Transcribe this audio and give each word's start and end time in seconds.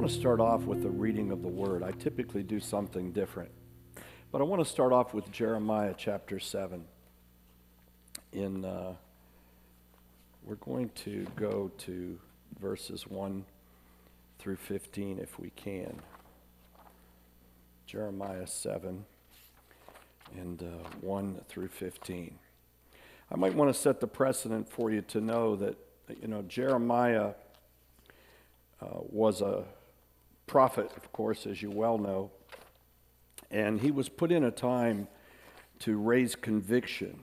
want 0.00 0.10
to 0.10 0.18
start 0.18 0.40
off 0.40 0.62
with 0.62 0.82
the 0.82 0.88
reading 0.88 1.30
of 1.30 1.42
the 1.42 1.48
word. 1.48 1.82
I 1.82 1.90
typically 1.90 2.42
do 2.42 2.58
something 2.58 3.12
different, 3.12 3.50
but 4.32 4.40
I 4.40 4.44
want 4.44 4.64
to 4.64 4.70
start 4.70 4.94
off 4.94 5.12
with 5.12 5.30
Jeremiah 5.30 5.92
chapter 5.94 6.38
7. 6.38 6.82
In, 8.32 8.64
uh, 8.64 8.94
we're 10.42 10.54
going 10.54 10.88
to 11.04 11.26
go 11.36 11.70
to 11.80 12.18
verses 12.58 13.08
1 13.08 13.44
through 14.38 14.56
15 14.56 15.18
if 15.18 15.38
we 15.38 15.50
can. 15.50 16.00
Jeremiah 17.84 18.46
7 18.46 19.04
and 20.34 20.62
uh, 20.62 20.88
1 21.02 21.42
through 21.46 21.68
15. 21.68 22.38
I 23.30 23.36
might 23.36 23.54
want 23.54 23.70
to 23.70 23.78
set 23.78 24.00
the 24.00 24.06
precedent 24.06 24.66
for 24.66 24.90
you 24.90 25.02
to 25.02 25.20
know 25.20 25.56
that, 25.56 25.76
you 26.22 26.28
know, 26.28 26.40
Jeremiah 26.40 27.32
uh, 28.80 29.00
was 29.10 29.42
a 29.42 29.64
prophet, 30.50 30.90
of 30.96 31.12
course, 31.12 31.46
as 31.46 31.62
you 31.62 31.70
well 31.70 31.96
know, 31.96 32.28
and 33.52 33.80
he 33.80 33.92
was 33.92 34.08
put 34.08 34.32
in 34.32 34.42
a 34.42 34.50
time 34.50 35.06
to 35.78 35.96
raise 35.96 36.34
conviction 36.34 37.20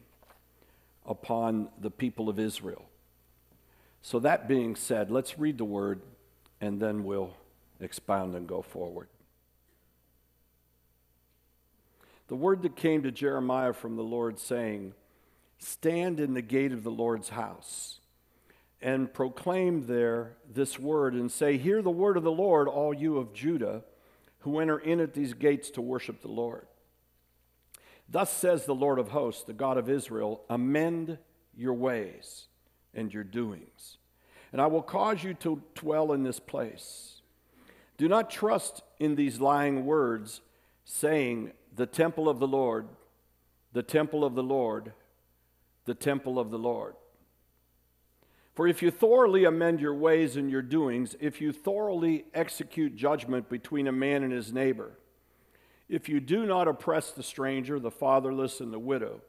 upon 1.05 1.67
the 1.77 1.91
people 1.91 2.29
of 2.29 2.39
Israel. 2.39 2.85
So, 4.01 4.19
that 4.19 4.47
being 4.47 4.77
said, 4.77 5.11
let's 5.11 5.37
read 5.37 5.57
the 5.57 5.65
word 5.65 5.99
and 6.61 6.79
then 6.79 7.03
we'll 7.03 7.33
expound 7.81 8.33
and 8.33 8.47
go 8.47 8.61
forward. 8.61 9.09
The 12.29 12.35
word 12.35 12.61
that 12.61 12.77
came 12.77 13.03
to 13.03 13.11
Jeremiah 13.11 13.73
from 13.73 13.97
the 13.97 14.03
Lord 14.03 14.39
saying, 14.39 14.93
Stand 15.57 16.21
in 16.21 16.33
the 16.33 16.41
gate 16.41 16.71
of 16.71 16.85
the 16.85 16.91
Lord's 16.91 17.27
house 17.27 17.99
and 18.81 19.13
proclaim 19.13 19.87
there 19.87 20.37
this 20.53 20.77
word 20.77 21.13
and 21.13 21.31
say, 21.31 21.57
Hear 21.57 21.81
the 21.81 21.89
word 21.89 22.17
of 22.17 22.23
the 22.23 22.31
Lord, 22.31 22.67
all 22.67 22.93
you 22.93 23.17
of 23.17 23.33
Judah 23.33 23.83
who 24.39 24.59
enter 24.59 24.77
in 24.77 24.99
at 24.99 25.13
these 25.13 25.33
gates 25.33 25.69
to 25.71 25.81
worship 25.81 26.21
the 26.21 26.27
Lord. 26.27 26.67
Thus 28.09 28.31
says 28.31 28.65
the 28.65 28.75
Lord 28.75 28.99
of 28.99 29.09
hosts, 29.09 29.43
the 29.43 29.53
God 29.53 29.77
of 29.77 29.89
Israel 29.89 30.41
Amend 30.49 31.17
your 31.55 31.73
ways 31.73 32.45
and 32.93 33.13
your 33.13 33.23
doings, 33.23 33.97
and 34.51 34.61
I 34.61 34.67
will 34.67 34.81
cause 34.81 35.23
you 35.23 35.33
to 35.35 35.61
dwell 35.75 36.13
in 36.13 36.23
this 36.23 36.39
place. 36.39 37.21
Do 37.97 38.07
not 38.07 38.29
trust 38.29 38.83
in 38.99 39.15
these 39.15 39.41
lying 39.41 39.85
words, 39.85 40.41
saying, 40.85 41.51
The 41.75 41.87
temple 41.87 42.29
of 42.29 42.39
the 42.39 42.47
Lord, 42.47 42.87
the 43.73 43.83
temple 43.83 44.23
of 44.23 44.35
the 44.35 44.43
Lord, 44.43 44.93
the 45.85 45.95
temple 45.95 46.39
of 46.39 46.51
the 46.51 46.59
Lord. 46.59 46.93
For 48.57 48.67
if 48.67 48.81
you 48.81 48.89
thoroughly 48.89 49.45
amend 49.45 49.81
your 49.81 49.93
ways 49.93 50.35
and 50.35 50.49
your 50.49 50.63
doings, 50.63 51.15
if 51.19 51.39
you 51.39 51.51
thoroughly 51.51 52.25
execute 52.33 52.95
judgment 52.95 53.49
between 53.49 53.85
a 53.85 53.91
man 53.91 54.23
and 54.23 54.33
his 54.33 54.51
neighbor, 54.51 54.97
if 55.87 56.09
you 56.09 56.19
do 56.19 56.43
not 56.43 56.67
oppress 56.67 57.11
the 57.11 57.21
stranger, 57.21 57.79
the 57.79 57.91
fatherless, 57.91 58.59
and 58.59 58.73
the 58.73 58.79
widow, 58.79 59.21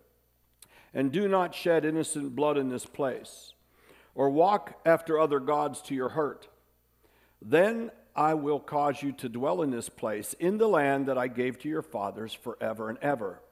and 0.95 1.13
do 1.13 1.29
not 1.29 1.55
shed 1.55 1.85
innocent 1.85 2.35
blood 2.35 2.57
in 2.57 2.71
this 2.71 2.87
place, 2.87 3.53
or 4.15 4.31
walk 4.31 4.81
after 4.87 5.21
other 5.21 5.41
gods 5.41 5.83
to 5.83 5.95
your 5.95 6.09
hurt, 6.09 6.49
then 7.43 7.91
I 8.17 8.33
will 8.33 8.59
cause 8.59 9.03
you 9.03 9.13
to 9.13 9.29
dwell 9.29 9.61
in 9.61 9.71
this 9.71 9.91
place, 9.91 10.33
in 10.41 10.57
the 10.57 10.69
land 10.69 11.05
that 11.05 11.19
I 11.19 11.29
gave 11.29 11.59
to 11.59 11.69
your 11.69 11.83
fathers 11.83 12.33
forever 12.33 12.89
and 12.89 12.97
ever. 13.03 13.43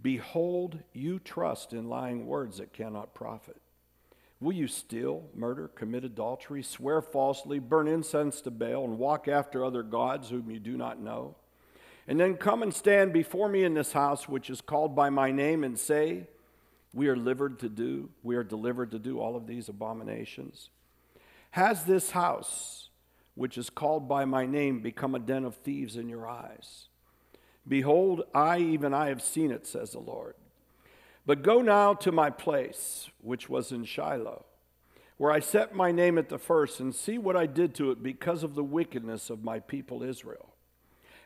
Behold, 0.00 0.78
you 0.92 1.18
trust 1.18 1.72
in 1.72 1.88
lying 1.88 2.28
words 2.28 2.58
that 2.58 2.72
cannot 2.72 3.12
profit. 3.12 3.60
Will 4.40 4.52
you 4.52 4.68
steal, 4.68 5.24
murder, 5.34 5.68
commit 5.68 6.02
adultery, 6.02 6.62
swear 6.62 7.02
falsely, 7.02 7.58
burn 7.58 7.86
incense 7.86 8.40
to 8.42 8.50
Baal, 8.50 8.84
and 8.84 8.98
walk 8.98 9.28
after 9.28 9.64
other 9.64 9.82
gods 9.82 10.30
whom 10.30 10.50
you 10.50 10.58
do 10.58 10.78
not 10.78 10.98
know? 10.98 11.36
And 12.08 12.18
then 12.18 12.36
come 12.36 12.62
and 12.62 12.72
stand 12.72 13.12
before 13.12 13.48
me 13.48 13.64
in 13.64 13.74
this 13.74 13.92
house 13.92 14.28
which 14.28 14.48
is 14.48 14.62
called 14.62 14.96
by 14.96 15.10
my 15.10 15.30
name 15.30 15.62
and 15.62 15.78
say, 15.78 16.26
We 16.94 17.08
are 17.08 17.14
delivered 17.14 17.58
to 17.60 17.68
do, 17.68 18.08
we 18.22 18.34
are 18.36 18.42
delivered 18.42 18.90
to 18.92 18.98
do 18.98 19.20
all 19.20 19.36
of 19.36 19.46
these 19.46 19.68
abominations. 19.68 20.70
Has 21.52 21.84
this 21.84 22.12
house, 22.12 22.88
which 23.34 23.58
is 23.58 23.68
called 23.68 24.08
by 24.08 24.24
my 24.24 24.46
name, 24.46 24.80
become 24.80 25.14
a 25.14 25.18
den 25.18 25.44
of 25.44 25.56
thieves 25.56 25.96
in 25.96 26.08
your 26.08 26.26
eyes? 26.26 26.88
Behold, 27.68 28.22
I, 28.34 28.58
even 28.58 28.94
I, 28.94 29.08
have 29.08 29.22
seen 29.22 29.50
it, 29.50 29.66
says 29.66 29.90
the 29.92 29.98
Lord. 29.98 30.34
But 31.26 31.42
go 31.42 31.60
now 31.60 31.94
to 31.94 32.12
my 32.12 32.30
place, 32.30 33.10
which 33.20 33.48
was 33.48 33.72
in 33.72 33.84
Shiloh, 33.84 34.44
where 35.16 35.30
I 35.30 35.40
set 35.40 35.74
my 35.74 35.92
name 35.92 36.16
at 36.16 36.28
the 36.28 36.38
first, 36.38 36.80
and 36.80 36.94
see 36.94 37.18
what 37.18 37.36
I 37.36 37.46
did 37.46 37.74
to 37.76 37.90
it 37.90 38.02
because 38.02 38.42
of 38.42 38.54
the 38.54 38.64
wickedness 38.64 39.28
of 39.28 39.44
my 39.44 39.60
people 39.60 40.02
Israel. 40.02 40.54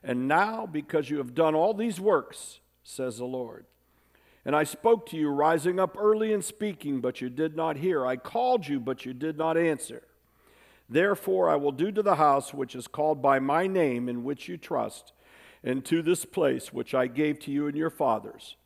And 0.03 0.28
now, 0.28 0.66
because 0.66 1.10
you 1.10 1.19
have 1.19 1.34
done 1.34 1.55
all 1.55 1.72
these 1.72 2.00
works, 2.00 2.59
says 2.82 3.19
the 3.19 3.25
Lord, 3.25 3.66
and 4.44 4.55
I 4.55 4.65
spoke 4.65 5.09
to 5.09 5.16
you, 5.16 5.31
rising 5.31 5.81
up 5.81 5.97
early 5.99 6.32
and 6.32 6.44
speaking, 6.44 7.00
but 7.00 7.22
you 7.22 7.31
did 7.31 7.56
not 7.56 7.78
hear. 7.78 8.05
I 8.05 8.16
called 8.16 8.69
you, 8.69 8.78
but 8.78 9.06
you 9.06 9.15
did 9.15 9.38
not 9.38 9.56
answer. 9.56 10.03
Therefore, 10.87 11.49
I 11.49 11.56
will 11.56 11.72
do 11.72 11.91
to 11.93 12.03
the 12.03 12.16
house 12.16 12.53
which 12.53 12.75
is 12.75 12.87
called 12.87 13.22
by 13.22 13.38
my 13.38 13.66
name, 13.66 14.06
in 14.06 14.22
which 14.22 14.49
you 14.49 14.59
trust, 14.59 15.12
and 15.62 15.82
to 15.87 16.03
this 16.03 16.26
place 16.26 16.75
which 16.75 16.94
I 16.94 17.06
gave 17.06 17.38
to 17.41 17.50
you 17.50 17.66
and 17.66 17.76
your 17.76 17.88
fathers 17.88 18.56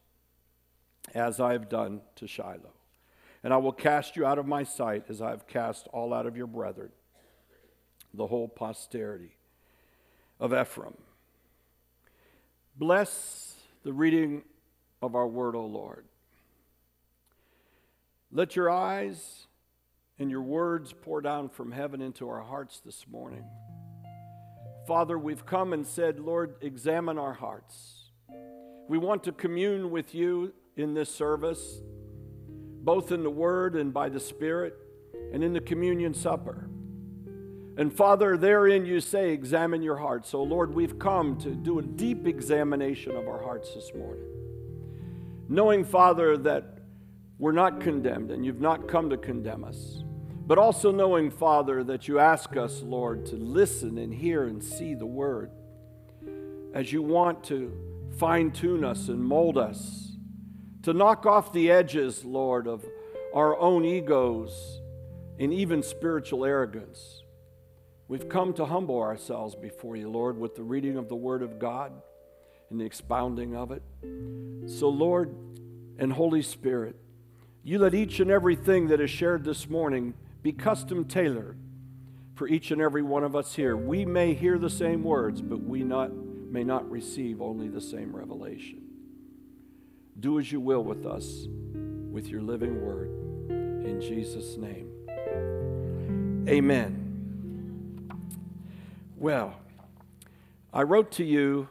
as 1.14 1.40
I 1.40 1.52
have 1.52 1.68
done 1.68 2.00
to 2.16 2.26
Shiloh. 2.26 2.74
And 3.42 3.52
I 3.54 3.56
will 3.58 3.72
cast 3.72 4.16
you 4.16 4.26
out 4.26 4.38
of 4.38 4.46
my 4.46 4.64
sight 4.64 5.04
as 5.08 5.22
I 5.22 5.30
have 5.30 5.46
cast 5.46 5.86
all 5.92 6.12
out 6.12 6.26
of 6.26 6.36
your 6.36 6.46
brethren, 6.46 6.90
the 8.12 8.26
whole 8.26 8.48
posterity 8.48 9.36
of 10.40 10.52
Ephraim. 10.52 10.96
Bless 12.76 13.54
the 13.84 13.92
reading 13.92 14.42
of 15.02 15.14
our 15.14 15.26
word, 15.26 15.54
O 15.54 15.64
Lord. 15.64 16.04
Let 18.30 18.56
your 18.56 18.70
eyes 18.70 19.46
and 20.18 20.30
your 20.30 20.42
words 20.42 20.92
pour 20.92 21.20
down 21.20 21.48
from 21.48 21.72
heaven 21.72 22.02
into 22.02 22.28
our 22.28 22.42
hearts 22.42 22.80
this 22.84 23.06
morning. 23.08 23.44
Father, 24.86 25.18
we've 25.18 25.46
come 25.46 25.72
and 25.72 25.86
said, 25.86 26.18
Lord, 26.18 26.56
examine 26.60 27.18
our 27.18 27.34
hearts. 27.34 28.10
We 28.88 28.98
want 28.98 29.24
to 29.24 29.32
commune 29.32 29.90
with 29.90 30.14
you 30.14 30.52
in 30.78 30.94
this 30.94 31.12
service, 31.12 31.80
both 32.48 33.10
in 33.10 33.22
the 33.22 33.30
Word 33.30 33.74
and 33.74 33.92
by 33.92 34.08
the 34.08 34.20
Spirit, 34.20 34.74
and 35.32 35.42
in 35.42 35.52
the 35.52 35.60
communion 35.60 36.14
supper. 36.14 36.70
And 37.76 37.92
Father, 37.92 38.36
therein 38.36 38.86
you 38.86 39.00
say, 39.00 39.30
examine 39.30 39.82
your 39.82 39.96
hearts. 39.96 40.30
So, 40.30 40.42
Lord, 40.42 40.74
we've 40.74 40.98
come 40.98 41.36
to 41.38 41.50
do 41.50 41.78
a 41.78 41.82
deep 41.82 42.26
examination 42.26 43.14
of 43.14 43.28
our 43.28 43.42
hearts 43.42 43.74
this 43.74 43.92
morning. 43.94 44.24
Knowing, 45.48 45.84
Father, 45.84 46.36
that 46.38 46.78
we're 47.38 47.52
not 47.52 47.80
condemned 47.80 48.30
and 48.30 48.44
you've 48.44 48.60
not 48.60 48.88
come 48.88 49.10
to 49.10 49.16
condemn 49.16 49.64
us. 49.64 50.02
But 50.46 50.58
also 50.58 50.90
knowing, 50.90 51.30
Father, 51.30 51.84
that 51.84 52.08
you 52.08 52.18
ask 52.18 52.56
us, 52.56 52.82
Lord, 52.82 53.26
to 53.26 53.36
listen 53.36 53.98
and 53.98 54.12
hear 54.12 54.44
and 54.44 54.62
see 54.62 54.94
the 54.94 55.06
word 55.06 55.50
as 56.74 56.92
you 56.92 57.02
want 57.02 57.44
to 57.44 57.72
fine 58.16 58.50
tune 58.50 58.84
us 58.84 59.08
and 59.08 59.22
mold 59.22 59.56
us 59.56 60.07
to 60.88 60.94
knock 60.94 61.26
off 61.26 61.52
the 61.52 61.70
edges, 61.70 62.24
Lord, 62.24 62.66
of 62.66 62.82
our 63.34 63.54
own 63.58 63.84
egos 63.84 64.80
and 65.38 65.52
even 65.52 65.82
spiritual 65.82 66.46
arrogance. 66.46 67.24
We've 68.08 68.26
come 68.26 68.54
to 68.54 68.64
humble 68.64 68.98
ourselves 68.98 69.54
before 69.54 69.96
you, 69.96 70.08
Lord, 70.08 70.38
with 70.38 70.56
the 70.56 70.62
reading 70.62 70.96
of 70.96 71.10
the 71.10 71.14
Word 71.14 71.42
of 71.42 71.58
God 71.58 71.92
and 72.70 72.80
the 72.80 72.86
expounding 72.86 73.54
of 73.54 73.70
it. 73.70 73.82
So, 74.66 74.88
Lord 74.88 75.34
and 75.98 76.10
Holy 76.10 76.40
Spirit, 76.40 76.96
you 77.62 77.78
let 77.78 77.92
each 77.92 78.18
and 78.18 78.30
everything 78.30 78.88
that 78.88 78.98
is 78.98 79.10
shared 79.10 79.44
this 79.44 79.68
morning 79.68 80.14
be 80.42 80.52
custom 80.52 81.04
tailored 81.04 81.58
for 82.34 82.48
each 82.48 82.70
and 82.70 82.80
every 82.80 83.02
one 83.02 83.24
of 83.24 83.36
us 83.36 83.54
here. 83.54 83.76
We 83.76 84.06
may 84.06 84.32
hear 84.32 84.58
the 84.58 84.70
same 84.70 85.04
words, 85.04 85.42
but 85.42 85.62
we 85.62 85.82
not, 85.82 86.16
may 86.16 86.64
not 86.64 86.90
receive 86.90 87.42
only 87.42 87.68
the 87.68 87.82
same 87.82 88.16
revelation. 88.16 88.87
Do 90.20 90.38
as 90.38 90.50
you 90.50 90.60
will 90.60 90.82
with 90.82 91.06
us 91.06 91.46
with 92.10 92.28
your 92.28 92.42
living 92.42 92.84
word. 92.84 93.08
In 93.48 94.00
Jesus' 94.00 94.56
name. 94.56 94.90
Amen. 96.48 97.04
Well, 99.16 99.54
I 100.72 100.82
wrote 100.82 101.12
to 101.12 101.24
you 101.24 101.68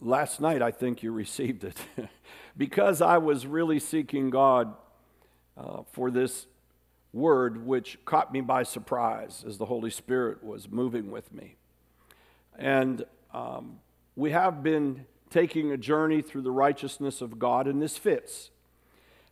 last 0.00 0.40
night, 0.40 0.60
I 0.60 0.70
think 0.70 1.02
you 1.02 1.12
received 1.12 1.64
it, 1.64 1.76
because 2.56 3.00
I 3.00 3.18
was 3.18 3.46
really 3.46 3.78
seeking 3.78 4.30
God 4.30 4.74
uh, 5.56 5.82
for 5.92 6.10
this 6.10 6.46
word, 7.12 7.66
which 7.66 7.98
caught 8.04 8.32
me 8.32 8.40
by 8.40 8.62
surprise 8.62 9.44
as 9.46 9.58
the 9.58 9.66
Holy 9.66 9.90
Spirit 9.90 10.44
was 10.44 10.68
moving 10.68 11.10
with 11.10 11.32
me. 11.32 11.56
And 12.58 13.04
um, 13.32 13.78
we 14.16 14.32
have 14.32 14.62
been 14.62 15.06
taking 15.30 15.72
a 15.72 15.76
journey 15.76 16.22
through 16.22 16.42
the 16.42 16.50
righteousness 16.50 17.20
of 17.20 17.38
God, 17.38 17.66
and 17.66 17.80
this 17.80 17.96
fits. 17.96 18.50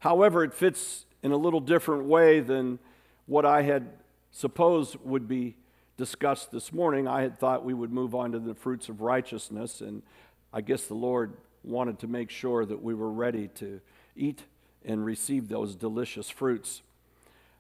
However, 0.01 0.45
it 0.45 0.55
fits 0.55 1.07
in 1.23 1.33
a 1.33 1.37
little 1.37 1.61
different 1.61 2.05
way 2.05 2.41
than 2.41 2.79
what 3.27 3.45
I 3.45 3.63
had 3.63 3.89
supposed 4.31 4.97
would 5.03 5.27
be 5.27 5.57
discussed 5.97 6.51
this 6.51 6.73
morning, 6.73 7.09
I 7.09 7.23
had 7.23 7.39
thought 7.39 7.65
we 7.65 7.75
would 7.75 7.91
move 7.91 8.15
on 8.15 8.33
to 8.33 8.39
the 8.39 8.55
fruits 8.55 8.89
of 8.89 9.01
righteousness, 9.01 9.81
and 9.81 10.03
I 10.53 10.61
guess 10.61 10.85
the 10.85 10.95
Lord 10.95 11.33
wanted 11.65 11.99
to 12.01 12.07
make 12.07 12.31
sure 12.31 12.65
that 12.65 12.83
we 12.83 12.95
were 12.95 13.11
ready 13.11 13.49
to 13.57 13.81
eat 14.15 14.43
and 14.85 15.05
receive 15.05 15.49
those 15.49 15.75
delicious 15.75 16.29
fruits. 16.29 16.83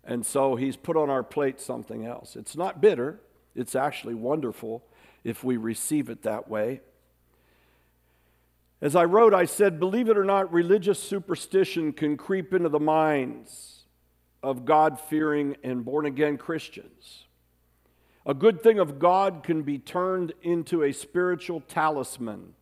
And 0.05 0.25
so 0.25 0.55
He's 0.55 0.77
put 0.77 0.97
on 0.97 1.11
our 1.11 1.23
plate 1.23 1.61
something 1.61 2.05
else. 2.05 2.37
It's 2.37 2.57
not 2.57 2.81
bitter, 2.81 3.21
it's 3.55 3.75
actually 3.75 4.15
wonderful 4.15 4.85
if 5.25 5.43
we 5.43 5.57
receive 5.57 6.11
it 6.11 6.23
that 6.23 6.49
way. 6.49 6.83
As 8.81 8.95
I 8.95 9.05
wrote, 9.05 9.33
I 9.33 9.47
said, 9.47 9.81
believe 9.81 10.09
it 10.09 10.19
or 10.19 10.25
not, 10.25 10.53
religious 10.53 11.03
superstition 11.03 11.93
can 11.93 12.17
creep 12.17 12.53
into 12.53 12.69
the 12.69 12.81
minds 12.81 13.85
of 14.43 14.65
God 14.65 15.01
fearing 15.01 15.57
and 15.65 15.85
born 15.85 16.05
again 16.05 16.37
Christians. 16.37 17.25
A 18.27 18.35
good 18.35 18.61
thing 18.63 18.79
of 18.79 18.99
God 18.99 19.43
can 19.43 19.63
be 19.63 19.79
turned 19.79 20.33
into 20.43 20.83
a 20.83 20.93
spiritual 20.93 21.61
talisman 21.61 22.55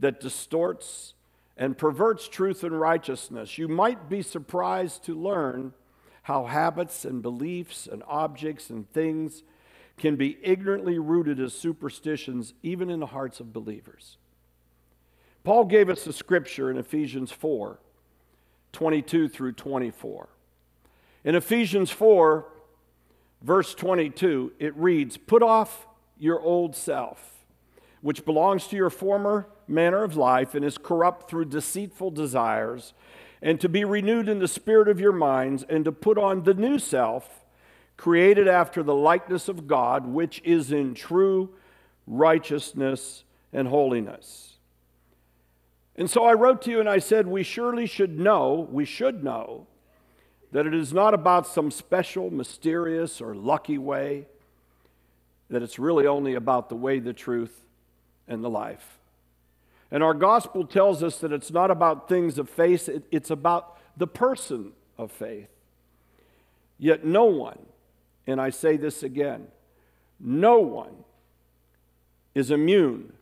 that 0.00 0.20
distorts 0.20 1.14
and 1.56 1.76
perverts 1.76 2.26
truth 2.26 2.64
and 2.64 2.80
righteousness. 2.80 3.58
You 3.58 3.68
might 3.68 4.08
be 4.08 4.22
surprised 4.22 5.04
to 5.04 5.14
learn 5.14 5.72
how 6.22 6.46
habits 6.46 7.04
and 7.04 7.20
beliefs 7.20 7.86
and 7.86 8.02
objects 8.06 8.70
and 8.70 8.90
things 8.92 9.42
can 9.98 10.16
be 10.16 10.38
ignorantly 10.42 10.98
rooted 10.98 11.38
as 11.38 11.52
superstitions, 11.52 12.54
even 12.62 12.88
in 12.88 12.98
the 12.98 13.06
hearts 13.06 13.40
of 13.40 13.52
believers. 13.52 14.16
Paul 15.44 15.66
gave 15.66 15.90
us 15.90 16.06
a 16.06 16.12
scripture 16.12 16.70
in 16.70 16.78
Ephesians 16.78 17.30
4 17.30 17.78
22 18.72 19.28
through 19.28 19.52
24. 19.52 20.28
In 21.22 21.36
Ephesians 21.36 21.92
4, 21.92 22.44
verse 23.40 23.72
22, 23.72 24.52
it 24.58 24.74
reads, 24.76 25.16
Put 25.16 25.44
off 25.44 25.86
your 26.18 26.40
old 26.40 26.74
self, 26.74 27.44
which 28.00 28.24
belongs 28.24 28.66
to 28.66 28.76
your 28.76 28.90
former 28.90 29.46
manner 29.68 30.02
of 30.02 30.16
life 30.16 30.56
and 30.56 30.64
is 30.64 30.76
corrupt 30.76 31.30
through 31.30 31.44
deceitful 31.44 32.10
desires, 32.10 32.94
and 33.40 33.60
to 33.60 33.68
be 33.68 33.84
renewed 33.84 34.28
in 34.28 34.40
the 34.40 34.48
spirit 34.48 34.88
of 34.88 34.98
your 34.98 35.12
minds, 35.12 35.64
and 35.68 35.84
to 35.84 35.92
put 35.92 36.18
on 36.18 36.42
the 36.42 36.54
new 36.54 36.78
self, 36.78 37.44
created 37.96 38.48
after 38.48 38.82
the 38.82 38.94
likeness 38.94 39.48
of 39.48 39.68
God, 39.68 40.04
which 40.04 40.42
is 40.42 40.72
in 40.72 40.94
true 40.94 41.50
righteousness 42.08 43.22
and 43.52 43.68
holiness. 43.68 44.53
And 45.96 46.10
so 46.10 46.24
I 46.24 46.32
wrote 46.32 46.62
to 46.62 46.70
you 46.70 46.80
and 46.80 46.88
I 46.88 46.98
said, 46.98 47.26
We 47.26 47.42
surely 47.42 47.86
should 47.86 48.18
know, 48.18 48.68
we 48.70 48.84
should 48.84 49.22
know, 49.22 49.66
that 50.52 50.66
it 50.66 50.74
is 50.74 50.92
not 50.92 51.14
about 51.14 51.46
some 51.46 51.70
special, 51.70 52.30
mysterious, 52.30 53.20
or 53.20 53.34
lucky 53.34 53.78
way, 53.78 54.26
that 55.50 55.62
it's 55.62 55.78
really 55.78 56.06
only 56.06 56.34
about 56.34 56.68
the 56.68 56.76
way, 56.76 56.98
the 56.98 57.12
truth, 57.12 57.62
and 58.26 58.42
the 58.42 58.50
life. 58.50 58.98
And 59.90 60.02
our 60.02 60.14
gospel 60.14 60.66
tells 60.66 61.02
us 61.02 61.18
that 61.18 61.32
it's 61.32 61.52
not 61.52 61.70
about 61.70 62.08
things 62.08 62.38
of 62.38 62.50
faith, 62.50 62.88
it's 63.12 63.30
about 63.30 63.78
the 63.96 64.06
person 64.08 64.72
of 64.98 65.12
faith. 65.12 65.48
Yet 66.78 67.04
no 67.04 67.26
one, 67.26 67.58
and 68.26 68.40
I 68.40 68.50
say 68.50 68.76
this 68.76 69.04
again, 69.04 69.46
no 70.18 70.58
one 70.58 71.04
is 72.34 72.50
immune 72.50 73.12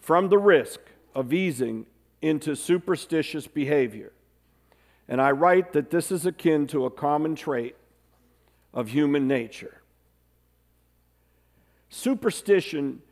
from 0.00 0.28
the 0.28 0.38
risk 0.38 0.80
of 1.18 1.32
easing 1.32 1.84
into 2.22 2.54
superstitious 2.54 3.48
behavior. 3.48 4.12
And 5.08 5.20
I 5.20 5.32
write 5.32 5.72
that 5.72 5.90
this 5.90 6.12
is 6.12 6.24
akin 6.24 6.68
to 6.68 6.84
a 6.84 6.90
common 6.90 7.34
trait 7.34 7.74
of 8.72 8.90
human 8.90 9.26
nature. 9.26 9.80
Superstition, 11.90 13.02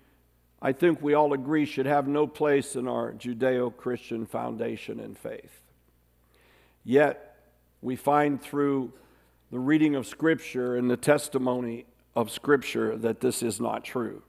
I 0.62 0.70
think 0.70 1.02
we 1.02 1.14
all 1.14 1.32
agree, 1.32 1.64
should 1.64 1.86
have 1.86 2.06
no 2.06 2.28
place 2.28 2.76
in 2.76 2.86
our 2.86 3.10
Judeo 3.12 3.76
Christian 3.76 4.24
foundation 4.24 5.00
and 5.00 5.18
faith. 5.18 5.60
Yet, 6.84 7.36
we 7.82 7.96
find 7.96 8.40
through 8.40 8.92
the 9.50 9.58
reading 9.58 9.96
of 9.96 10.06
Scripture 10.06 10.76
and 10.76 10.88
the 10.88 10.96
testimony 10.96 11.86
of 12.14 12.30
Scripture 12.30 12.96
that 12.98 13.20
this 13.20 13.42
is 13.42 13.60
not 13.60 13.82
true. 13.82 14.22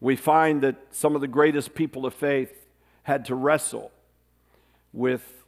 We 0.00 0.16
find 0.16 0.62
that 0.62 0.78
some 0.90 1.14
of 1.14 1.20
the 1.20 1.28
greatest 1.28 1.76
people 1.76 2.06
of 2.06 2.12
faith 2.12 2.58
had 3.02 3.24
to 3.26 3.34
wrestle 3.34 3.90
with 4.92 5.44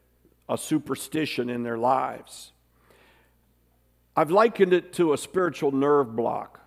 a 0.48 0.58
superstition 0.58 1.48
in 1.48 1.62
their 1.62 1.78
lives. 1.78 2.52
I've 4.16 4.30
likened 4.30 4.72
it 4.72 4.92
to 4.94 5.12
a 5.12 5.18
spiritual 5.18 5.72
nerve 5.72 6.14
block. 6.14 6.60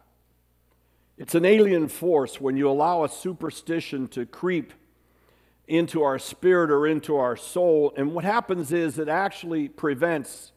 It's 1.17 1.35
an 1.35 1.45
alien 1.45 1.87
force 1.87 2.39
when 2.39 2.57
you 2.57 2.69
allow 2.69 3.03
a 3.03 3.09
superstition 3.09 4.07
to 4.09 4.25
creep 4.25 4.73
into 5.67 6.03
our 6.03 6.19
spirit 6.19 6.71
or 6.71 6.87
into 6.87 7.17
our 7.17 7.35
soul. 7.35 7.93
And 7.97 8.13
what 8.13 8.23
happens 8.23 8.71
is 8.71 8.99
it 8.99 9.09
actually 9.09 9.67
prevents 9.67 10.51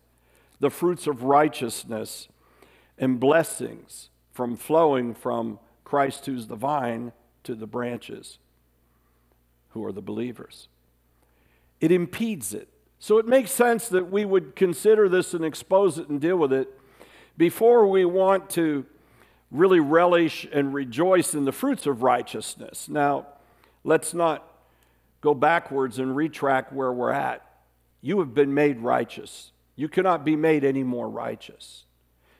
the 0.60 0.70
fruits 0.70 1.06
of 1.06 1.22
righteousness 1.22 2.28
and 2.98 3.18
blessings 3.18 4.10
from 4.32 4.56
flowing 4.56 5.14
from 5.14 5.58
Christ, 5.84 6.26
who's 6.26 6.46
the 6.46 6.56
vine, 6.56 7.12
to 7.42 7.54
the 7.54 7.66
branches 7.66 8.38
who 9.70 9.84
are 9.84 9.92
the 9.92 10.02
believers. 10.02 10.68
It 11.80 11.92
impedes 11.92 12.52
it. 12.54 12.68
So 12.98 13.18
it 13.18 13.26
makes 13.26 13.50
sense 13.50 13.88
that 13.88 14.10
we 14.10 14.24
would 14.24 14.54
consider 14.54 15.08
this 15.08 15.32
and 15.32 15.44
expose 15.44 15.98
it 15.98 16.08
and 16.08 16.20
deal 16.20 16.36
with 16.36 16.52
it 16.52 16.68
before 17.38 17.86
we 17.86 18.04
want 18.04 18.50
to 18.50 18.84
really 19.50 19.80
relish 19.80 20.46
and 20.52 20.74
rejoice 20.74 21.34
in 21.34 21.44
the 21.44 21.52
fruits 21.52 21.86
of 21.86 22.02
righteousness. 22.02 22.88
Now, 22.88 23.26
let's 23.84 24.12
not 24.12 24.46
go 25.20 25.34
backwards 25.34 25.98
and 25.98 26.14
retrack 26.14 26.72
where 26.72 26.92
we're 26.92 27.12
at. 27.12 27.44
You 28.00 28.18
have 28.20 28.34
been 28.34 28.54
made 28.54 28.80
righteous. 28.80 29.52
You 29.76 29.88
cannot 29.88 30.24
be 30.24 30.36
made 30.36 30.64
any 30.64 30.82
more 30.82 31.08
righteous. 31.08 31.84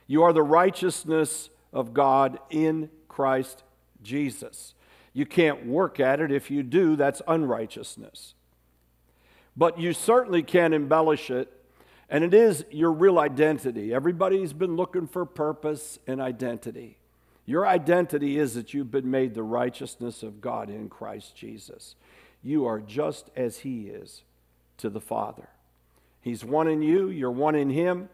You 0.07 0.23
are 0.23 0.33
the 0.33 0.43
righteousness 0.43 1.49
of 1.73 1.93
God 1.93 2.39
in 2.49 2.89
Christ 3.07 3.63
Jesus. 4.03 4.73
You 5.13 5.25
can't 5.25 5.65
work 5.65 5.99
at 5.99 6.19
it. 6.19 6.31
If 6.31 6.49
you 6.49 6.63
do, 6.63 6.95
that's 6.95 7.21
unrighteousness. 7.27 8.33
But 9.55 9.79
you 9.79 9.93
certainly 9.93 10.43
can 10.43 10.73
embellish 10.73 11.29
it, 11.29 11.51
and 12.09 12.23
it 12.23 12.33
is 12.33 12.65
your 12.71 12.91
real 12.91 13.19
identity. 13.19 13.93
Everybody's 13.93 14.53
been 14.53 14.75
looking 14.75 15.07
for 15.07 15.25
purpose 15.25 15.99
and 16.07 16.21
identity. 16.21 16.97
Your 17.45 17.67
identity 17.67 18.37
is 18.37 18.53
that 18.53 18.73
you've 18.73 18.91
been 18.91 19.11
made 19.11 19.33
the 19.33 19.43
righteousness 19.43 20.23
of 20.23 20.39
God 20.39 20.69
in 20.69 20.87
Christ 20.87 21.35
Jesus. 21.35 21.95
You 22.41 22.65
are 22.65 22.79
just 22.79 23.29
as 23.35 23.59
He 23.59 23.87
is 23.87 24.23
to 24.77 24.89
the 24.89 25.01
Father. 25.01 25.49
He's 26.21 26.45
one 26.45 26.67
in 26.67 26.81
you, 26.81 27.09
you're 27.09 27.31
one 27.31 27.55
in 27.55 27.69
Him. 27.69 28.09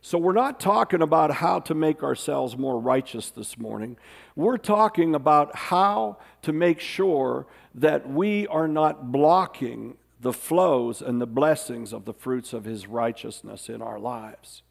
So, 0.00 0.16
we're 0.16 0.32
not 0.32 0.60
talking 0.60 1.02
about 1.02 1.32
how 1.32 1.58
to 1.60 1.74
make 1.74 2.02
ourselves 2.04 2.56
more 2.56 2.78
righteous 2.78 3.30
this 3.30 3.58
morning. 3.58 3.96
We're 4.36 4.56
talking 4.56 5.14
about 5.14 5.54
how 5.56 6.18
to 6.42 6.52
make 6.52 6.78
sure 6.78 7.46
that 7.74 8.08
we 8.08 8.46
are 8.46 8.68
not 8.68 9.10
blocking 9.10 9.96
the 10.20 10.32
flows 10.32 11.02
and 11.02 11.20
the 11.20 11.26
blessings 11.26 11.92
of 11.92 12.04
the 12.04 12.14
fruits 12.14 12.52
of 12.52 12.64
His 12.64 12.86
righteousness 12.86 13.68
in 13.68 13.82
our 13.82 13.98
lives. 13.98 14.62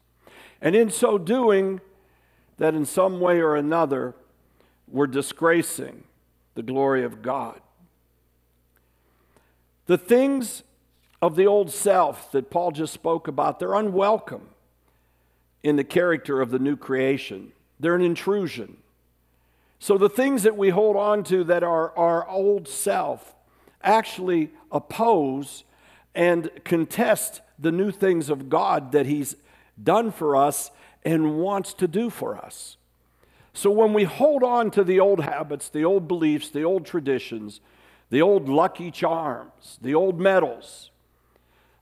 And 0.62 0.74
in 0.74 0.90
so 0.90 1.18
doing, 1.18 1.80
that 2.56 2.74
in 2.74 2.84
some 2.84 3.20
way 3.20 3.40
or 3.40 3.54
another, 3.54 4.14
we're 4.88 5.06
disgracing 5.06 6.04
the 6.54 6.62
glory 6.62 7.04
of 7.04 7.22
God. 7.22 7.60
The 9.86 9.98
things 9.98 10.62
of 11.22 11.36
the 11.36 11.46
old 11.46 11.70
self 11.70 12.32
that 12.32 12.50
Paul 12.50 12.72
just 12.72 12.92
spoke 12.92 13.28
about, 13.28 13.58
they're 13.58 13.74
unwelcome 13.74 14.48
in 15.68 15.76
the 15.76 15.84
character 15.84 16.40
of 16.40 16.50
the 16.50 16.58
new 16.58 16.76
creation. 16.76 17.52
They're 17.78 17.94
an 17.94 18.02
intrusion. 18.02 18.78
So 19.78 19.98
the 19.98 20.08
things 20.08 20.42
that 20.44 20.56
we 20.56 20.70
hold 20.70 20.96
on 20.96 21.22
to 21.24 21.44
that 21.44 21.62
are 21.62 21.96
our 21.96 22.26
old 22.26 22.66
self 22.66 23.36
actually 23.82 24.50
oppose 24.72 25.64
and 26.14 26.50
contest 26.64 27.42
the 27.58 27.70
new 27.70 27.90
things 27.90 28.30
of 28.30 28.48
God 28.48 28.92
that 28.92 29.04
He's 29.04 29.36
done 29.80 30.10
for 30.10 30.36
us 30.36 30.70
and 31.04 31.38
wants 31.38 31.74
to 31.74 31.86
do 31.86 32.08
for 32.08 32.36
us. 32.36 32.78
So 33.52 33.70
when 33.70 33.92
we 33.92 34.04
hold 34.04 34.42
on 34.42 34.70
to 34.72 34.82
the 34.82 34.98
old 35.00 35.20
habits, 35.20 35.68
the 35.68 35.84
old 35.84 36.08
beliefs, 36.08 36.48
the 36.48 36.62
old 36.62 36.86
traditions, 36.86 37.60
the 38.08 38.22
old 38.22 38.48
lucky 38.48 38.90
charms, 38.90 39.78
the 39.82 39.94
old 39.94 40.18
medals, 40.18 40.90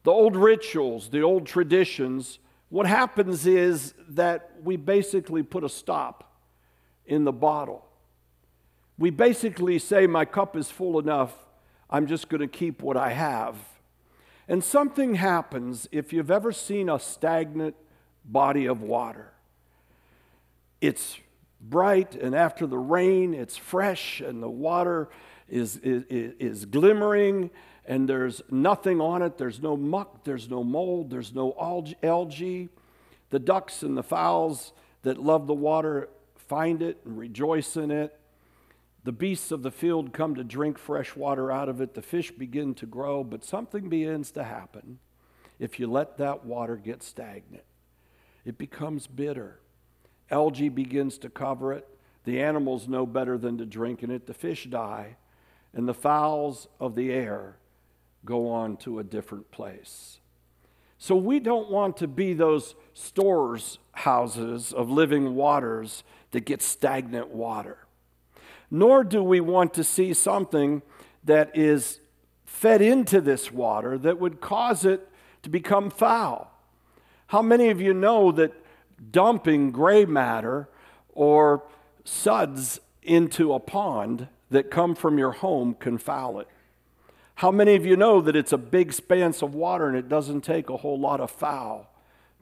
the 0.02 0.10
old 0.10 0.36
rituals, 0.36 1.10
the 1.10 1.22
old 1.22 1.46
traditions, 1.46 2.40
what 2.68 2.86
happens 2.86 3.46
is 3.46 3.94
that 4.08 4.52
we 4.62 4.76
basically 4.76 5.42
put 5.42 5.64
a 5.64 5.68
stop 5.68 6.32
in 7.06 7.24
the 7.24 7.32
bottle. 7.32 7.84
We 8.98 9.10
basically 9.10 9.78
say, 9.78 10.06
My 10.06 10.24
cup 10.24 10.56
is 10.56 10.70
full 10.70 10.98
enough, 10.98 11.32
I'm 11.88 12.06
just 12.06 12.28
going 12.28 12.40
to 12.40 12.48
keep 12.48 12.82
what 12.82 12.96
I 12.96 13.10
have. 13.10 13.56
And 14.48 14.62
something 14.62 15.16
happens 15.16 15.88
if 15.92 16.12
you've 16.12 16.30
ever 16.30 16.52
seen 16.52 16.88
a 16.88 16.98
stagnant 16.98 17.74
body 18.24 18.66
of 18.66 18.80
water. 18.80 19.32
It's 20.80 21.18
bright, 21.60 22.14
and 22.14 22.34
after 22.34 22.66
the 22.66 22.78
rain, 22.78 23.34
it's 23.34 23.56
fresh, 23.56 24.20
and 24.20 24.42
the 24.42 24.48
water 24.48 25.08
is, 25.48 25.76
is, 25.78 26.04
is 26.08 26.64
glimmering, 26.64 27.50
and 27.86 28.08
there's 28.08 28.42
nothing 28.50 29.00
on 29.00 29.22
it. 29.22 29.38
There's 29.38 29.62
no 29.62 29.76
muck, 29.76 30.24
there's 30.24 30.48
no 30.48 30.64
mold, 30.64 31.10
there's 31.10 31.34
no 31.34 31.54
algae. 32.02 32.68
The 33.30 33.38
ducks 33.38 33.82
and 33.82 33.96
the 33.96 34.02
fowls 34.02 34.72
that 35.02 35.22
love 35.22 35.46
the 35.46 35.54
water 35.54 36.08
find 36.36 36.82
it 36.82 36.98
and 37.04 37.16
rejoice 37.18 37.76
in 37.76 37.90
it. 37.90 38.18
The 39.04 39.12
beasts 39.12 39.52
of 39.52 39.62
the 39.62 39.70
field 39.70 40.12
come 40.12 40.34
to 40.34 40.42
drink 40.42 40.78
fresh 40.78 41.14
water 41.14 41.52
out 41.52 41.68
of 41.68 41.80
it. 41.80 41.94
The 41.94 42.02
fish 42.02 42.32
begin 42.32 42.74
to 42.74 42.86
grow, 42.86 43.22
but 43.22 43.44
something 43.44 43.88
begins 43.88 44.32
to 44.32 44.42
happen 44.42 44.98
if 45.60 45.78
you 45.78 45.86
let 45.86 46.18
that 46.18 46.44
water 46.44 46.76
get 46.76 47.02
stagnant. 47.02 47.64
It 48.44 48.58
becomes 48.58 49.06
bitter. 49.06 49.60
Algae 50.30 50.68
begins 50.68 51.18
to 51.18 51.30
cover 51.30 51.72
it. 51.72 51.86
The 52.24 52.42
animals 52.42 52.88
know 52.88 53.06
better 53.06 53.38
than 53.38 53.58
to 53.58 53.66
drink 53.66 54.02
in 54.02 54.10
it. 54.10 54.26
The 54.26 54.34
fish 54.34 54.64
die, 54.64 55.16
and 55.72 55.86
the 55.86 55.94
fowls 55.94 56.66
of 56.80 56.96
the 56.96 57.12
air 57.12 57.58
go 58.26 58.50
on 58.50 58.76
to 58.78 58.98
a 58.98 59.04
different 59.04 59.50
place. 59.50 60.18
So 60.98 61.16
we 61.16 61.40
don't 61.40 61.70
want 61.70 61.96
to 61.98 62.08
be 62.08 62.34
those 62.34 62.74
stores 62.94 63.78
houses 63.92 64.72
of 64.72 64.90
living 64.90 65.34
waters 65.34 66.04
that 66.32 66.44
get 66.44 66.60
stagnant 66.62 67.28
water. 67.28 67.78
Nor 68.70 69.04
do 69.04 69.22
we 69.22 69.40
want 69.40 69.72
to 69.74 69.84
see 69.84 70.12
something 70.12 70.82
that 71.24 71.56
is 71.56 72.00
fed 72.44 72.80
into 72.82 73.20
this 73.20 73.52
water 73.52 73.98
that 73.98 74.18
would 74.18 74.40
cause 74.40 74.84
it 74.84 75.08
to 75.42 75.50
become 75.50 75.90
foul. 75.90 76.50
How 77.28 77.42
many 77.42 77.68
of 77.68 77.80
you 77.80 77.92
know 77.92 78.32
that 78.32 78.52
dumping 79.10 79.70
gray 79.70 80.04
matter 80.04 80.68
or 81.12 81.62
suds 82.04 82.80
into 83.02 83.52
a 83.52 83.60
pond 83.60 84.28
that 84.50 84.70
come 84.70 84.94
from 84.94 85.18
your 85.18 85.32
home 85.32 85.74
can 85.74 85.98
foul 85.98 86.40
it? 86.40 86.48
How 87.36 87.50
many 87.50 87.74
of 87.74 87.84
you 87.84 87.96
know 87.96 88.22
that 88.22 88.34
it's 88.34 88.52
a 88.52 88.58
big 88.58 88.88
expanse 88.88 89.42
of 89.42 89.54
water 89.54 89.86
and 89.88 89.96
it 89.96 90.08
doesn't 90.08 90.40
take 90.40 90.70
a 90.70 90.78
whole 90.78 90.98
lot 90.98 91.20
of 91.20 91.30
foul 91.30 91.92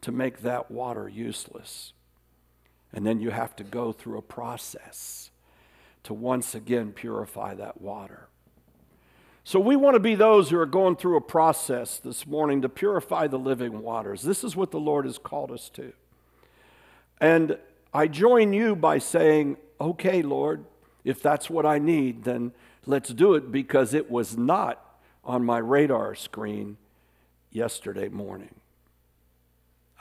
to 0.02 0.12
make 0.12 0.42
that 0.42 0.70
water 0.70 1.08
useless? 1.08 1.92
And 2.92 3.04
then 3.04 3.20
you 3.20 3.30
have 3.30 3.56
to 3.56 3.64
go 3.64 3.90
through 3.90 4.18
a 4.18 4.22
process 4.22 5.30
to 6.04 6.14
once 6.14 6.54
again 6.54 6.92
purify 6.92 7.54
that 7.54 7.80
water. 7.80 8.28
So, 9.42 9.58
we 9.58 9.74
want 9.74 9.94
to 9.94 10.00
be 10.00 10.14
those 10.14 10.48
who 10.48 10.58
are 10.58 10.64
going 10.64 10.94
through 10.96 11.16
a 11.16 11.20
process 11.20 11.98
this 11.98 12.24
morning 12.24 12.62
to 12.62 12.68
purify 12.68 13.26
the 13.26 13.38
living 13.38 13.82
waters. 13.82 14.22
This 14.22 14.44
is 14.44 14.54
what 14.54 14.70
the 14.70 14.80
Lord 14.80 15.06
has 15.06 15.18
called 15.18 15.50
us 15.50 15.68
to. 15.70 15.92
And 17.20 17.58
I 17.92 18.06
join 18.06 18.52
you 18.52 18.76
by 18.76 18.98
saying, 18.98 19.56
okay, 19.80 20.22
Lord, 20.22 20.64
if 21.02 21.20
that's 21.20 21.50
what 21.50 21.66
I 21.66 21.78
need, 21.78 22.24
then 22.24 22.52
let's 22.86 23.12
do 23.12 23.34
it 23.34 23.50
because 23.50 23.92
it 23.92 24.10
was 24.10 24.36
not 24.36 24.83
on 25.24 25.44
my 25.44 25.58
radar 25.58 26.14
screen 26.14 26.76
yesterday 27.50 28.08
morning. 28.08 28.54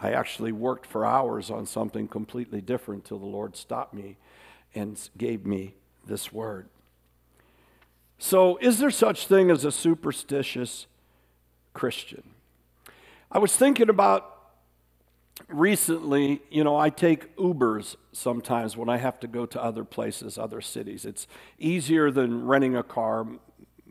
I 0.02 0.12
actually 0.12 0.52
worked 0.52 0.86
for 0.86 1.06
hours 1.06 1.50
on 1.50 1.66
something 1.66 2.08
completely 2.08 2.62
different 2.62 3.06
till 3.06 3.20
the 3.20 3.26
Lord 3.26 3.56
stopped 3.56 3.94
me 3.94 4.18
and 4.76 5.00
gave 5.18 5.46
me 5.46 5.76
this 6.06 6.34
word. 6.34 6.68
So, 8.18 8.58
is 8.58 8.80
there 8.80 8.92
such 8.92 9.28
thing 9.28 9.50
as 9.52 9.66
a 9.66 9.72
superstitious 9.72 10.88
Christian? 11.74 12.24
I 13.32 13.40
was 13.40 13.56
thinking 13.56 13.90
about 13.90 14.34
recently, 15.48 16.42
you 16.50 16.64
know, 16.64 16.78
I 16.78 16.90
take 16.90 17.36
Ubers 17.38 17.96
sometimes 18.12 18.78
when 18.78 18.90
I 18.90 18.98
have 18.98 19.20
to 19.22 19.28
go 19.28 19.46
to 19.48 19.62
other 19.62 19.84
places, 19.84 20.38
other 20.38 20.62
cities. 20.62 21.06
It's 21.06 21.28
easier 21.58 22.12
than 22.12 22.46
renting 22.46 22.76
a 22.76 22.84
car, 22.84 23.26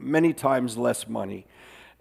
many 0.03 0.33
times 0.33 0.77
less 0.77 1.09
money, 1.09 1.47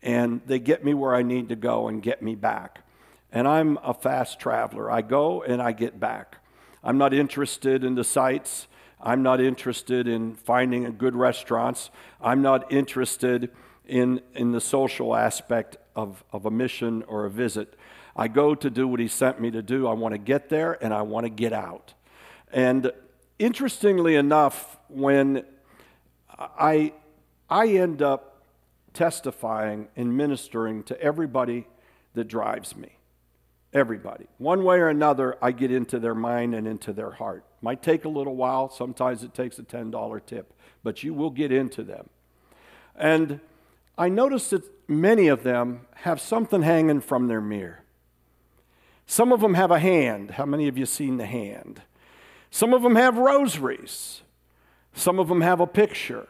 and 0.02 0.42
they 0.46 0.60
get 0.60 0.84
me 0.84 0.94
where 0.94 1.16
I 1.16 1.22
need 1.22 1.50
to 1.50 1.56
go 1.56 1.88
and 1.88 2.02
get 2.02 2.22
me 2.22 2.36
back. 2.36 2.84
And 3.32 3.48
I'm 3.48 3.78
a 3.84 3.94
fast 3.94 4.40
traveler. 4.40 4.92
I 4.92 5.02
go 5.02 5.42
and 5.44 5.62
I 5.62 5.72
get 5.72 6.00
back. 6.00 6.38
I'm 6.84 6.98
not 6.98 7.14
interested 7.14 7.84
in 7.84 7.96
the 7.96 8.04
sights. 8.04 8.68
I'm 9.00 9.24
not 9.24 9.40
interested 9.40 10.08
in 10.08 10.36
finding 10.36 10.84
good 10.98 11.16
restaurants. 11.16 11.90
I'm 12.20 12.42
not 12.42 12.72
interested 12.72 13.52
in, 13.86 14.22
in 14.34 14.52
the 14.52 14.62
social 14.62 15.16
aspect 15.16 15.78
of, 15.96 16.24
of 16.32 16.46
a 16.46 16.52
mission 16.52 17.04
or 17.08 17.26
a 17.26 17.30
visit. 17.30 17.76
I 18.16 18.28
go 18.28 18.56
to 18.56 18.70
do 18.70 18.88
what 18.88 19.00
he 19.00 19.08
sent 19.08 19.40
me 19.40 19.52
to 19.52 19.62
do. 19.62 19.88
I 19.88 19.94
want 19.94 20.14
to 20.14 20.18
get 20.18 20.50
there 20.50 20.78
and 20.84 20.94
I 20.94 21.02
want 21.04 21.26
to 21.26 21.30
get 21.30 21.54
out. 21.54 21.94
And 22.52 22.92
interestingly 23.40 24.16
enough, 24.16 24.78
when 24.88 25.46
I 26.38 26.94
I 27.52 27.68
end 27.68 28.02
up 28.02 28.42
testifying 28.94 29.90
and 29.98 30.16
ministering 30.16 30.84
to 30.84 31.00
everybody 31.02 31.68
that 32.14 32.30
drives 32.30 32.78
me. 32.78 32.98
Everybody. 33.74 34.28
One 34.38 34.64
way 34.64 34.78
or 34.78 34.88
another, 34.88 35.38
I 35.42 35.52
get 35.52 35.70
into 35.70 36.00
their 36.00 36.16
mind 36.16 36.56
and 36.56 36.66
into 36.66 36.94
their 36.94 37.12
heart. 37.12 37.44
Might 37.62 37.84
take 37.84 38.06
a 38.06 38.10
little 38.10 38.36
while. 38.38 38.70
Sometimes 38.70 39.22
it 39.22 39.34
takes 39.34 39.60
a 39.60 39.64
$10 39.64 40.26
tip, 40.26 40.54
but 40.82 41.04
you 41.04 41.14
will 41.14 41.30
get 41.30 41.52
into 41.52 41.84
them. 41.84 42.10
And 42.96 43.42
I 43.98 44.08
notice 44.08 44.50
that 44.52 44.64
many 44.88 45.28
of 45.28 45.44
them 45.44 45.88
have 45.96 46.22
something 46.22 46.62
hanging 46.62 47.02
from 47.02 47.28
their 47.28 47.42
mirror. 47.42 47.84
Some 49.06 49.34
of 49.34 49.42
them 49.42 49.56
have 49.56 49.72
a 49.72 49.80
hand. 49.80 50.32
How 50.32 50.46
many 50.46 50.70
of 50.70 50.78
you 50.78 50.86
seen 50.86 51.18
the 51.18 51.26
hand? 51.26 51.82
Some 52.50 52.74
of 52.74 52.82
them 52.82 52.96
have 52.96 53.18
rosaries. 53.18 54.22
Some 54.94 55.20
of 55.20 55.28
them 55.28 55.42
have 55.42 55.60
a 55.60 55.68
picture 55.68 56.28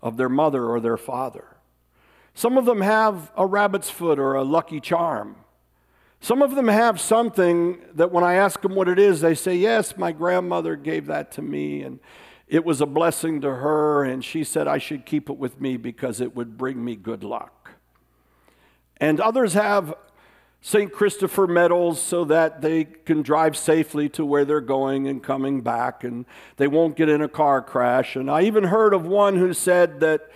of 0.00 0.16
their 0.16 0.28
mother 0.28 0.66
or 0.66 0.80
their 0.80 0.96
father. 0.96 1.56
Some 2.34 2.56
of 2.56 2.66
them 2.66 2.82
have 2.82 3.32
a 3.36 3.46
rabbit's 3.46 3.90
foot 3.90 4.18
or 4.18 4.34
a 4.34 4.44
lucky 4.44 4.80
charm. 4.80 5.36
Some 6.20 6.42
of 6.42 6.54
them 6.54 6.68
have 6.68 7.00
something 7.00 7.78
that 7.94 8.12
when 8.12 8.24
I 8.24 8.34
ask 8.34 8.60
them 8.60 8.74
what 8.74 8.88
it 8.88 8.98
is, 8.98 9.20
they 9.20 9.34
say, 9.34 9.56
Yes, 9.56 9.96
my 9.96 10.12
grandmother 10.12 10.76
gave 10.76 11.06
that 11.06 11.32
to 11.32 11.42
me, 11.42 11.82
and 11.82 12.00
it 12.48 12.64
was 12.64 12.80
a 12.80 12.86
blessing 12.86 13.40
to 13.42 13.56
her, 13.56 14.04
and 14.04 14.24
she 14.24 14.42
said 14.42 14.66
I 14.66 14.78
should 14.78 15.04
keep 15.04 15.28
it 15.28 15.36
with 15.36 15.60
me 15.60 15.76
because 15.76 16.20
it 16.20 16.34
would 16.34 16.56
bring 16.56 16.84
me 16.84 16.96
good 16.96 17.22
luck. 17.22 17.72
And 18.96 19.20
others 19.20 19.52
have 19.54 19.94
St. 20.60 20.92
Christopher 20.92 21.46
medals 21.46 22.00
so 22.02 22.24
that 22.24 22.60
they 22.60 22.84
can 22.84 23.22
drive 23.22 23.56
safely 23.56 24.08
to 24.10 24.24
where 24.24 24.44
they're 24.44 24.60
going 24.60 25.06
and 25.06 25.22
coming 25.22 25.60
back 25.60 26.02
and 26.02 26.26
they 26.56 26.66
won't 26.66 26.96
get 26.96 27.08
in 27.08 27.22
a 27.22 27.28
car 27.28 27.62
crash. 27.62 28.16
And 28.16 28.30
I 28.30 28.42
even 28.42 28.64
heard 28.64 28.92
of 28.92 29.06
one 29.06 29.36
who 29.36 29.52
said 29.52 30.00
that 30.00 30.28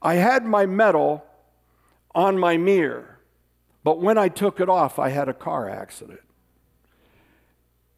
I 0.00 0.14
had 0.14 0.44
my 0.44 0.66
medal 0.66 1.24
on 2.14 2.38
my 2.38 2.56
mirror, 2.56 3.18
but 3.84 4.00
when 4.00 4.16
I 4.16 4.28
took 4.28 4.60
it 4.60 4.68
off, 4.68 4.98
I 4.98 5.10
had 5.10 5.28
a 5.28 5.34
car 5.34 5.68
accident. 5.68 6.20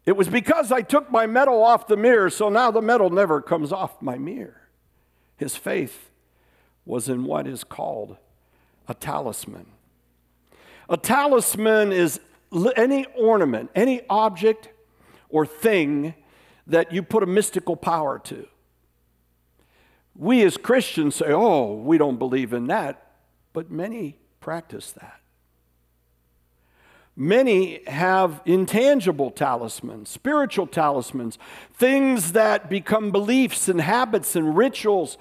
It 0.05 0.17
was 0.17 0.27
because 0.27 0.71
I 0.71 0.81
took 0.81 1.11
my 1.11 1.27
medal 1.27 1.63
off 1.63 1.87
the 1.87 1.95
mirror, 1.95 2.29
so 2.29 2.49
now 2.49 2.71
the 2.71 2.81
medal 2.81 3.09
never 3.09 3.41
comes 3.41 3.71
off 3.71 4.01
my 4.01 4.17
mirror. 4.17 4.67
His 5.37 5.55
faith 5.55 6.09
was 6.85 7.07
in 7.07 7.23
what 7.23 7.47
is 7.47 7.63
called 7.63 8.17
a 8.87 8.93
talisman. 8.93 9.67
A 10.89 10.97
talisman 10.97 11.91
is 11.91 12.19
any 12.75 13.05
ornament, 13.15 13.69
any 13.75 14.01
object 14.09 14.69
or 15.29 15.45
thing 15.45 16.15
that 16.65 16.91
you 16.91 17.03
put 17.03 17.23
a 17.23 17.27
mystical 17.27 17.75
power 17.75 18.19
to. 18.19 18.47
We 20.15 20.43
as 20.43 20.57
Christians 20.57 21.15
say, 21.15 21.27
oh, 21.29 21.73
we 21.75 21.97
don't 21.97 22.17
believe 22.17 22.53
in 22.53 22.67
that, 22.67 23.11
but 23.53 23.71
many 23.71 24.17
practice 24.39 24.91
that. 24.93 25.19
Many 27.15 27.81
have 27.85 28.41
intangible 28.45 29.29
talismans, 29.29 30.09
spiritual 30.09 30.67
talismans, 30.67 31.37
things 31.73 32.31
that 32.31 32.69
become 32.69 33.11
beliefs 33.11 33.67
and 33.67 33.81
habits 33.81 34.35
and 34.35 34.55
rituals 34.55 35.17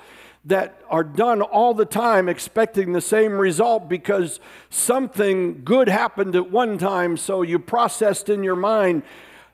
that 0.48 0.80
are 0.88 1.04
done 1.04 1.42
all 1.42 1.74
the 1.74 1.84
time 1.84 2.28
expecting 2.28 2.92
the 2.92 3.00
same 3.00 3.32
result 3.32 3.88
because 3.88 4.40
something 4.70 5.62
good 5.62 5.88
happened 5.88 6.34
at 6.34 6.50
one 6.50 6.78
time, 6.78 7.16
so 7.16 7.42
you 7.42 7.58
processed 7.58 8.28
in 8.28 8.42
your 8.42 8.56
mind. 8.56 9.02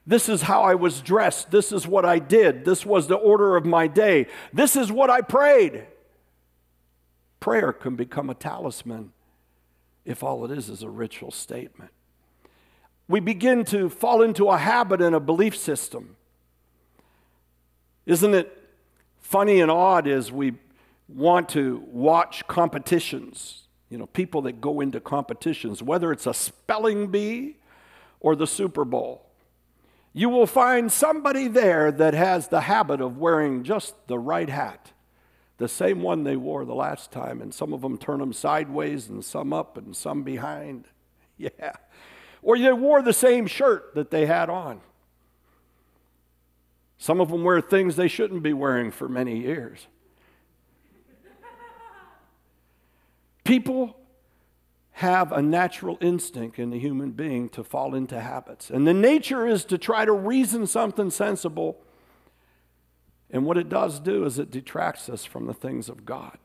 This 0.06 0.28
is 0.28 0.42
how 0.42 0.62
I 0.62 0.74
was 0.76 1.00
dressed. 1.00 1.50
This 1.50 1.72
is 1.72 1.86
what 1.86 2.04
I 2.04 2.18
did. 2.18 2.64
This 2.64 2.86
was 2.86 3.08
the 3.08 3.16
order 3.16 3.56
of 3.56 3.66
my 3.66 3.86
day. 3.86 4.26
This 4.52 4.76
is 4.76 4.92
what 4.92 5.10
I 5.10 5.20
prayed. 5.20 5.86
Prayer 7.40 7.72
can 7.72 7.96
become 7.96 8.30
a 8.30 8.34
talisman 8.34 9.12
if 10.04 10.22
all 10.22 10.44
it 10.44 10.56
is 10.56 10.68
is 10.68 10.82
a 10.82 10.90
ritual 10.90 11.30
statement. 11.30 11.90
We 13.08 13.20
begin 13.20 13.64
to 13.66 13.88
fall 13.88 14.22
into 14.22 14.48
a 14.48 14.58
habit 14.58 15.02
and 15.02 15.14
a 15.14 15.20
belief 15.20 15.56
system. 15.56 16.16
Isn't 18.06 18.34
it 18.34 18.56
funny 19.18 19.60
and 19.60 19.70
odd 19.70 20.06
as 20.06 20.30
we 20.30 20.52
want 21.08 21.48
to 21.50 21.82
watch 21.86 22.46
competitions, 22.46 23.62
you 23.90 23.98
know, 23.98 24.06
people 24.06 24.42
that 24.42 24.60
go 24.60 24.80
into 24.80 25.00
competitions, 25.00 25.82
whether 25.82 26.12
it's 26.12 26.26
a 26.26 26.34
spelling 26.34 27.08
bee 27.08 27.56
or 28.20 28.34
the 28.34 28.46
Super 28.46 28.84
Bowl. 28.84 29.26
you 30.16 30.28
will 30.28 30.46
find 30.46 30.90
somebody 30.92 31.48
there 31.48 31.90
that 31.90 32.14
has 32.14 32.48
the 32.48 32.62
habit 32.62 33.00
of 33.00 33.18
wearing 33.18 33.64
just 33.64 33.94
the 34.06 34.18
right 34.18 34.48
hat, 34.48 34.92
the 35.58 35.68
same 35.68 36.02
one 36.02 36.22
they 36.24 36.36
wore 36.36 36.64
the 36.64 36.74
last 36.74 37.10
time, 37.10 37.42
and 37.42 37.52
some 37.52 37.72
of 37.72 37.82
them 37.82 37.98
turn 37.98 38.20
them 38.20 38.32
sideways 38.32 39.08
and 39.08 39.24
some 39.24 39.52
up 39.52 39.76
and 39.76 39.94
some 39.96 40.22
behind. 40.22 40.86
Yeah. 41.36 41.72
Or 42.42 42.56
they 42.56 42.72
wore 42.72 43.02
the 43.02 43.12
same 43.12 43.48
shirt 43.48 43.96
that 43.96 44.12
they 44.12 44.26
had 44.26 44.48
on. 44.48 44.82
Some 46.96 47.20
of 47.20 47.28
them 47.28 47.42
wear 47.42 47.60
things 47.60 47.96
they 47.96 48.06
shouldn't 48.06 48.44
be 48.44 48.52
wearing 48.52 48.92
for 48.92 49.08
many 49.08 49.40
years. 49.40 49.88
People 53.44 53.96
have 54.92 55.32
a 55.32 55.42
natural 55.42 55.98
instinct 56.00 56.58
in 56.58 56.70
the 56.70 56.78
human 56.78 57.10
being 57.10 57.48
to 57.50 57.64
fall 57.64 57.94
into 57.94 58.20
habits. 58.20 58.70
And 58.70 58.86
the 58.86 58.94
nature 58.94 59.46
is 59.46 59.64
to 59.66 59.76
try 59.76 60.04
to 60.04 60.12
reason 60.12 60.66
something 60.66 61.10
sensible. 61.10 61.76
And 63.30 63.44
what 63.44 63.58
it 63.58 63.68
does 63.68 63.98
do 63.98 64.24
is 64.24 64.38
it 64.38 64.50
detracts 64.50 65.08
us 65.08 65.24
from 65.24 65.46
the 65.46 65.52
things 65.52 65.88
of 65.88 66.06
God. 66.06 66.38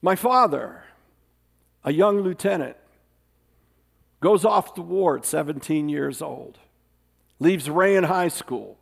My 0.00 0.14
father, 0.14 0.84
a 1.82 1.92
young 1.92 2.20
lieutenant, 2.20 2.76
goes 4.20 4.44
off 4.44 4.74
to 4.74 4.82
war 4.82 5.16
at 5.18 5.26
17 5.26 5.88
years 5.88 6.22
old, 6.22 6.58
leaves 7.40 7.68
Rayen 7.68 8.06
High 8.06 8.28
School, 8.28 8.78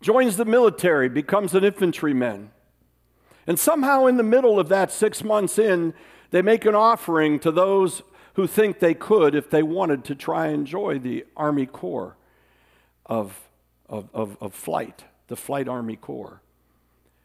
joins 0.00 0.36
the 0.38 0.44
military, 0.44 1.08
becomes 1.08 1.54
an 1.54 1.64
infantryman 1.64 2.50
and 3.46 3.58
somehow, 3.58 4.06
in 4.06 4.16
the 4.16 4.22
middle 4.22 4.60
of 4.60 4.68
that, 4.68 4.92
six 4.92 5.24
months 5.24 5.58
in, 5.58 5.94
they 6.30 6.42
make 6.42 6.64
an 6.64 6.74
offering 6.74 7.38
to 7.40 7.50
those 7.50 8.02
who 8.34 8.46
think 8.46 8.78
they 8.78 8.94
could, 8.94 9.34
if 9.34 9.50
they 9.50 9.62
wanted, 9.62 10.04
to 10.04 10.14
try 10.14 10.46
and 10.48 10.66
join 10.66 11.02
the 11.02 11.26
Army 11.36 11.66
Corps 11.66 12.16
of, 13.06 13.48
of, 13.88 14.08
of, 14.14 14.36
of 14.40 14.54
flight, 14.54 15.04
the 15.28 15.36
Flight 15.36 15.68
Army 15.68 15.96
Corps. 15.96 16.40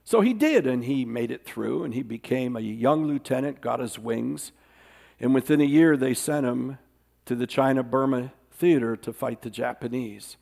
So 0.03 0.21
he 0.21 0.33
did, 0.33 0.67
and 0.67 0.85
he 0.85 1.05
made 1.05 1.31
it 1.31 1.45
through, 1.45 1.83
and 1.83 1.93
he 1.93 2.03
became 2.03 2.55
a 2.55 2.61
young 2.61 3.05
lieutenant, 3.05 3.61
got 3.61 3.79
his 3.79 3.97
wings, 3.97 4.51
and 5.19 5.33
within 5.33 5.61
a 5.61 5.65
year 5.65 5.95
they 5.97 6.13
sent 6.13 6.45
him 6.45 6.77
to 7.25 7.35
the 7.35 7.47
China 7.47 7.83
Burma 7.83 8.31
theater 8.51 8.95
to 8.95 9.13
fight 9.13 9.41
the 9.41 9.49
Japanese. 9.49 10.37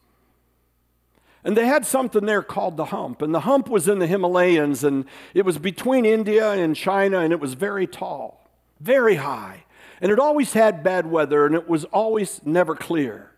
And 1.44 1.58
they 1.58 1.66
had 1.66 1.86
something 1.86 2.26
there 2.26 2.42
called 2.42 2.78
the 2.78 2.86
hump. 2.86 3.22
And 3.22 3.34
the 3.34 3.42
hump 3.42 3.68
was 3.68 3.88
in 3.88 4.00
the 4.00 4.08
Himalayas, 4.08 4.84
and 4.84 5.06
it 5.34 5.44
was 5.44 5.58
between 5.58 6.06
India 6.06 6.52
and 6.52 6.76
China, 6.76 7.20
and 7.20 7.34
it 7.34 7.40
was 7.40 7.54
very 7.54 7.86
tall, 7.86 8.50
very 8.80 9.16
high. 9.16 9.66
And 10.02 10.12
it 10.12 10.20
always 10.20 10.54
had 10.54 10.84
bad 10.84 11.10
weather, 11.10 11.46
and 11.46 11.54
it 11.56 11.68
was 11.68 11.84
always 11.86 12.42
never 12.46 12.76
clear. 12.76 13.32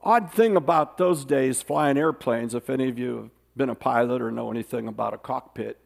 Odd 0.00 0.32
thing 0.32 0.56
about 0.56 0.98
those 0.98 1.24
days 1.24 1.62
flying 1.62 1.96
airplanes, 1.96 2.54
if 2.54 2.68
any 2.68 2.88
of 2.88 2.98
you 2.98 3.16
have 3.16 3.30
been 3.56 3.68
a 3.68 3.74
pilot 3.74 4.20
or 4.20 4.30
know 4.30 4.50
anything 4.50 4.88
about 4.88 5.14
a 5.14 5.18
cockpit, 5.18 5.78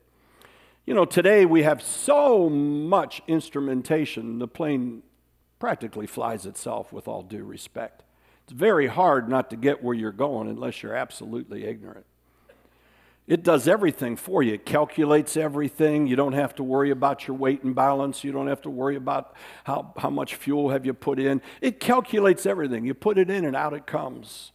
you 0.86 0.94
know, 0.94 1.04
today 1.04 1.44
we 1.44 1.64
have 1.64 1.82
so 1.82 2.48
much 2.48 3.20
instrumentation, 3.26 4.38
the 4.38 4.48
plane 4.48 5.02
practically 5.58 6.06
flies 6.06 6.46
itself 6.46 6.92
with 6.92 7.08
all 7.08 7.22
due 7.22 7.44
respect. 7.44 8.04
It's 8.46 8.52
very 8.52 8.86
hard 8.86 9.28
not 9.28 9.50
to 9.50 9.56
get 9.56 9.82
where 9.82 9.94
you're 9.94 10.12
going 10.12 10.48
unless 10.48 10.80
you're 10.80 10.94
absolutely 10.94 11.64
ignorant. 11.64 12.06
It 13.26 13.42
does 13.42 13.66
everything 13.66 14.14
for 14.14 14.40
you. 14.40 14.54
It 14.54 14.64
calculates 14.64 15.36
everything. 15.36 16.06
You 16.06 16.14
don't 16.14 16.34
have 16.34 16.54
to 16.54 16.62
worry 16.62 16.92
about 16.92 17.26
your 17.26 17.36
weight 17.36 17.64
and 17.64 17.74
balance. 17.74 18.22
You 18.22 18.30
don't 18.30 18.46
have 18.46 18.62
to 18.62 18.70
worry 18.70 18.94
about 18.94 19.34
how, 19.64 19.92
how 19.98 20.10
much 20.10 20.36
fuel 20.36 20.70
have 20.70 20.86
you 20.86 20.94
put 20.94 21.18
in. 21.18 21.42
It 21.60 21.80
calculates 21.80 22.46
everything. 22.46 22.84
You 22.84 22.94
put 22.94 23.18
it 23.18 23.30
in 23.30 23.44
and 23.44 23.56
out 23.56 23.72
it 23.72 23.84
comes. 23.84 24.52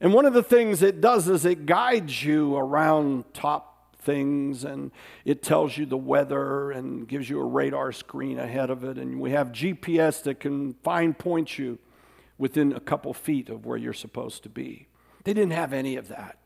And 0.00 0.12
one 0.12 0.26
of 0.26 0.34
the 0.34 0.42
things 0.42 0.82
it 0.82 1.00
does 1.00 1.28
is 1.28 1.44
it 1.44 1.66
guides 1.66 2.24
you 2.24 2.56
around 2.56 3.32
top 3.32 3.94
things 4.00 4.64
and 4.64 4.90
it 5.24 5.44
tells 5.44 5.78
you 5.78 5.86
the 5.86 5.96
weather 5.96 6.72
and 6.72 7.06
gives 7.06 7.30
you 7.30 7.38
a 7.38 7.44
radar 7.44 7.92
screen 7.92 8.40
ahead 8.40 8.70
of 8.70 8.82
it. 8.82 8.98
And 8.98 9.20
we 9.20 9.30
have 9.30 9.52
GPS 9.52 10.20
that 10.24 10.40
can 10.40 10.74
fine 10.82 11.14
point 11.14 11.60
you 11.60 11.78
within 12.42 12.72
a 12.72 12.80
couple 12.80 13.14
feet 13.14 13.48
of 13.48 13.64
where 13.64 13.78
you're 13.78 13.92
supposed 13.92 14.42
to 14.42 14.48
be. 14.48 14.88
They 15.22 15.32
didn't 15.32 15.52
have 15.52 15.72
any 15.72 15.94
of 15.94 16.08
that. 16.08 16.38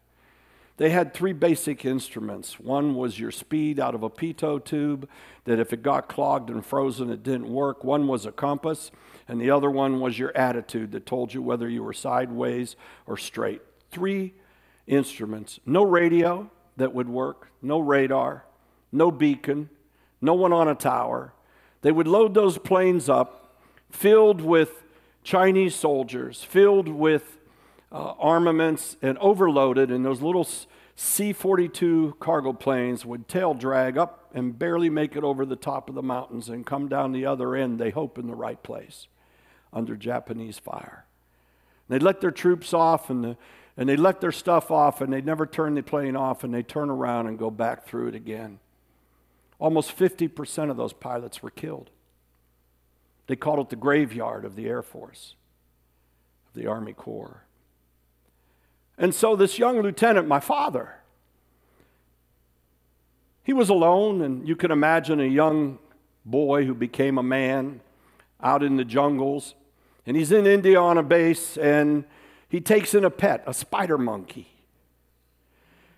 They 0.76 0.90
had 0.90 1.14
three 1.14 1.32
basic 1.32 1.86
instruments. 1.86 2.60
One 2.60 2.94
was 2.94 3.18
your 3.18 3.30
speed 3.30 3.80
out 3.80 3.94
of 3.94 4.02
a 4.02 4.10
pitot 4.10 4.66
tube, 4.66 5.08
that 5.44 5.58
if 5.58 5.72
it 5.72 5.82
got 5.82 6.06
clogged 6.06 6.50
and 6.50 6.62
frozen, 6.62 7.08
it 7.08 7.22
didn't 7.22 7.50
work. 7.50 7.82
One 7.82 8.08
was 8.08 8.26
a 8.26 8.30
compass, 8.30 8.90
and 9.26 9.40
the 9.40 9.50
other 9.50 9.70
one 9.70 9.98
was 9.98 10.18
your 10.18 10.36
attitude 10.36 10.92
that 10.92 11.06
told 11.06 11.32
you 11.32 11.40
whether 11.40 11.66
you 11.66 11.82
were 11.82 11.94
sideways 11.94 12.76
or 13.06 13.16
straight. 13.16 13.62
Three 13.90 14.34
instruments. 14.86 15.60
No 15.64 15.82
radio 15.82 16.50
that 16.76 16.92
would 16.92 17.08
work, 17.08 17.48
no 17.62 17.78
radar, 17.78 18.44
no 18.92 19.10
beacon, 19.10 19.70
no 20.20 20.34
one 20.34 20.52
on 20.52 20.68
a 20.68 20.74
tower. 20.74 21.32
They 21.80 21.90
would 21.90 22.06
load 22.06 22.34
those 22.34 22.58
planes 22.58 23.08
up 23.08 23.62
filled 23.90 24.42
with 24.42 24.82
Chinese 25.26 25.74
soldiers 25.74 26.44
filled 26.44 26.86
with 26.86 27.38
uh, 27.90 28.14
armaments 28.16 28.96
and 29.02 29.18
overloaded, 29.18 29.90
and 29.90 30.04
those 30.04 30.22
little 30.22 30.46
C 30.94 31.32
42 31.32 32.14
cargo 32.20 32.52
planes 32.52 33.04
would 33.04 33.26
tail 33.26 33.52
drag 33.52 33.98
up 33.98 34.30
and 34.32 34.56
barely 34.56 34.88
make 34.88 35.16
it 35.16 35.24
over 35.24 35.44
the 35.44 35.56
top 35.56 35.88
of 35.88 35.96
the 35.96 36.02
mountains 36.02 36.48
and 36.48 36.64
come 36.64 36.86
down 36.86 37.10
the 37.10 37.26
other 37.26 37.56
end, 37.56 37.80
they 37.80 37.90
hope, 37.90 38.18
in 38.18 38.28
the 38.28 38.36
right 38.36 38.62
place 38.62 39.08
under 39.72 39.96
Japanese 39.96 40.60
fire. 40.60 41.06
They'd 41.88 42.04
let 42.04 42.20
their 42.20 42.30
troops 42.30 42.72
off 42.72 43.10
and, 43.10 43.24
the, 43.24 43.36
and 43.76 43.88
they'd 43.88 43.98
let 43.98 44.20
their 44.20 44.30
stuff 44.30 44.70
off, 44.70 45.00
and 45.00 45.12
they'd 45.12 45.26
never 45.26 45.44
turn 45.44 45.74
the 45.74 45.82
plane 45.82 46.14
off, 46.14 46.44
and 46.44 46.54
they'd 46.54 46.68
turn 46.68 46.88
around 46.88 47.26
and 47.26 47.36
go 47.36 47.50
back 47.50 47.84
through 47.84 48.06
it 48.06 48.14
again. 48.14 48.60
Almost 49.58 49.98
50% 49.98 50.70
of 50.70 50.76
those 50.76 50.92
pilots 50.92 51.42
were 51.42 51.50
killed. 51.50 51.90
They 53.26 53.36
called 53.36 53.58
it 53.60 53.68
the 53.70 53.76
graveyard 53.76 54.44
of 54.44 54.56
the 54.56 54.66
Air 54.66 54.82
Force, 54.82 55.34
of 56.48 56.60
the 56.60 56.68
Army 56.68 56.92
Corps. 56.92 57.42
And 58.98 59.14
so 59.14 59.36
this 59.36 59.58
young 59.58 59.80
lieutenant, 59.80 60.28
my 60.28 60.40
father, 60.40 60.94
he 63.42 63.52
was 63.52 63.68
alone, 63.68 64.22
and 64.22 64.46
you 64.48 64.56
can 64.56 64.70
imagine 64.70 65.20
a 65.20 65.24
young 65.24 65.78
boy 66.24 66.64
who 66.64 66.74
became 66.74 67.18
a 67.18 67.22
man 67.22 67.80
out 68.42 68.62
in 68.62 68.76
the 68.76 68.84
jungles. 68.84 69.54
And 70.04 70.16
he's 70.16 70.32
in 70.32 70.46
India 70.46 70.80
on 70.80 70.98
a 70.98 71.02
base, 71.02 71.56
and 71.56 72.04
he 72.48 72.60
takes 72.60 72.94
in 72.94 73.04
a 73.04 73.10
pet, 73.10 73.44
a 73.46 73.54
spider 73.54 73.98
monkey. 73.98 74.48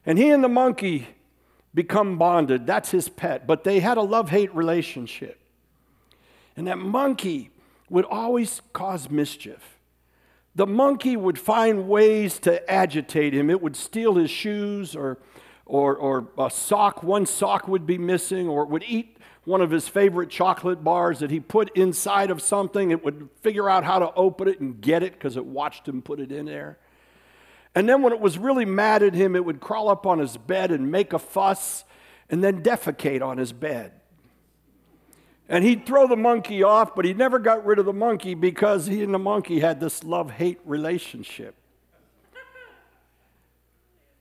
And 0.05 0.19
he 0.19 0.31
and 0.31 0.43
the 0.43 0.49
monkey 0.49 1.09
become 1.75 2.19
bonded. 2.19 2.67
That's 2.67 2.91
his 2.91 3.09
pet. 3.09 3.47
But 3.47 3.65
they 3.65 3.81
had 3.81 3.97
a 3.97 4.03
love 4.03 4.31
hate 4.31 4.55
relationship. 4.55 5.39
And 6.59 6.67
that 6.67 6.79
monkey 6.79 7.51
would 7.89 8.05
always 8.05 8.61
cause 8.73 9.09
mischief. 9.09 9.79
The 10.57 10.67
monkey 10.67 11.17
would 11.17 11.39
find 11.39 11.89
ways 11.89 12.41
to 12.41 12.69
agitate 12.69 13.33
him. 13.33 13.49
It 13.49 13.63
would 13.63 13.77
steal 13.77 14.17
his 14.17 14.29
shoes 14.29 14.97
or, 14.97 15.19
or, 15.67 15.95
or 15.95 16.27
a 16.37 16.51
sock, 16.51 17.05
one 17.05 17.27
sock 17.27 17.69
would 17.69 17.87
be 17.87 17.97
missing, 17.97 18.49
or 18.49 18.65
it 18.65 18.71
would 18.71 18.83
eat 18.89 19.19
one 19.45 19.61
of 19.61 19.71
his 19.71 19.87
favorite 19.87 20.31
chocolate 20.31 20.83
bars 20.83 21.21
that 21.21 21.31
he 21.31 21.39
put 21.39 21.71
inside 21.77 22.33
of 22.33 22.43
something. 22.43 22.91
It 22.91 23.05
would 23.05 23.29
figure 23.41 23.71
out 23.71 23.85
how 23.85 24.01
to 24.01 24.13
open 24.15 24.49
it 24.49 24.59
and 24.59 24.81
get 24.81 25.05
it 25.05 25.13
because 25.13 25.37
it 25.37 25.47
watched 25.47 25.87
him 25.87 26.03
put 26.03 26.19
it 26.19 26.33
in 26.33 26.47
there. 26.47 26.77
And 27.77 27.89
then 27.89 28.03
when 28.03 28.13
it 28.13 28.19
was 28.19 28.37
really 28.37 28.65
mad 28.65 29.05
at 29.05 29.15
him, 29.15 29.37
it 29.37 29.45
would 29.45 29.61
crawl 29.61 29.89
up 29.89 30.07
on 30.07 30.19
his 30.19 30.37
bed 30.37 30.73
and 30.73 30.91
make 30.91 31.13
a 31.13 31.21
fuss 31.21 31.85
and 32.29 32.43
then 32.43 32.65
defecate 32.65 33.23
on 33.23 33.39
his 33.39 33.53
bed. 33.53 33.93
And 35.49 35.65
he'd 35.65 35.87
throw 35.87 36.07
the 36.07 36.17
monkey 36.17 36.63
off, 36.63 36.95
but 36.95 37.05
he 37.05 37.15
never 37.15 37.39
got 37.39 37.65
rid 37.65 37.79
of 37.79 37.87
the 37.87 37.93
monkey 37.93 38.35
because 38.35 38.87
he 38.87 39.03
and 39.03 39.15
the 39.15 39.19
monkey 39.19 39.61
had 39.61 39.81
this 39.81 40.05
love 40.05 40.33
hate 40.33 40.61
relationship. 40.65 41.55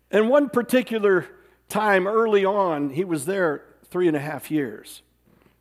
And 0.09 0.29
one 0.29 0.49
particular 0.49 1.27
time 1.67 2.07
early 2.07 2.45
on, 2.45 2.91
he 2.91 3.03
was 3.03 3.25
there 3.25 3.65
three 3.89 4.07
and 4.07 4.15
a 4.15 4.21
half 4.21 4.49
years, 4.49 5.01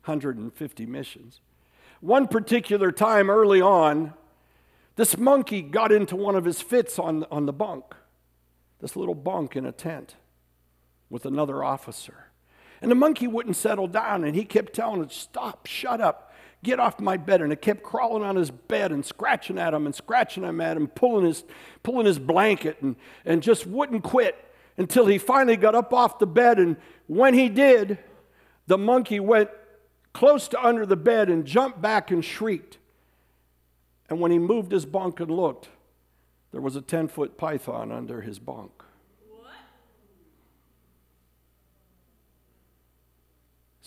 150 0.05 0.85
missions. 0.85 1.41
One 1.99 2.27
particular 2.27 2.91
time 2.91 3.29
early 3.29 3.61
on, 3.61 4.13
this 4.95 5.17
monkey 5.17 5.61
got 5.61 5.91
into 5.91 6.15
one 6.15 6.35
of 6.35 6.45
his 6.45 6.61
fits 6.61 6.97
on, 6.97 7.25
on 7.29 7.45
the 7.45 7.53
bunk, 7.53 7.83
this 8.79 8.95
little 8.95 9.15
bunk 9.15 9.55
in 9.55 9.65
a 9.65 9.71
tent 9.71 10.15
with 11.09 11.25
another 11.25 11.63
officer. 11.63 12.26
And 12.81 12.91
the 12.91 12.95
monkey 12.95 13.27
wouldn't 13.27 13.55
settle 13.55 13.87
down, 13.87 14.23
and 14.23 14.35
he 14.35 14.45
kept 14.45 14.73
telling 14.73 15.01
it, 15.01 15.11
Stop, 15.11 15.65
shut 15.65 15.99
up, 16.01 16.33
get 16.63 16.79
off 16.79 16.99
my 16.99 17.17
bed. 17.17 17.41
And 17.41 17.51
it 17.51 17.61
kept 17.61 17.83
crawling 17.83 18.23
on 18.23 18.35
his 18.35 18.51
bed 18.51 18.91
and 18.91 19.05
scratching 19.05 19.57
at 19.57 19.73
him 19.73 19.85
and 19.85 19.95
scratching 19.95 20.43
him 20.43 20.61
at 20.61 20.77
him, 20.77 20.87
pulling 20.87 21.25
his, 21.25 21.43
pulling 21.83 22.05
his 22.05 22.19
blanket, 22.19 22.77
and, 22.81 22.95
and 23.25 23.41
just 23.41 23.65
wouldn't 23.65 24.03
quit 24.03 24.35
until 24.77 25.07
he 25.07 25.17
finally 25.17 25.57
got 25.57 25.75
up 25.75 25.93
off 25.93 26.19
the 26.19 26.27
bed. 26.27 26.59
And 26.59 26.77
when 27.07 27.33
he 27.33 27.49
did, 27.49 27.97
the 28.67 28.77
monkey 28.77 29.19
went 29.19 29.49
close 30.13 30.47
to 30.49 30.63
under 30.63 30.85
the 30.85 30.95
bed 30.95 31.29
and 31.29 31.45
jumped 31.45 31.81
back 31.81 32.11
and 32.11 32.23
shrieked. 32.23 32.77
And 34.09 34.19
when 34.19 34.31
he 34.31 34.39
moved 34.39 34.71
his 34.71 34.85
bunk 34.85 35.19
and 35.19 35.29
looked, 35.29 35.69
there 36.51 36.61
was 36.61 36.75
a 36.75 36.81
10 36.81 37.07
foot 37.07 37.37
python 37.37 37.91
under 37.91 38.21
his 38.21 38.39
bunk. 38.39 38.71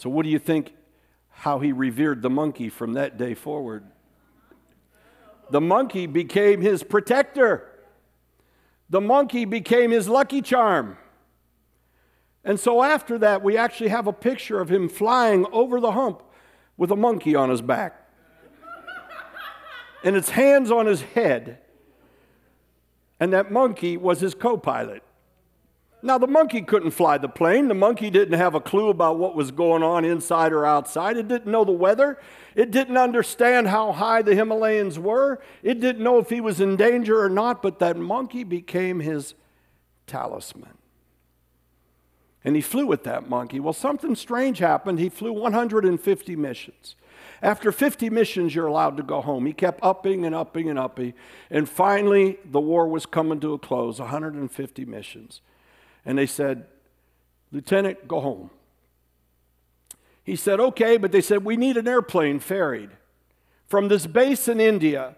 So, 0.00 0.08
what 0.08 0.22
do 0.22 0.30
you 0.30 0.38
think 0.38 0.72
how 1.28 1.58
he 1.58 1.72
revered 1.72 2.22
the 2.22 2.30
monkey 2.30 2.70
from 2.70 2.94
that 2.94 3.18
day 3.18 3.34
forward? 3.34 3.84
The 5.50 5.60
monkey 5.60 6.06
became 6.06 6.62
his 6.62 6.82
protector, 6.82 7.68
the 8.88 9.02
monkey 9.02 9.44
became 9.44 9.90
his 9.90 10.08
lucky 10.08 10.40
charm. 10.40 10.96
And 12.44 12.58
so, 12.58 12.82
after 12.82 13.18
that, 13.18 13.42
we 13.42 13.58
actually 13.58 13.90
have 13.90 14.06
a 14.06 14.12
picture 14.14 14.58
of 14.58 14.70
him 14.70 14.88
flying 14.88 15.44
over 15.52 15.80
the 15.80 15.92
hump 15.92 16.22
with 16.78 16.90
a 16.90 16.96
monkey 16.96 17.34
on 17.34 17.50
his 17.50 17.60
back 17.60 18.08
and 20.02 20.16
its 20.16 20.30
hands 20.30 20.70
on 20.70 20.86
his 20.86 21.02
head. 21.02 21.58
And 23.20 23.34
that 23.34 23.52
monkey 23.52 23.98
was 23.98 24.20
his 24.20 24.32
co 24.34 24.56
pilot. 24.56 25.02
Now, 26.02 26.16
the 26.16 26.26
monkey 26.26 26.62
couldn't 26.62 26.92
fly 26.92 27.18
the 27.18 27.28
plane. 27.28 27.68
The 27.68 27.74
monkey 27.74 28.08
didn't 28.08 28.38
have 28.38 28.54
a 28.54 28.60
clue 28.60 28.88
about 28.88 29.18
what 29.18 29.34
was 29.34 29.50
going 29.50 29.82
on 29.82 30.04
inside 30.04 30.52
or 30.52 30.64
outside. 30.64 31.18
It 31.18 31.28
didn't 31.28 31.50
know 31.50 31.64
the 31.64 31.72
weather. 31.72 32.18
It 32.54 32.70
didn't 32.70 32.96
understand 32.96 33.68
how 33.68 33.92
high 33.92 34.22
the 34.22 34.34
Himalayas 34.34 34.98
were. 34.98 35.40
It 35.62 35.78
didn't 35.78 36.02
know 36.02 36.18
if 36.18 36.30
he 36.30 36.40
was 36.40 36.60
in 36.60 36.76
danger 36.76 37.22
or 37.22 37.28
not, 37.28 37.60
but 37.60 37.80
that 37.80 37.98
monkey 37.98 38.44
became 38.44 39.00
his 39.00 39.34
talisman. 40.06 40.78
And 42.42 42.56
he 42.56 42.62
flew 42.62 42.86
with 42.86 43.04
that 43.04 43.28
monkey. 43.28 43.60
Well, 43.60 43.74
something 43.74 44.14
strange 44.14 44.58
happened. 44.58 44.98
He 44.98 45.10
flew 45.10 45.34
150 45.34 46.36
missions. 46.36 46.96
After 47.42 47.70
50 47.72 48.08
missions, 48.08 48.54
you're 48.54 48.66
allowed 48.66 48.96
to 48.96 49.02
go 49.02 49.20
home. 49.20 49.44
He 49.44 49.52
kept 49.52 49.80
upping 49.82 50.24
and 50.24 50.34
upping 50.34 50.70
and 50.70 50.78
upping. 50.78 51.12
And 51.50 51.68
finally, 51.68 52.38
the 52.44 52.60
war 52.60 52.88
was 52.88 53.04
coming 53.04 53.40
to 53.40 53.52
a 53.52 53.58
close 53.58 53.98
150 53.98 54.84
missions 54.86 55.42
and 56.04 56.16
they 56.16 56.26
said, 56.26 56.66
Lieutenant, 57.52 58.06
go 58.08 58.20
home. 58.20 58.50
He 60.22 60.36
said, 60.36 60.60
Okay, 60.60 60.96
but 60.96 61.12
they 61.12 61.20
said, 61.20 61.44
We 61.44 61.56
need 61.56 61.76
an 61.76 61.88
airplane 61.88 62.38
ferried 62.38 62.90
from 63.66 63.88
this 63.88 64.06
base 64.06 64.48
in 64.48 64.60
India 64.60 65.16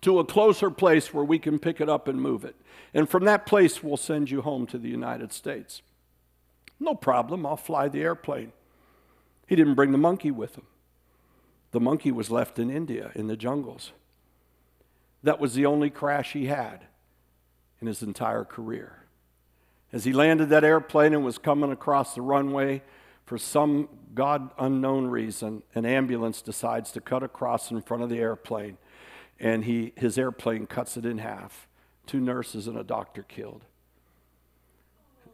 to 0.00 0.18
a 0.18 0.24
closer 0.24 0.70
place 0.70 1.14
where 1.14 1.24
we 1.24 1.38
can 1.38 1.58
pick 1.58 1.80
it 1.80 1.88
up 1.88 2.08
and 2.08 2.20
move 2.20 2.44
it. 2.44 2.56
And 2.92 3.08
from 3.08 3.24
that 3.24 3.46
place, 3.46 3.82
we'll 3.82 3.96
send 3.96 4.30
you 4.30 4.42
home 4.42 4.66
to 4.66 4.78
the 4.78 4.88
United 4.88 5.32
States. 5.32 5.82
No 6.78 6.94
problem, 6.94 7.46
I'll 7.46 7.56
fly 7.56 7.88
the 7.88 8.02
airplane. 8.02 8.52
He 9.46 9.56
didn't 9.56 9.74
bring 9.74 9.92
the 9.92 9.98
monkey 9.98 10.30
with 10.30 10.56
him. 10.56 10.66
The 11.70 11.80
monkey 11.80 12.12
was 12.12 12.30
left 12.30 12.58
in 12.58 12.70
India 12.70 13.10
in 13.14 13.26
the 13.26 13.36
jungles. 13.36 13.92
That 15.22 15.40
was 15.40 15.54
the 15.54 15.66
only 15.66 15.90
crash 15.90 16.32
he 16.32 16.46
had 16.46 16.86
in 17.80 17.86
his 17.86 18.02
entire 18.02 18.44
career. 18.44 19.04
As 19.92 20.04
he 20.04 20.12
landed 20.12 20.50
that 20.50 20.64
airplane 20.64 21.14
and 21.14 21.24
was 21.24 21.38
coming 21.38 21.72
across 21.72 22.14
the 22.14 22.22
runway, 22.22 22.82
for 23.24 23.38
some 23.38 23.88
God 24.14 24.50
unknown 24.58 25.06
reason, 25.06 25.62
an 25.74 25.86
ambulance 25.86 26.42
decides 26.42 26.92
to 26.92 27.00
cut 27.00 27.22
across 27.22 27.70
in 27.70 27.80
front 27.82 28.02
of 28.02 28.08
the 28.08 28.18
airplane, 28.18 28.78
and 29.38 29.64
he, 29.64 29.92
his 29.96 30.18
airplane 30.18 30.66
cuts 30.66 30.96
it 30.96 31.04
in 31.04 31.18
half. 31.18 31.68
Two 32.06 32.20
nurses 32.20 32.66
and 32.66 32.78
a 32.78 32.84
doctor 32.84 33.22
killed. 33.22 33.64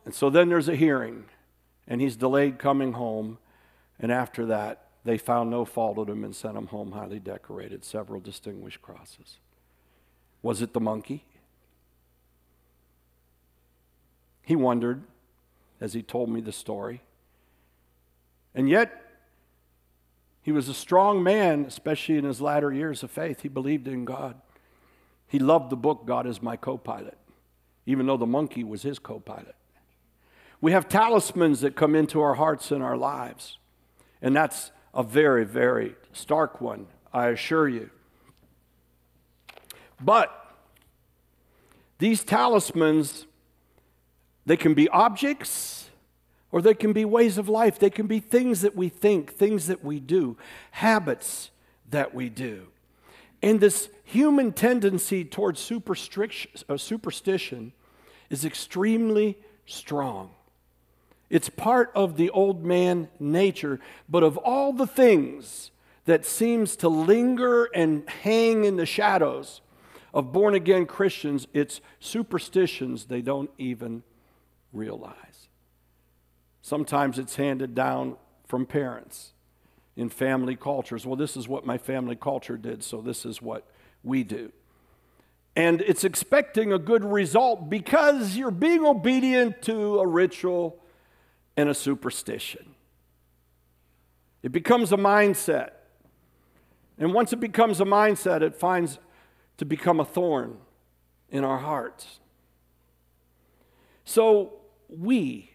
And 0.04 0.14
so 0.14 0.28
then 0.28 0.48
there's 0.48 0.68
a 0.68 0.76
hearing, 0.76 1.24
and 1.86 2.00
he's 2.00 2.16
delayed 2.16 2.58
coming 2.58 2.92
home. 2.92 3.38
And 3.98 4.10
after 4.10 4.44
that, 4.46 4.88
they 5.04 5.18
found 5.18 5.50
no 5.50 5.64
fault 5.64 5.96
with 5.96 6.08
him 6.08 6.24
and 6.24 6.34
sent 6.34 6.56
him 6.56 6.66
home 6.68 6.92
highly 6.92 7.20
decorated, 7.20 7.84
several 7.84 8.20
distinguished 8.20 8.82
crosses. 8.82 9.38
Was 10.42 10.62
it 10.62 10.72
the 10.72 10.80
monkey? 10.80 11.24
He 14.44 14.56
wondered 14.56 15.02
as 15.80 15.92
he 15.92 16.02
told 16.02 16.28
me 16.28 16.40
the 16.40 16.52
story. 16.52 17.02
And 18.54 18.68
yet, 18.68 19.02
he 20.42 20.52
was 20.52 20.68
a 20.68 20.74
strong 20.74 21.22
man, 21.22 21.64
especially 21.64 22.18
in 22.18 22.24
his 22.24 22.40
latter 22.40 22.72
years 22.72 23.02
of 23.02 23.10
faith. 23.10 23.40
He 23.40 23.48
believed 23.48 23.88
in 23.88 24.04
God. 24.04 24.40
He 25.26 25.38
loved 25.38 25.70
the 25.70 25.76
book, 25.76 26.04
God 26.06 26.26
is 26.26 26.42
My 26.42 26.56
Co 26.56 26.76
pilot, 26.76 27.16
even 27.86 28.06
though 28.06 28.18
the 28.18 28.26
monkey 28.26 28.62
was 28.62 28.82
his 28.82 28.98
co 28.98 29.18
pilot. 29.18 29.56
We 30.60 30.72
have 30.72 30.88
talismans 30.88 31.60
that 31.60 31.76
come 31.76 31.94
into 31.94 32.20
our 32.20 32.34
hearts 32.34 32.70
and 32.70 32.82
our 32.82 32.96
lives. 32.96 33.58
And 34.22 34.36
that's 34.36 34.70
a 34.92 35.02
very, 35.02 35.44
very 35.44 35.96
stark 36.12 36.60
one, 36.60 36.86
I 37.12 37.28
assure 37.28 37.68
you. 37.68 37.90
But 40.00 40.30
these 41.98 42.22
talismans 42.22 43.26
they 44.46 44.56
can 44.56 44.74
be 44.74 44.88
objects 44.88 45.90
or 46.52 46.62
they 46.62 46.74
can 46.74 46.92
be 46.92 47.04
ways 47.04 47.38
of 47.38 47.48
life. 47.48 47.78
They 47.78 47.90
can 47.90 48.06
be 48.06 48.20
things 48.20 48.60
that 48.60 48.76
we 48.76 48.88
think, 48.88 49.32
things 49.32 49.66
that 49.66 49.84
we 49.84 49.98
do, 49.98 50.36
habits 50.70 51.50
that 51.90 52.14
we 52.14 52.28
do. 52.28 52.68
And 53.42 53.60
this 53.60 53.88
human 54.04 54.52
tendency 54.52 55.24
towards 55.24 55.70
uh, 55.70 56.76
superstition 56.76 57.72
is 58.30 58.44
extremely 58.44 59.36
strong. 59.66 60.30
It's 61.30 61.48
part 61.48 61.90
of 61.94 62.16
the 62.16 62.30
old 62.30 62.64
man 62.64 63.08
nature, 63.18 63.80
but 64.08 64.22
of 64.22 64.36
all 64.36 64.72
the 64.72 64.86
things 64.86 65.72
that 66.04 66.24
seems 66.24 66.76
to 66.76 66.88
linger 66.88 67.64
and 67.74 68.08
hang 68.08 68.64
in 68.64 68.76
the 68.76 68.86
shadows 68.86 69.60
of 70.12 70.32
born 70.32 70.54
again 70.54 70.86
Christians, 70.86 71.48
it's 71.52 71.80
superstitions 71.98 73.06
they 73.06 73.22
don't 73.22 73.50
even 73.58 74.04
realize. 74.74 75.48
Sometimes 76.60 77.18
it's 77.18 77.36
handed 77.36 77.74
down 77.74 78.16
from 78.46 78.66
parents 78.66 79.32
in 79.96 80.08
family 80.08 80.56
cultures. 80.56 81.06
Well, 81.06 81.16
this 81.16 81.36
is 81.36 81.48
what 81.48 81.64
my 81.64 81.78
family 81.78 82.16
culture 82.16 82.56
did, 82.56 82.82
so 82.82 83.00
this 83.00 83.24
is 83.24 83.40
what 83.40 83.66
we 84.02 84.24
do. 84.24 84.52
And 85.56 85.80
it's 85.82 86.04
expecting 86.04 86.72
a 86.72 86.78
good 86.78 87.04
result 87.04 87.70
because 87.70 88.36
you're 88.36 88.50
being 88.50 88.84
obedient 88.84 89.62
to 89.62 90.00
a 90.00 90.06
ritual 90.06 90.80
and 91.56 91.68
a 91.68 91.74
superstition. 91.74 92.74
It 94.42 94.50
becomes 94.50 94.92
a 94.92 94.96
mindset. 94.96 95.70
And 96.98 97.14
once 97.14 97.32
it 97.32 97.40
becomes 97.40 97.80
a 97.80 97.84
mindset, 97.84 98.42
it 98.42 98.54
finds 98.54 98.98
to 99.58 99.64
become 99.64 100.00
a 100.00 100.04
thorn 100.04 100.58
in 101.30 101.44
our 101.44 101.58
hearts. 101.58 102.18
So 104.04 104.54
we, 104.88 105.50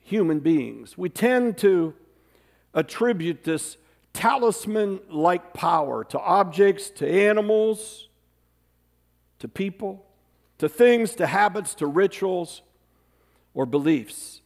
human 0.00 0.40
beings, 0.40 0.96
we 0.96 1.08
tend 1.08 1.58
to 1.58 1.94
attribute 2.74 3.44
this 3.44 3.76
talisman 4.12 5.00
like 5.08 5.52
power 5.54 6.04
to 6.04 6.18
objects, 6.18 6.90
to 6.90 7.08
animals, 7.08 8.08
to 9.38 9.48
people, 9.48 10.04
to 10.58 10.68
things, 10.68 11.14
to 11.14 11.26
habits, 11.26 11.74
to 11.74 11.86
rituals, 11.86 12.62
or 13.54 13.66
beliefs. 13.66 14.40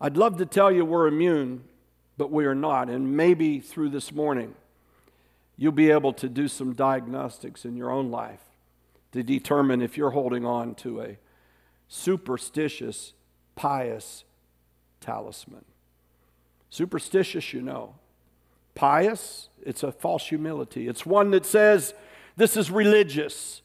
I'd 0.00 0.16
love 0.16 0.38
to 0.38 0.46
tell 0.46 0.70
you 0.70 0.84
we're 0.84 1.06
immune, 1.06 1.64
but 2.16 2.30
we 2.30 2.44
are 2.46 2.54
not. 2.54 2.88
And 2.88 3.16
maybe 3.16 3.60
through 3.60 3.90
this 3.90 4.12
morning, 4.12 4.54
you'll 5.56 5.72
be 5.72 5.90
able 5.90 6.12
to 6.14 6.28
do 6.28 6.48
some 6.48 6.74
diagnostics 6.74 7.64
in 7.64 7.76
your 7.76 7.90
own 7.90 8.10
life 8.10 8.40
to 9.12 9.22
determine 9.22 9.80
if 9.80 9.96
you're 9.96 10.10
holding 10.10 10.44
on 10.44 10.74
to 10.76 11.00
a 11.00 11.18
superstitious, 11.88 13.12
pious 13.54 14.24
talisman. 15.00 15.64
Superstitious, 16.70 17.52
you 17.52 17.62
know. 17.62 17.94
Pious, 18.74 19.48
it's 19.64 19.82
a 19.82 19.92
false 19.92 20.26
humility. 20.26 20.88
It's 20.88 21.06
one 21.06 21.30
that 21.30 21.46
says, 21.46 21.94
This 22.36 22.56
is 22.56 22.70
religious. 22.70 23.62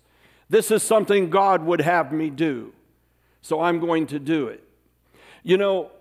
This 0.50 0.72
is 0.72 0.84
something 0.84 1.30
God 1.30 1.66
would 1.66 1.82
have 1.82 2.12
me 2.12 2.30
do. 2.30 2.74
So 3.42 3.62
I'm 3.62 3.80
going 3.80 4.08
to 4.08 4.20
do 4.20 4.48
it. 4.48 4.64
You 5.44 5.58
know, 5.58 5.92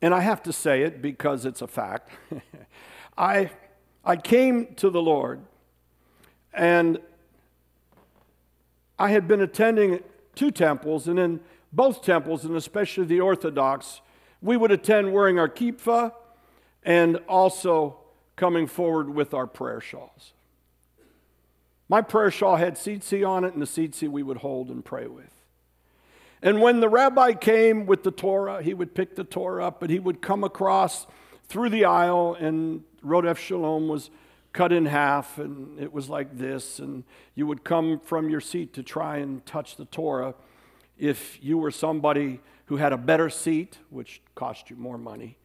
and 0.00 0.14
I 0.14 0.20
have 0.20 0.42
to 0.44 0.52
say 0.52 0.82
it 0.82 1.02
because 1.02 1.44
it's 1.44 1.62
a 1.62 1.66
fact. 1.66 2.10
I, 3.18 3.50
I 4.04 4.16
came 4.16 4.74
to 4.76 4.90
the 4.90 5.02
Lord 5.02 5.40
and 6.52 6.98
I 8.98 9.10
had 9.10 9.26
been 9.26 9.40
attending 9.40 10.00
two 10.34 10.50
temples, 10.50 11.08
and 11.08 11.18
in 11.18 11.40
both 11.72 12.02
temples, 12.02 12.44
and 12.44 12.56
especially 12.56 13.04
the 13.04 13.20
Orthodox, 13.20 14.00
we 14.40 14.56
would 14.56 14.70
attend 14.70 15.12
wearing 15.12 15.38
our 15.38 15.48
kippah 15.48 16.12
and 16.82 17.16
also 17.28 17.98
coming 18.36 18.66
forward 18.66 19.08
with 19.08 19.32
our 19.34 19.46
prayer 19.46 19.80
shawls. 19.80 20.32
My 21.88 22.00
prayer 22.00 22.30
shawl 22.30 22.56
had 22.56 22.74
tzitzi 22.74 23.26
on 23.26 23.44
it, 23.44 23.52
and 23.52 23.62
the 23.62 23.66
tzitzi 23.66 24.08
we 24.08 24.22
would 24.22 24.38
hold 24.38 24.68
and 24.68 24.84
pray 24.84 25.06
with. 25.06 25.30
And 26.42 26.60
when 26.60 26.80
the 26.80 26.88
rabbi 26.88 27.32
came 27.32 27.86
with 27.86 28.02
the 28.02 28.10
Torah, 28.10 28.62
he 28.62 28.74
would 28.74 28.94
pick 28.94 29.16
the 29.16 29.24
Torah 29.24 29.66
up, 29.66 29.82
and 29.82 29.90
he 29.90 29.98
would 29.98 30.20
come 30.20 30.44
across 30.44 31.06
through 31.48 31.70
the 31.70 31.84
aisle, 31.84 32.36
and 32.38 32.84
Rodef 33.04 33.36
Shalom 33.36 33.88
was 33.88 34.10
cut 34.54 34.72
in 34.72 34.86
half, 34.86 35.36
and 35.36 35.78
it 35.78 35.92
was 35.92 36.08
like 36.08 36.38
this, 36.38 36.78
and 36.78 37.04
you 37.34 37.46
would 37.46 37.64
come 37.64 38.00
from 38.00 38.30
your 38.30 38.40
seat 38.40 38.72
to 38.72 38.82
try 38.82 39.18
and 39.18 39.44
touch 39.44 39.76
the 39.76 39.84
Torah. 39.84 40.34
If 40.96 41.38
you 41.42 41.58
were 41.58 41.72
somebody 41.72 42.40
who 42.66 42.76
had 42.76 42.92
a 42.92 42.96
better 42.96 43.28
seat, 43.28 43.78
which 43.90 44.22
cost 44.34 44.70
you 44.70 44.76
more 44.76 44.96
money, 44.96 45.36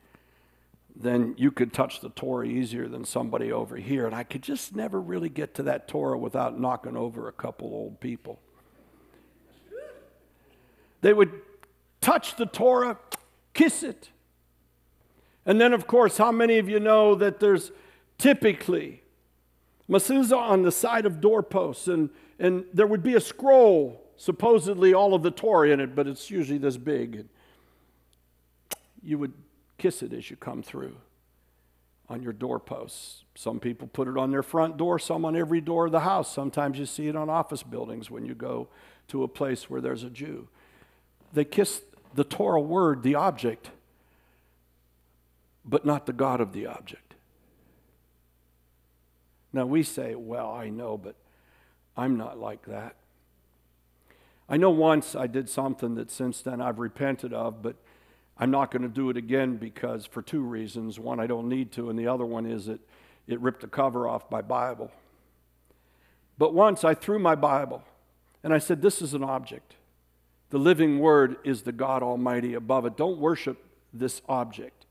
then 0.95 1.34
you 1.38 1.50
could 1.50 1.74
touch 1.74 2.02
the 2.02 2.10
Torah 2.10 2.45
easier 2.45 2.88
than 2.88 3.04
somebody 3.04 3.52
over 3.52 3.78
here. 3.78 4.06
And 4.06 4.13
I 4.13 4.24
could 4.24 4.43
just 4.43 4.76
never 4.76 5.02
really 5.02 5.30
get 5.30 5.56
to 5.56 5.63
that 5.63 5.88
Torah 5.88 6.17
without 6.17 6.60
knocking 6.60 6.95
over 6.95 7.28
a 7.28 7.32
couple 7.32 7.67
old 7.67 8.00
people. 8.00 8.39
They 11.02 11.13
would 11.13 11.32
touch 12.00 12.36
the 12.36 12.45
Torah, 12.45 12.98
kiss 13.54 13.82
it. 13.82 14.10
And 15.45 15.60
then, 15.60 15.74
of 15.74 15.88
course, 15.88 16.17
how 16.17 16.32
many 16.32 16.60
of 16.60 16.69
you 16.69 16.80
know 16.80 17.15
that 17.15 17.39
there's 17.39 17.72
typically 18.19 19.01
mezuzah 19.89 20.38
on 20.38 20.62
the 20.62 20.71
side 20.71 21.08
of 21.08 21.19
doorposts, 21.19 21.88
and, 21.88 22.12
and 22.38 22.65
there 22.71 22.86
would 22.86 23.01
be 23.01 23.15
a 23.15 23.19
scroll, 23.19 23.99
supposedly 24.17 24.93
all 24.93 25.15
of 25.15 25.23
the 25.23 25.32
Torah 25.32 25.69
in 25.69 25.79
it, 25.79 25.95
but 25.95 26.08
it's 26.08 26.29
usually 26.29 26.60
this 26.60 26.77
big. 26.77 27.15
And 27.15 27.29
you 29.01 29.17
would 29.17 29.34
kiss 29.79 30.03
it 30.03 30.13
as 30.13 30.29
you 30.29 30.36
come 30.36 30.62
through 30.62 30.95
on 32.08 32.21
your 32.21 32.34
doorposts. 32.34 33.23
Some 33.36 33.60
people 33.60 33.88
put 33.88 34.08
it 34.08 34.17
on 34.17 34.29
their 34.32 34.43
front 34.43 34.77
door, 34.77 34.99
some 34.99 35.25
on 35.25 35.36
every 35.36 35.62
door 35.62 35.88
of 35.88 35.91
the 35.91 36.01
house. 36.01 36.32
Sometimes 36.32 36.77
you 36.77 36.86
see 36.86 37.08
it 37.08 37.15
on 37.15 37.29
office 37.29 37.63
buildings 37.63 38.12
when 38.12 38.25
you 38.25 38.36
go 38.36 38.67
to 39.08 39.23
a 39.23 39.27
place 39.27 39.69
where 39.69 39.82
there's 39.82 40.03
a 40.03 40.10
Jew. 40.10 40.47
They 41.34 41.45
kiss 41.45 41.82
the 42.13 42.23
Torah 42.23 42.62
word, 42.62 43.03
the 43.03 43.15
object, 43.15 43.69
but 45.63 45.86
not 45.86 46.05
the 46.05 46.13
God 46.13 46.41
of 46.41 46.53
the 46.53 46.65
object. 46.65 47.09
Now 49.51 49.65
we 49.65 49.83
say, 49.83 50.15
well, 50.15 50.51
I 50.51 50.69
know, 50.69 50.97
but 50.97 51.15
I'm 51.97 52.17
not 52.17 52.39
like 52.39 52.65
that. 52.65 52.95
I 54.47 54.57
know 54.57 54.69
once 54.69 55.15
I 55.15 55.27
did 55.27 55.49
something 55.49 55.95
that 55.95 56.09
since 56.09 56.41
then 56.41 56.62
I've 56.62 56.79
repented 56.79 57.33
of, 57.33 57.62
but 57.62 57.75
I'm 58.38 58.51
not 58.51 58.71
going 58.71 58.83
to 58.83 58.88
do 58.88 59.09
it 59.09 59.17
again 59.17 59.57
because 59.57 60.05
for 60.05 60.21
two 60.21 60.41
reasons. 60.41 60.99
One, 60.99 61.19
I 61.19 61.27
don't 61.27 61.49
need 61.49 61.71
to, 61.73 61.89
and 61.89 61.99
the 61.99 62.07
other 62.07 62.25
one 62.25 62.45
is 62.45 62.67
that 62.67 62.79
it 63.27 63.39
ripped 63.41 63.62
the 63.62 63.67
cover 63.67 64.07
off 64.07 64.31
my 64.31 64.41
Bible. 64.41 64.91
But 66.38 66.53
once 66.53 66.83
I 66.83 66.93
threw 66.93 67.19
my 67.19 67.35
Bible 67.35 67.83
and 68.43 68.53
I 68.53 68.57
said, 68.57 68.81
This 68.81 69.01
is 69.01 69.13
an 69.13 69.23
object. 69.23 69.75
The 70.49 70.57
living 70.57 70.99
word 70.99 71.38
is 71.43 71.62
the 71.62 71.71
God 71.71 72.01
Almighty 72.01 72.53
above 72.53 72.85
it. 72.85 72.97
Don't 72.97 73.19
worship 73.19 73.63
this 73.93 74.21
object. 74.27 74.85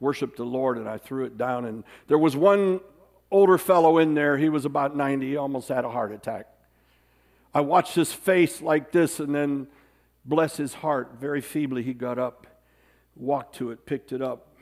Worship 0.00 0.36
the 0.36 0.44
Lord. 0.44 0.78
And 0.78 0.88
I 0.88 0.98
threw 0.98 1.24
it 1.26 1.38
down. 1.38 1.64
And 1.64 1.84
there 2.08 2.18
was 2.18 2.34
one 2.34 2.80
older 3.36 3.58
fellow 3.58 3.98
in 3.98 4.14
there. 4.14 4.36
He 4.36 4.48
was 4.48 4.64
about 4.64 4.96
90. 4.96 5.26
He 5.26 5.36
almost 5.36 5.68
had 5.68 5.84
a 5.84 5.90
heart 5.90 6.12
attack. 6.12 6.46
I 7.54 7.60
watched 7.60 7.94
his 7.94 8.12
face 8.12 8.60
like 8.60 8.92
this, 8.92 9.20
and 9.20 9.34
then, 9.34 9.68
bless 10.24 10.56
his 10.56 10.74
heart, 10.74 11.16
very 11.18 11.40
feebly 11.40 11.82
he 11.82 11.94
got 11.94 12.18
up 12.18 12.46
walked 13.16 13.56
to 13.56 13.70
it, 13.70 13.86
picked 13.86 14.12
it 14.12 14.22
up, 14.22 14.54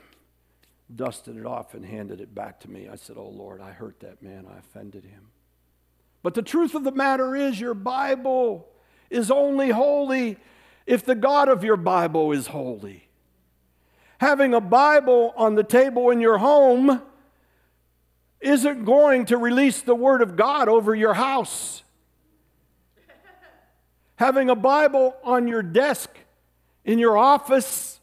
dusted 0.94 1.36
it 1.36 1.44
off, 1.44 1.74
and 1.74 1.84
handed 1.84 2.20
it 2.20 2.34
back 2.34 2.60
to 2.60 2.70
me. 2.70 2.88
I 2.88 2.96
said, 2.96 3.16
Oh 3.18 3.28
Lord, 3.28 3.60
I 3.60 3.72
hurt 3.72 4.00
that 4.00 4.22
man. 4.22 4.46
I 4.48 4.58
offended 4.58 5.04
him. 5.04 5.28
But 6.22 6.34
the 6.34 6.42
truth 6.42 6.74
of 6.74 6.84
the 6.84 6.92
matter 6.92 7.36
is, 7.36 7.60
your 7.60 7.74
Bible 7.74 8.68
is 9.10 9.30
only 9.30 9.70
holy 9.70 10.38
if 10.86 11.04
the 11.04 11.14
God 11.14 11.48
of 11.48 11.64
your 11.64 11.76
Bible 11.76 12.32
is 12.32 12.46
holy. 12.46 13.08
Having 14.18 14.54
a 14.54 14.60
Bible 14.60 15.34
on 15.36 15.54
the 15.54 15.64
table 15.64 16.10
in 16.10 16.20
your 16.20 16.38
home 16.38 17.02
isn't 18.40 18.84
going 18.84 19.26
to 19.26 19.38
release 19.38 19.80
the 19.82 19.94
Word 19.94 20.22
of 20.22 20.36
God 20.36 20.68
over 20.68 20.94
your 20.94 21.14
house. 21.14 21.82
Having 24.16 24.50
a 24.50 24.54
Bible 24.54 25.16
on 25.24 25.48
your 25.48 25.62
desk 25.62 26.10
in 26.84 26.98
your 26.98 27.16
office 27.16 28.00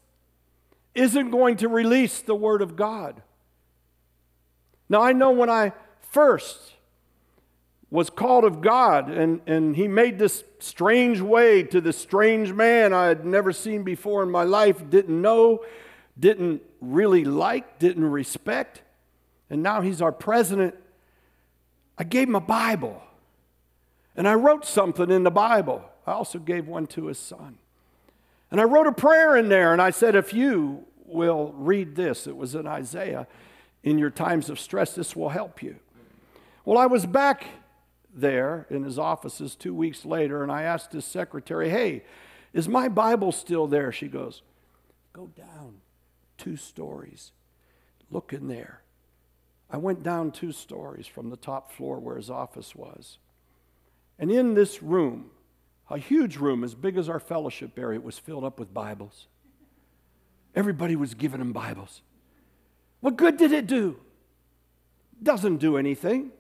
isn't 0.94 1.30
going 1.30 1.58
to 1.58 1.68
release 1.68 2.22
the 2.22 2.36
Word 2.36 2.62
of 2.62 2.76
God. 2.76 3.22
Now, 4.90 5.02
I 5.02 5.14
know 5.14 5.32
when 5.32 5.50
I 5.50 5.72
first 6.02 6.74
was 7.90 8.10
called 8.10 8.44
of 8.44 8.62
God 8.62 9.10
and, 9.10 9.42
and 9.48 9.76
He 9.76 9.88
made 9.88 10.20
this 10.20 10.44
strange 10.60 11.22
way 11.22 11.64
to 11.64 11.80
this 11.80 11.98
strange 11.98 12.52
man 12.52 12.94
I 12.94 13.06
had 13.08 13.26
never 13.26 13.52
seen 13.52 13.84
before 13.84 14.24
in 14.24 14.32
my 14.32 14.44
life, 14.44 14.90
didn't 14.90 15.22
know, 15.22 15.64
didn't 16.20 16.62
really 16.82 17.24
like, 17.24 17.80
didn't 17.80 18.10
respect, 18.10 18.82
and 19.52 19.62
now 19.62 19.82
He's 19.82 20.02
our 20.02 20.12
president. 20.12 20.74
I 21.96 22.04
gave 22.04 22.28
him 22.28 22.36
a 22.36 22.42
Bible 22.42 23.04
and 24.16 24.28
I 24.28 24.34
wrote 24.34 24.66
something 24.66 25.10
in 25.10 25.24
the 25.24 25.32
Bible. 25.32 25.84
I 26.06 26.12
also 26.12 26.40
gave 26.40 26.68
one 26.68 26.88
to 26.88 27.08
his 27.08 27.18
son. 27.18 27.58
And 28.50 28.60
I 28.60 28.66
wrote 28.66 28.88
a 28.88 28.92
prayer 28.92 29.38
in 29.38 29.50
there, 29.50 29.72
and 29.72 29.82
I 29.82 29.92
said, 29.92 30.16
If 30.16 30.34
you 30.34 30.86
will 31.06 31.54
read 31.56 31.96
this, 31.96 32.28
it 32.28 32.36
was 32.36 32.54
in 32.54 32.68
Isaiah, 32.68 33.28
in 33.84 33.98
your 33.98 34.10
times 34.10 34.50
of 34.50 34.60
stress, 34.60 34.94
this 34.94 35.16
will 35.16 35.30
help 35.30 35.64
you. 35.64 35.78
Well, 36.66 36.78
I 36.78 36.86
was 36.86 37.06
back 37.06 37.46
there 38.14 38.68
in 38.70 38.84
his 38.84 39.00
offices 39.00 39.56
two 39.56 39.74
weeks 39.74 40.04
later, 40.06 40.44
and 40.44 40.52
I 40.52 40.64
asked 40.64 40.92
his 40.92 41.06
secretary, 41.06 41.70
Hey, 41.70 42.04
is 42.54 42.68
my 42.68 42.90
Bible 42.90 43.32
still 43.32 43.68
there? 43.68 43.92
She 43.94 44.08
goes, 44.08 44.42
Go 45.14 45.28
down 45.28 45.78
two 46.38 46.58
stories. 46.58 47.32
Look 48.10 48.34
in 48.34 48.50
there. 48.50 48.81
I 49.72 49.78
went 49.78 50.04
down 50.04 50.32
two 50.32 50.52
stories 50.52 51.08
from 51.08 51.30
the 51.30 51.38
top 51.38 51.72
floor 51.72 52.00
where 52.00 52.18
his 52.18 52.30
office 52.30 52.76
was. 52.76 53.18
And 54.20 54.30
in 54.30 54.54
this 54.54 54.84
room, 54.84 55.32
a 55.90 55.98
huge 55.98 56.38
room 56.38 56.64
as 56.64 56.76
big 56.76 56.98
as 56.98 57.08
our 57.08 57.20
fellowship 57.20 57.80
area 57.80 58.00
was 58.00 58.20
filled 58.20 58.44
up 58.44 58.60
with 58.60 58.74
Bibles. 58.74 59.28
Everybody 60.54 60.98
was 60.98 61.14
giving 61.14 61.40
them 61.40 61.54
Bibles. 61.54 62.02
What 63.00 63.16
good 63.16 63.38
did 63.38 63.54
it 63.54 63.66
do? 63.66 63.98
Doesn't 65.24 65.58
do 65.58 65.78
anything. 65.78 66.32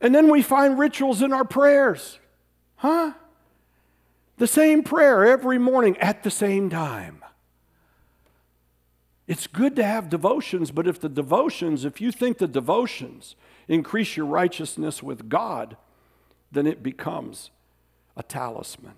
And 0.00 0.14
then 0.14 0.30
we 0.30 0.42
find 0.42 0.78
rituals 0.78 1.22
in 1.22 1.32
our 1.32 1.44
prayers. 1.44 2.18
Huh? 2.76 3.12
The 4.38 4.46
same 4.46 4.82
prayer 4.82 5.24
every 5.24 5.58
morning 5.58 5.96
at 5.98 6.22
the 6.22 6.30
same 6.30 6.68
time. 6.68 7.24
It's 9.26 9.46
good 9.46 9.74
to 9.76 9.84
have 9.84 10.08
devotions, 10.08 10.70
but 10.70 10.86
if 10.86 11.00
the 11.00 11.08
devotions, 11.08 11.84
if 11.84 12.00
you 12.00 12.12
think 12.12 12.38
the 12.38 12.46
devotions 12.46 13.34
increase 13.66 14.16
your 14.16 14.26
righteousness 14.26 15.02
with 15.02 15.28
God, 15.28 15.76
then 16.52 16.66
it 16.66 16.82
becomes 16.82 17.50
a 18.16 18.22
talisman. 18.22 18.94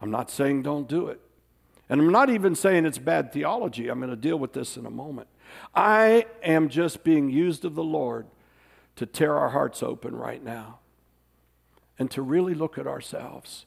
I'm 0.00 0.10
not 0.10 0.30
saying 0.30 0.62
don't 0.62 0.88
do 0.88 1.08
it. 1.08 1.20
And 1.88 2.00
I'm 2.00 2.12
not 2.12 2.30
even 2.30 2.54
saying 2.54 2.84
it's 2.84 2.98
bad 2.98 3.32
theology. 3.32 3.88
I'm 3.88 4.00
going 4.00 4.10
to 4.10 4.16
deal 4.16 4.38
with 4.38 4.52
this 4.52 4.76
in 4.76 4.86
a 4.86 4.90
moment. 4.90 5.28
I 5.74 6.26
am 6.42 6.68
just 6.68 7.04
being 7.04 7.30
used 7.30 7.64
of 7.64 7.74
the 7.74 7.84
Lord 7.84 8.26
to 8.96 9.06
tear 9.06 9.36
our 9.36 9.50
hearts 9.50 9.82
open 9.82 10.14
right 10.14 10.42
now 10.42 10.80
and 11.98 12.10
to 12.10 12.22
really 12.22 12.54
look 12.54 12.76
at 12.76 12.86
ourselves 12.86 13.66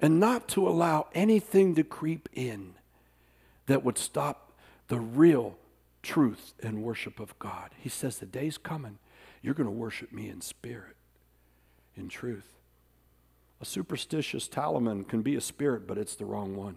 and 0.00 0.18
not 0.18 0.48
to 0.48 0.68
allow 0.68 1.06
anything 1.14 1.74
to 1.76 1.84
creep 1.84 2.28
in 2.32 2.74
that 3.66 3.84
would 3.84 3.96
stop 3.96 4.41
the 4.92 5.00
real 5.00 5.56
truth 6.02 6.52
and 6.62 6.82
worship 6.82 7.18
of 7.18 7.38
God. 7.38 7.70
He 7.78 7.88
says, 7.88 8.18
The 8.18 8.26
day's 8.26 8.58
coming. 8.58 8.98
You're 9.40 9.54
going 9.54 9.66
to 9.66 9.70
worship 9.70 10.12
me 10.12 10.28
in 10.28 10.42
spirit, 10.42 10.96
in 11.96 12.10
truth. 12.10 12.58
A 13.62 13.64
superstitious 13.64 14.48
talisman 14.48 15.04
can 15.04 15.22
be 15.22 15.34
a 15.34 15.40
spirit, 15.40 15.86
but 15.86 15.96
it's 15.96 16.14
the 16.14 16.26
wrong 16.26 16.56
one. 16.56 16.76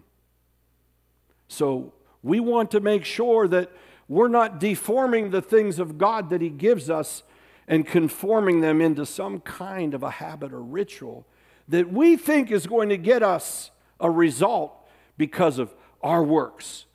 So 1.48 1.92
we 2.22 2.40
want 2.40 2.70
to 2.70 2.80
make 2.80 3.04
sure 3.04 3.46
that 3.48 3.70
we're 4.08 4.28
not 4.28 4.60
deforming 4.60 5.28
the 5.28 5.42
things 5.42 5.78
of 5.78 5.98
God 5.98 6.30
that 6.30 6.40
He 6.40 6.48
gives 6.48 6.88
us 6.88 7.22
and 7.68 7.86
conforming 7.86 8.62
them 8.62 8.80
into 8.80 9.04
some 9.04 9.40
kind 9.40 9.92
of 9.92 10.02
a 10.02 10.10
habit 10.12 10.54
or 10.54 10.62
ritual 10.62 11.26
that 11.68 11.92
we 11.92 12.16
think 12.16 12.50
is 12.50 12.66
going 12.66 12.88
to 12.88 12.96
get 12.96 13.22
us 13.22 13.72
a 14.00 14.10
result 14.10 14.72
because 15.18 15.58
of 15.58 15.74
our 16.02 16.24
works, 16.24 16.85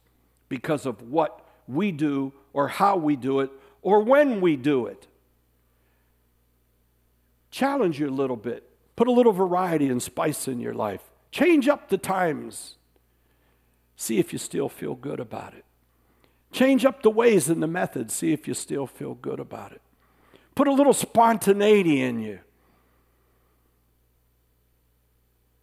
because 0.52 0.86
of 0.86 1.02
what 1.02 1.48
we 1.66 1.94
do 1.94 2.34
or 2.52 2.68
how 2.68 2.98
we 2.98 3.16
do 3.16 3.40
it 3.40 3.50
or 3.82 4.02
when 4.02 4.42
we 4.42 4.58
do 4.58 4.86
it. 4.86 5.08
Challenge 7.52 7.98
you 7.98 8.10
a 8.10 8.12
little 8.12 8.36
bit. 8.36 8.70
Put 8.98 9.08
a 9.08 9.12
little 9.14 9.32
variety 9.32 9.88
and 9.88 10.04
spice 10.04 10.50
in 10.50 10.60
your 10.60 10.74
life. 10.74 11.02
Change 11.32 11.70
up 11.70 11.88
the 11.88 11.98
times. 11.98 12.76
See 13.96 14.20
if 14.20 14.34
you 14.34 14.40
still 14.40 14.68
feel 14.68 14.94
good 14.94 15.22
about 15.22 15.54
it. 15.54 15.64
Change 16.52 16.84
up 16.84 17.02
the 17.02 17.10
ways 17.10 17.48
and 17.48 17.64
the 17.64 17.68
methods. 17.68 18.14
See 18.14 18.34
if 18.34 18.46
you 18.46 18.54
still 18.54 18.86
feel 18.86 19.14
good 19.14 19.40
about 19.40 19.72
it. 19.72 19.82
Put 20.54 20.68
a 20.68 20.74
little 20.74 20.94
spontaneity 20.94 22.02
in 22.02 22.20
you. 22.20 22.40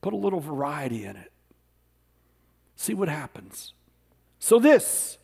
Put 0.00 0.14
a 0.14 0.16
little 0.16 0.40
variety 0.40 1.04
in 1.04 1.16
it. 1.16 1.30
See 2.76 2.94
what 2.94 3.10
happens. 3.10 3.74
So, 4.38 4.58
this 4.58 5.18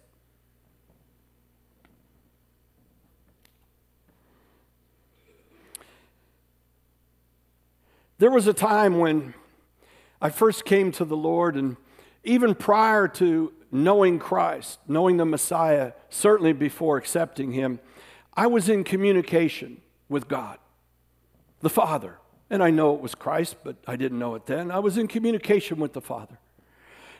there 8.18 8.31
was 8.31 8.46
a 8.46 8.55
time 8.55 8.98
when 8.98 9.35
I 10.20 10.31
first 10.31 10.64
came 10.64 10.92
to 10.92 11.05
the 11.05 11.16
Lord, 11.16 11.57
and 11.57 11.77
even 12.22 12.55
prior 12.55 13.09
to 13.09 13.53
knowing 13.70 14.18
Christ, 14.18 14.79
knowing 14.88 15.16
the 15.16 15.27
Messiah, 15.27 15.92
certainly 16.09 16.53
before 16.53 16.96
accepting 16.96 17.53
Him, 17.53 17.81
I 18.35 18.46
was 18.46 18.68
in 18.68 18.85
communication 18.85 19.81
with 20.09 20.29
God, 20.29 20.59
the 21.61 21.70
Father. 21.70 22.18
And 22.50 22.62
I 22.62 22.70
know 22.70 22.94
it 22.94 23.00
was 23.00 23.14
Christ, 23.14 23.57
but 23.64 23.77
I 23.87 23.96
didn't 23.96 24.18
know 24.18 24.35
it 24.35 24.46
then. 24.46 24.70
I 24.70 24.79
was 24.79 24.96
in 24.98 25.09
communication 25.09 25.79
with 25.79 25.92
the 25.92 26.00
Father. 26.00 26.38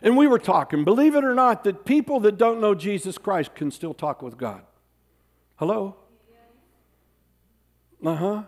And 0.05 0.19
we 0.19 0.27
were 0.27 0.39
talking, 0.39 0.85
believe 0.85 1.15
it 1.15 1.25
or 1.25 1.35
not, 1.35 1.65
that 1.65 1.87
people 1.87 2.21
that 2.21 2.37
don't 2.37 2.61
know 2.61 2.75
Jesus 2.75 3.17
Christ 3.17 3.55
can 3.55 3.71
still 3.71 3.95
talk 3.95 4.21
with 4.21 4.37
God. 4.37 4.61
Hello? 5.57 5.97
Uh 8.05 8.15
huh. 8.15 8.43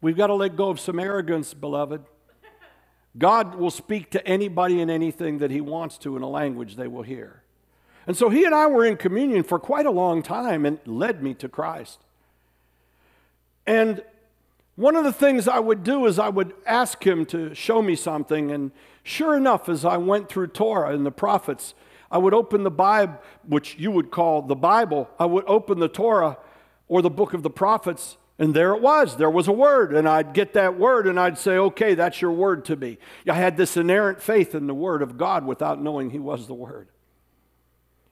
We've 0.00 0.16
got 0.16 0.28
to 0.28 0.34
let 0.34 0.56
go 0.56 0.70
of 0.70 0.80
some 0.80 0.98
arrogance, 0.98 1.52
beloved. 1.52 2.02
God 3.18 3.56
will 3.56 3.70
speak 3.70 4.10
to 4.12 4.26
anybody 4.26 4.80
and 4.80 4.90
anything 4.90 5.38
that 5.38 5.50
He 5.50 5.60
wants 5.60 5.98
to 5.98 6.16
in 6.16 6.22
a 6.22 6.28
language 6.28 6.76
they 6.76 6.88
will 6.88 7.02
hear. 7.02 7.42
And 8.06 8.16
so 8.16 8.30
He 8.30 8.46
and 8.46 8.54
I 8.54 8.66
were 8.66 8.86
in 8.86 8.96
communion 8.96 9.42
for 9.42 9.58
quite 9.58 9.84
a 9.84 9.90
long 9.90 10.22
time 10.22 10.64
and 10.64 10.78
led 10.86 11.22
me 11.22 11.34
to 11.34 11.50
Christ. 11.50 12.00
And 13.66 14.02
one 14.76 14.96
of 14.96 15.04
the 15.04 15.12
things 15.12 15.46
I 15.46 15.58
would 15.58 15.84
do 15.84 16.06
is 16.06 16.18
I 16.18 16.30
would 16.30 16.54
ask 16.66 17.06
Him 17.06 17.26
to 17.26 17.54
show 17.54 17.82
me 17.82 17.94
something. 17.94 18.50
And 18.50 18.72
sure 19.02 19.36
enough, 19.36 19.68
as 19.68 19.84
I 19.84 19.96
went 19.96 20.28
through 20.28 20.48
Torah 20.48 20.94
and 20.94 21.04
the 21.04 21.10
prophets, 21.10 21.74
I 22.10 22.18
would 22.18 22.34
open 22.34 22.62
the 22.62 22.70
Bible, 22.70 23.18
which 23.46 23.76
you 23.78 23.90
would 23.90 24.10
call 24.10 24.42
the 24.42 24.54
Bible. 24.54 25.08
I 25.18 25.26
would 25.26 25.44
open 25.46 25.78
the 25.78 25.88
Torah 25.88 26.36
or 26.88 27.00
the 27.00 27.10
book 27.10 27.32
of 27.32 27.42
the 27.42 27.50
prophets, 27.50 28.18
and 28.38 28.54
there 28.54 28.74
it 28.74 28.82
was. 28.82 29.16
There 29.16 29.30
was 29.30 29.48
a 29.48 29.52
word. 29.52 29.94
And 29.94 30.08
I'd 30.08 30.34
get 30.34 30.52
that 30.54 30.78
word 30.78 31.06
and 31.06 31.18
I'd 31.18 31.38
say, 31.38 31.56
okay, 31.56 31.94
that's 31.94 32.20
your 32.20 32.32
word 32.32 32.64
to 32.66 32.76
me. 32.76 32.98
I 33.28 33.34
had 33.34 33.56
this 33.56 33.76
inerrant 33.76 34.20
faith 34.20 34.54
in 34.54 34.66
the 34.66 34.74
word 34.74 35.00
of 35.00 35.16
God 35.16 35.46
without 35.46 35.80
knowing 35.80 36.10
he 36.10 36.18
was 36.18 36.46
the 36.46 36.54
word. 36.54 36.88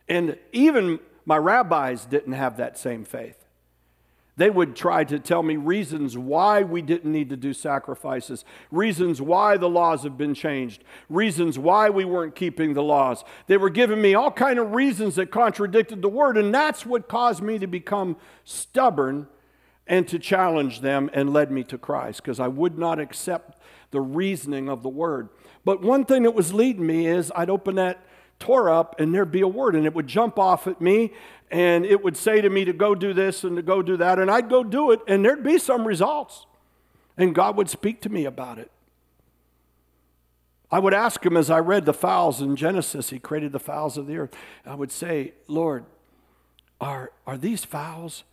And 0.08 0.38
even 0.52 0.98
my 1.26 1.36
rabbis 1.36 2.04
didn't 2.04 2.32
have 2.32 2.56
that 2.56 2.78
same 2.78 3.04
faith. 3.04 3.39
They 4.36 4.50
would 4.50 4.74
try 4.74 5.04
to 5.04 5.18
tell 5.18 5.42
me 5.42 5.56
reasons 5.56 6.16
why 6.16 6.62
we 6.62 6.82
didn't 6.82 7.12
need 7.12 7.30
to 7.30 7.36
do 7.36 7.52
sacrifices, 7.52 8.44
reasons 8.70 9.20
why 9.20 9.56
the 9.56 9.68
laws 9.68 10.04
have 10.04 10.16
been 10.16 10.34
changed, 10.34 10.82
reasons 11.08 11.58
why 11.58 11.90
we 11.90 12.04
weren't 12.04 12.34
keeping 12.34 12.74
the 12.74 12.82
laws. 12.82 13.24
They 13.48 13.56
were 13.56 13.70
giving 13.70 14.00
me 14.00 14.14
all 14.14 14.30
kind 14.30 14.58
of 14.58 14.72
reasons 14.72 15.16
that 15.16 15.30
contradicted 15.30 16.00
the 16.00 16.08
word, 16.08 16.38
and 16.38 16.54
that's 16.54 16.86
what 16.86 17.08
caused 17.08 17.42
me 17.42 17.58
to 17.58 17.66
become 17.66 18.16
stubborn 18.44 19.26
and 19.86 20.06
to 20.08 20.18
challenge 20.18 20.80
them 20.80 21.10
and 21.12 21.32
led 21.32 21.50
me 21.50 21.64
to 21.64 21.76
Christ 21.76 22.22
because 22.22 22.40
I 22.40 22.48
would 22.48 22.78
not 22.78 23.00
accept 23.00 23.60
the 23.90 24.00
reasoning 24.00 24.68
of 24.68 24.82
the 24.82 24.88
word. 24.88 25.28
But 25.64 25.82
one 25.82 26.04
thing 26.04 26.22
that 26.22 26.30
was 26.30 26.54
leading 26.54 26.86
me 26.86 27.06
is 27.06 27.32
I'd 27.34 27.50
open 27.50 27.74
that 27.74 28.02
Torah 28.40 28.80
up 28.80 28.98
and 28.98 29.14
there'd 29.14 29.30
be 29.30 29.42
a 29.42 29.48
word 29.48 29.76
and 29.76 29.86
it 29.86 29.94
would 29.94 30.08
jump 30.08 30.38
off 30.38 30.66
at 30.66 30.80
me 30.80 31.12
and 31.50 31.84
it 31.84 32.02
would 32.02 32.16
say 32.16 32.40
to 32.40 32.50
me 32.50 32.64
to 32.64 32.72
go 32.72 32.94
do 32.94 33.12
this 33.12 33.44
and 33.44 33.54
to 33.56 33.62
go 33.62 33.82
do 33.82 33.96
that 33.98 34.18
and 34.18 34.30
I'd 34.30 34.48
go 34.48 34.64
do 34.64 34.90
it 34.90 35.00
and 35.06 35.24
there'd 35.24 35.44
be 35.44 35.58
some 35.58 35.86
results 35.86 36.46
and 37.16 37.34
God 37.34 37.56
would 37.56 37.70
speak 37.70 38.00
to 38.02 38.08
me 38.08 38.24
about 38.24 38.58
it. 38.58 38.70
I 40.72 40.78
would 40.78 40.94
ask 40.94 41.24
him 41.24 41.36
as 41.36 41.50
I 41.50 41.58
read 41.58 41.84
the 41.84 41.92
fowls 41.92 42.40
in 42.40 42.56
Genesis, 42.56 43.10
he 43.10 43.18
created 43.18 43.52
the 43.52 43.60
fowls 43.60 43.96
of 43.96 44.06
the 44.06 44.16
earth. 44.16 44.34
I 44.64 44.74
would 44.74 44.92
say, 44.92 45.34
Lord, 45.46 45.84
are, 46.80 47.12
are 47.26 47.36
these 47.36 47.64
fowls 47.64 48.24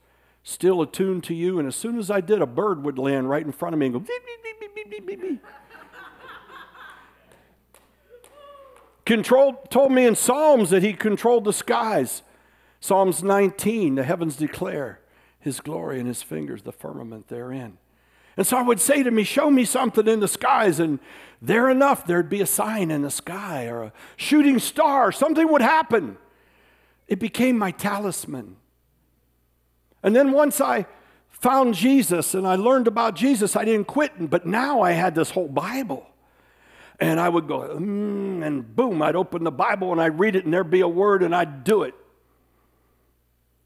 still 0.47 0.81
attuned 0.81 1.23
to 1.25 1.33
you. 1.33 1.59
And 1.59 1.67
as 1.67 1.75
soon 1.75 1.99
as 1.99 2.09
I 2.09 2.21
did, 2.21 2.41
a 2.41 2.45
bird 2.45 2.83
would 2.83 2.97
land 2.97 3.29
right 3.29 3.45
in 3.45 3.51
front 3.51 3.73
of 3.73 3.79
me 3.79 3.87
and 3.87 3.93
go 3.93 3.99
beep, 3.99 4.07
beep, 4.07 4.59
beep, 4.59 4.75
beep, 4.75 4.89
beep, 4.89 5.07
beep, 5.07 5.21
beep. 5.21 5.43
Controlled, 9.07 9.71
told 9.71 9.93
me 9.93 10.05
in 10.05 10.15
Psalms 10.15 10.69
that 10.69 10.83
he 10.83 10.91
controlled 10.91 11.45
the 11.45 11.53
skies. 11.53 12.23
Psalms 12.81 13.23
19, 13.23 13.95
the 13.95 14.03
heavens 14.03 14.35
declare 14.35 14.99
his 15.39 15.61
glory 15.61 15.99
and 15.99 16.09
his 16.09 16.21
fingers, 16.21 16.63
the 16.63 16.73
firmament 16.73 17.29
therein. 17.29 17.77
And 18.35 18.45
so 18.45 18.57
I 18.57 18.61
would 18.61 18.81
say 18.81 19.03
to 19.03 19.09
me, 19.09 19.23
Show 19.23 19.49
me 19.49 19.63
something 19.63 20.09
in 20.09 20.19
the 20.19 20.27
skies. 20.27 20.81
And 20.81 20.99
there 21.41 21.69
enough, 21.69 22.05
there'd 22.05 22.27
be 22.27 22.41
a 22.41 22.45
sign 22.45 22.91
in 22.91 23.03
the 23.03 23.09
sky 23.09 23.67
or 23.67 23.83
a 23.83 23.93
shooting 24.17 24.59
star. 24.59 25.13
Something 25.13 25.49
would 25.53 25.61
happen. 25.61 26.17
It 27.07 27.17
became 27.17 27.57
my 27.57 27.71
talisman. 27.71 28.57
And 30.03 30.13
then 30.13 30.33
once 30.33 30.59
I 30.59 30.85
found 31.29 31.75
Jesus 31.75 32.33
and 32.33 32.45
I 32.45 32.55
learned 32.55 32.87
about 32.87 33.15
Jesus, 33.15 33.55
I 33.55 33.63
didn't 33.63 33.87
quit. 33.87 34.29
But 34.29 34.45
now 34.45 34.81
I 34.81 34.91
had 34.91 35.15
this 35.15 35.31
whole 35.31 35.47
Bible. 35.47 36.05
And 36.99 37.19
I 37.19 37.29
would 37.29 37.47
go, 37.47 37.59
mm, 37.59 38.45
and 38.45 38.75
boom, 38.75 39.01
I'd 39.01 39.15
open 39.15 39.43
the 39.43 39.51
Bible 39.51 39.91
and 39.91 40.01
I'd 40.01 40.19
read 40.19 40.35
it, 40.35 40.45
and 40.45 40.53
there'd 40.53 40.71
be 40.71 40.81
a 40.81 40.87
word, 40.87 41.21
and 41.21 41.35
I'd 41.35 41.63
do 41.63 41.83
it. 41.83 41.93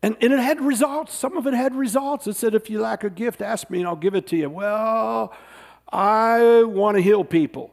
And, 0.03 0.17
and 0.19 0.33
it 0.33 0.39
had 0.39 0.59
results. 0.59 1.13
Some 1.13 1.37
of 1.37 1.47
it 1.47 1.53
had 1.53 1.75
results. 1.75 2.27
It 2.27 2.35
said, 2.35 2.55
if 2.55 2.69
you 2.69 2.81
lack 2.81 3.03
a 3.03 3.09
gift, 3.09 3.41
ask 3.41 3.69
me 3.69 3.79
and 3.79 3.87
I'll 3.87 3.95
give 3.95 4.15
it 4.15 4.27
to 4.27 4.35
you. 4.35 4.49
Well, 4.49 5.31
I 5.91 6.63
want 6.63 6.97
to 6.97 7.03
heal 7.03 7.23
people. 7.23 7.71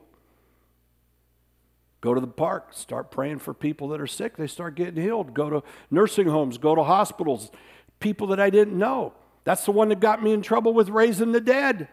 Go 2.01 2.15
to 2.15 2.21
the 2.21 2.27
park, 2.27 2.75
start 2.75 3.11
praying 3.11 3.39
for 3.39 3.55
people 3.55 3.89
that 3.89 4.01
are 4.01 4.07
sick. 4.07 4.37
They 4.37 4.47
start 4.47 4.75
getting 4.75 5.03
healed. 5.03 5.35
Go 5.35 5.51
to 5.51 5.63
nursing 5.91 6.29
homes, 6.29 6.59
go 6.59 6.75
to 6.75 6.85
hospitals 6.85 7.51
people 7.99 8.29
that 8.29 8.39
I 8.39 8.51
didn't 8.51 8.79
know. 8.79 9.15
That's 9.45 9.65
the 9.65 9.73
one 9.73 9.89
that 9.89 10.01
got 10.01 10.23
me 10.23 10.33
in 10.33 10.43
trouble 10.43 10.73
with 10.75 10.89
raising 10.89 11.33
the 11.33 11.41
dead. 11.41 11.89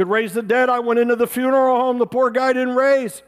Could 0.00 0.08
raise 0.08 0.32
the 0.32 0.40
dead. 0.40 0.70
I 0.70 0.78
went 0.78 0.98
into 0.98 1.14
the 1.14 1.26
funeral 1.26 1.78
home. 1.78 1.98
The 1.98 2.06
poor 2.06 2.30
guy 2.30 2.54
didn't 2.54 2.74
raise. 2.74 3.20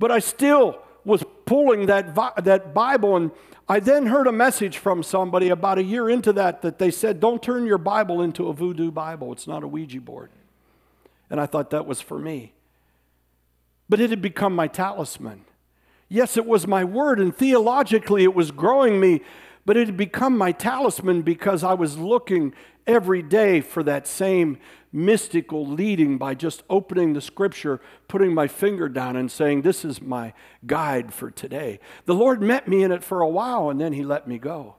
But 0.00 0.10
I 0.10 0.18
still 0.18 0.82
was 1.04 1.22
pulling 1.44 1.86
that, 1.86 2.16
that 2.42 2.74
Bible. 2.74 3.14
And 3.14 3.30
I 3.68 3.78
then 3.78 4.06
heard 4.06 4.26
a 4.26 4.32
message 4.32 4.78
from 4.78 5.04
somebody 5.04 5.50
about 5.50 5.78
a 5.78 5.84
year 5.84 6.10
into 6.10 6.32
that 6.32 6.62
that 6.62 6.80
they 6.80 6.90
said, 6.90 7.20
Don't 7.20 7.40
turn 7.40 7.64
your 7.64 7.78
Bible 7.78 8.20
into 8.20 8.48
a 8.48 8.52
voodoo 8.52 8.90
Bible. 8.90 9.32
It's 9.32 9.46
not 9.46 9.62
a 9.62 9.68
Ouija 9.68 10.00
board. 10.00 10.30
And 11.30 11.40
I 11.40 11.46
thought 11.46 11.70
that 11.70 11.86
was 11.86 12.00
for 12.00 12.18
me. 12.18 12.54
But 13.88 14.00
it 14.00 14.10
had 14.10 14.20
become 14.20 14.52
my 14.52 14.66
talisman. 14.66 15.44
Yes, 16.08 16.36
it 16.36 16.44
was 16.44 16.66
my 16.66 16.82
word, 16.82 17.20
and 17.20 17.32
theologically 17.32 18.24
it 18.24 18.34
was 18.34 18.50
growing 18.50 18.98
me, 18.98 19.20
but 19.64 19.76
it 19.76 19.86
had 19.86 19.96
become 19.96 20.36
my 20.36 20.50
talisman 20.50 21.22
because 21.22 21.62
I 21.62 21.74
was 21.74 21.96
looking 21.96 22.52
every 22.84 23.22
day 23.22 23.60
for 23.60 23.84
that 23.84 24.08
same 24.08 24.58
mystical 24.92 25.66
leading 25.66 26.18
by 26.18 26.34
just 26.34 26.62
opening 26.70 27.12
the 27.12 27.20
scripture, 27.20 27.80
putting 28.06 28.32
my 28.32 28.46
finger 28.46 28.88
down, 28.88 29.16
and 29.16 29.30
saying, 29.30 29.62
This 29.62 29.84
is 29.84 30.00
my 30.00 30.32
guide 30.66 31.12
for 31.12 31.30
today. 31.30 31.80
The 32.06 32.14
Lord 32.14 32.42
met 32.42 32.68
me 32.68 32.82
in 32.82 32.92
it 32.92 33.04
for 33.04 33.20
a 33.20 33.28
while, 33.28 33.70
and 33.70 33.80
then 33.80 33.92
He 33.92 34.02
let 34.02 34.26
me 34.26 34.38
go. 34.38 34.76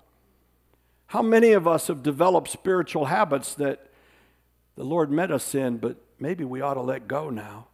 How 1.08 1.22
many 1.22 1.54
of 1.54 1.68
us 1.68 1.88
have 1.88 2.04
developed 2.04 2.50
spiritual 2.50 3.06
habits 3.06 3.56
that 3.56 3.90
the 4.76 4.84
Lord 4.84 5.12
met 5.12 5.32
us 5.32 5.56
in, 5.56 5.78
but 5.78 5.98
maybe 6.20 6.44
we 6.44 6.62
ought 6.62 6.76
to 6.76 6.82
let 6.82 7.08
go 7.08 7.30
now? 7.30 7.68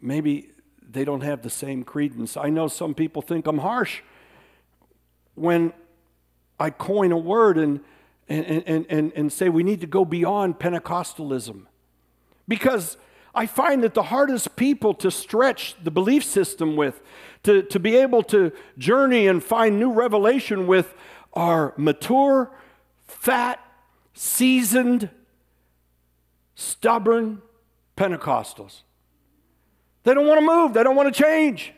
Maybe 0.00 0.50
they 0.90 1.04
don't 1.04 1.22
have 1.22 1.42
the 1.42 1.50
same 1.50 1.84
credence. 1.84 2.36
I 2.36 2.50
know 2.50 2.68
some 2.68 2.94
people 2.94 3.22
think 3.22 3.46
I'm 3.46 3.58
harsh 3.58 4.00
when 5.34 5.72
I 6.58 6.70
coin 6.70 7.12
a 7.12 7.18
word 7.18 7.58
and, 7.58 7.80
and, 8.28 8.44
and, 8.66 8.86
and, 8.88 9.12
and 9.14 9.32
say 9.32 9.48
we 9.48 9.62
need 9.62 9.80
to 9.80 9.86
go 9.86 10.04
beyond 10.04 10.58
Pentecostalism. 10.58 11.62
Because 12.46 12.96
I 13.34 13.46
find 13.46 13.82
that 13.84 13.94
the 13.94 14.04
hardest 14.04 14.56
people 14.56 14.94
to 14.94 15.10
stretch 15.10 15.76
the 15.82 15.90
belief 15.90 16.24
system 16.24 16.76
with, 16.76 17.00
to, 17.44 17.62
to 17.62 17.78
be 17.78 17.96
able 17.96 18.22
to 18.24 18.52
journey 18.76 19.26
and 19.26 19.42
find 19.42 19.78
new 19.78 19.92
revelation 19.92 20.66
with, 20.66 20.94
are 21.34 21.74
mature, 21.76 22.50
fat, 23.06 23.60
seasoned, 24.14 25.10
stubborn 26.54 27.40
Pentecostals. 27.96 28.82
They 30.02 30.14
don't 30.14 30.26
want 30.26 30.40
to 30.40 30.46
move, 30.46 30.74
they 30.74 30.82
don't 30.82 30.96
want 30.96 31.14
to 31.14 31.22
change. 31.22 31.72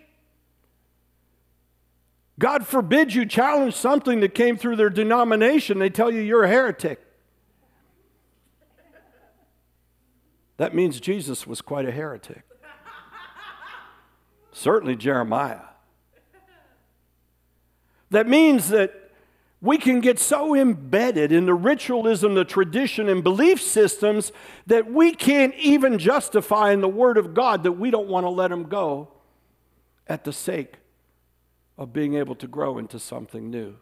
God 2.41 2.67
forbid 2.67 3.13
you 3.13 3.27
challenge 3.27 3.75
something 3.75 4.21
that 4.21 4.35
came 4.35 4.57
through 4.57 4.77
their 4.77 4.89
denomination. 4.89 5.79
They 5.79 5.91
tell 5.91 6.11
you 6.11 6.23
you're 6.23 6.45
a 6.45 6.49
heretic. 6.49 6.99
That 10.57 10.75
means 10.75 11.01
Jesus 11.01 11.47
was 11.47 11.61
quite 11.61 11.85
a 11.85 11.91
heretic. 11.91 12.43
Certainly 14.53 14.97
Jeremiah. 14.97 15.61
That 18.09 18.27
means 18.27 18.71
that 18.71 19.11
we 19.61 19.77
can 19.77 20.01
get 20.01 20.19
so 20.19 20.55
embedded 20.55 21.33
in 21.33 21.45
the 21.45 21.53
ritualism, 21.53 22.35
the 22.35 22.47
tradition, 22.47 23.11
and 23.11 23.23
belief 23.23 23.61
systems 23.61 24.33
that 24.67 24.91
we 24.91 25.13
can't 25.13 25.55
even 25.57 25.99
justify 25.99 26.73
in 26.73 26.81
the 26.81 26.89
Word 26.89 27.19
of 27.19 27.35
God 27.35 27.65
that 27.65 27.73
we 27.73 27.91
don't 27.91 28.09
want 28.09 28.25
to 28.25 28.31
let 28.31 28.49
them 28.49 28.65
go 28.65 29.09
at 30.07 30.25
the 30.25 30.33
sake 30.33 30.79
of 31.81 31.95
being 31.95 32.15
able 32.15 32.35
to 32.35 32.47
grow 32.47 32.77
into 32.77 32.99
something 32.99 33.51
new. 33.51 33.75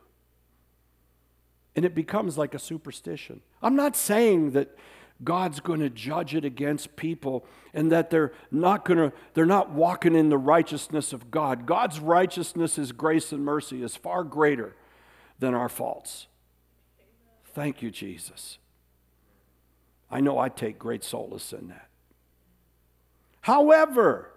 And 1.75 1.85
it 1.85 1.97
becomes 1.97 2.39
like 2.39 2.55
a 2.55 2.59
superstition. 2.59 3.41
I'm 3.61 3.75
not 3.75 3.97
saying 3.97 4.53
that 4.53 4.79
God's 5.25 5.59
going 5.59 5.81
to 5.81 5.91
judge 5.91 6.37
it 6.37 6.45
against 6.45 6.95
people 6.95 7.45
and 7.75 7.91
that 7.91 8.09
they're 8.09 8.33
not 8.53 8.85
going 8.85 8.99
to 8.99 9.13
they're 9.35 9.47
not 9.47 9.71
walking 9.71 10.15
in 10.15 10.29
the 10.29 10.39
righteousness 10.39 11.13
of 11.13 11.33
God. 11.33 11.67
God's 11.67 11.99
righteousness, 11.99 12.79
is 12.79 12.93
grace 12.93 13.33
and 13.33 13.45
mercy 13.45 13.83
is 13.83 13.97
far 13.97 14.23
greater 14.23 14.77
than 15.41 15.55
our 15.55 15.69
faults. 15.69 16.29
Thank 17.47 17.83
you, 17.83 17.91
Jesus. 17.91 18.59
I 20.09 20.21
know 20.21 20.39
I 20.39 20.49
take 20.49 20.79
great 20.79 21.03
solace 21.03 21.53
in 21.53 21.69
that. 21.69 21.89
However, 23.41 24.31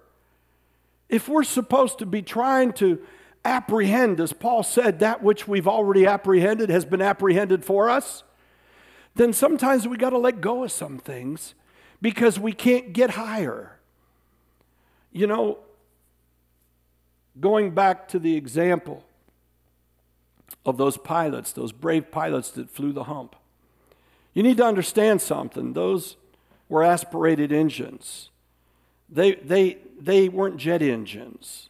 if 1.10 1.30
we're 1.30 1.44
supposed 1.44 2.00
to 2.00 2.08
be 2.08 2.24
trying 2.24 2.74
to 2.74 3.00
apprehend, 3.44 4.20
as 4.20 4.34
Paul 4.34 4.64
said, 4.64 5.00
that 5.00 5.24
which 5.24 5.48
we've 5.48 5.68
already 5.68 6.06
apprehended 6.06 6.70
has 6.70 6.86
been 6.86 7.02
apprehended 7.02 7.66
for 7.66 7.90
us, 7.90 8.24
then 9.16 9.34
sometimes 9.34 9.88
we 9.88 9.98
got 9.98 10.12
to 10.12 10.18
let 10.18 10.42
go 10.42 10.64
of 10.64 10.72
some 10.72 10.98
things 10.98 11.54
because 12.02 12.40
we 12.40 12.54
can't 12.54 12.94
get 12.94 13.12
higher. 13.12 13.80
You 15.12 15.28
know, 15.28 15.60
going 17.40 17.72
back 17.72 18.08
to 18.10 18.20
the 18.20 18.36
example 18.36 19.04
of 20.66 20.78
those 20.78 20.98
pilots, 20.98 21.52
those 21.52 21.72
brave 21.72 22.12
pilots 22.12 22.52
that 22.52 22.70
flew 22.70 22.94
the 22.94 23.06
hump, 23.06 23.36
you 24.34 24.44
need 24.44 24.58
to 24.58 24.66
understand 24.66 25.22
something. 25.22 25.74
Those 25.74 26.16
were 26.70 26.84
aspirated 26.84 27.52
engines. 27.52 28.30
They, 29.10 29.36
they, 29.36 29.80
they 30.00 30.30
weren't 30.30 30.56
jet 30.56 30.82
engines. 30.82 31.70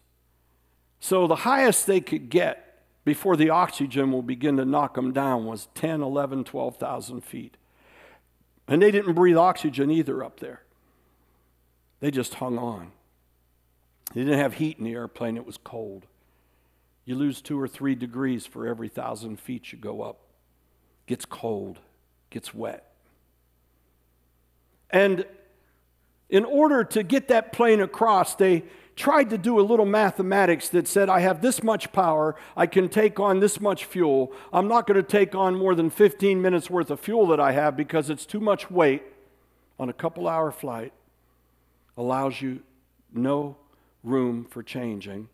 So 1.01 1.25
the 1.25 1.35
highest 1.37 1.87
they 1.87 1.99
could 1.99 2.29
get 2.29 2.83
before 3.03 3.35
the 3.35 3.49
oxygen 3.49 4.11
will 4.11 4.21
begin 4.21 4.57
to 4.57 4.65
knock 4.65 4.93
them 4.93 5.11
down 5.11 5.45
was 5.45 5.67
10, 5.73 6.01
11, 6.01 6.43
12,000 6.43 7.21
feet. 7.21 7.57
And 8.67 8.81
they 8.81 8.91
didn't 8.91 9.13
breathe 9.15 9.35
oxygen 9.35 9.89
either 9.89 10.23
up 10.23 10.39
there. 10.39 10.61
They 11.99 12.11
just 12.11 12.35
hung 12.35 12.59
on. 12.59 12.91
They 14.13 14.21
didn't 14.21 14.39
have 14.39 14.53
heat 14.53 14.77
in 14.77 14.83
the 14.83 14.93
airplane, 14.93 15.37
it 15.37 15.45
was 15.45 15.57
cold. 15.57 16.05
You 17.03 17.15
lose 17.15 17.41
two 17.41 17.59
or 17.59 17.67
three 17.67 17.95
degrees 17.95 18.45
for 18.45 18.67
every 18.67 18.87
thousand 18.87 19.39
feet 19.39 19.71
you 19.71 19.79
go 19.79 20.03
up. 20.03 20.19
Gets 21.07 21.25
cold, 21.25 21.79
gets 22.29 22.53
wet. 22.53 22.93
And 24.91 25.25
in 26.29 26.45
order 26.45 26.83
to 26.83 27.01
get 27.01 27.29
that 27.29 27.53
plane 27.53 27.81
across, 27.81 28.35
they 28.35 28.63
tried 29.01 29.31
to 29.31 29.37
do 29.37 29.59
a 29.59 29.61
little 29.61 29.87
mathematics 29.87 30.69
that 30.69 30.87
said, 30.87 31.09
I 31.09 31.21
have 31.21 31.41
this 31.41 31.63
much 31.63 31.91
power, 31.91 32.35
I 32.55 32.67
can 32.67 32.87
take 32.87 33.19
on 33.19 33.39
this 33.39 33.59
much 33.59 33.85
fuel. 33.85 34.31
I'm 34.53 34.67
not 34.67 34.85
going 34.85 35.01
to 35.01 35.03
take 35.03 35.33
on 35.33 35.55
more 35.55 35.73
than 35.73 35.89
15 35.89 36.39
minutes 36.39 36.69
worth 36.69 36.91
of 36.91 36.99
fuel 36.99 37.25
that 37.27 37.39
I 37.39 37.51
have 37.53 37.75
because 37.75 38.11
it's 38.11 38.27
too 38.27 38.39
much 38.39 38.69
weight 38.69 39.01
on 39.79 39.89
a 39.89 39.93
couple 39.93 40.27
hour 40.27 40.51
flight, 40.51 40.93
allows 41.97 42.43
you 42.43 42.61
no 43.11 43.57
room 44.03 44.45
for 44.45 44.61
changing. 44.61 45.27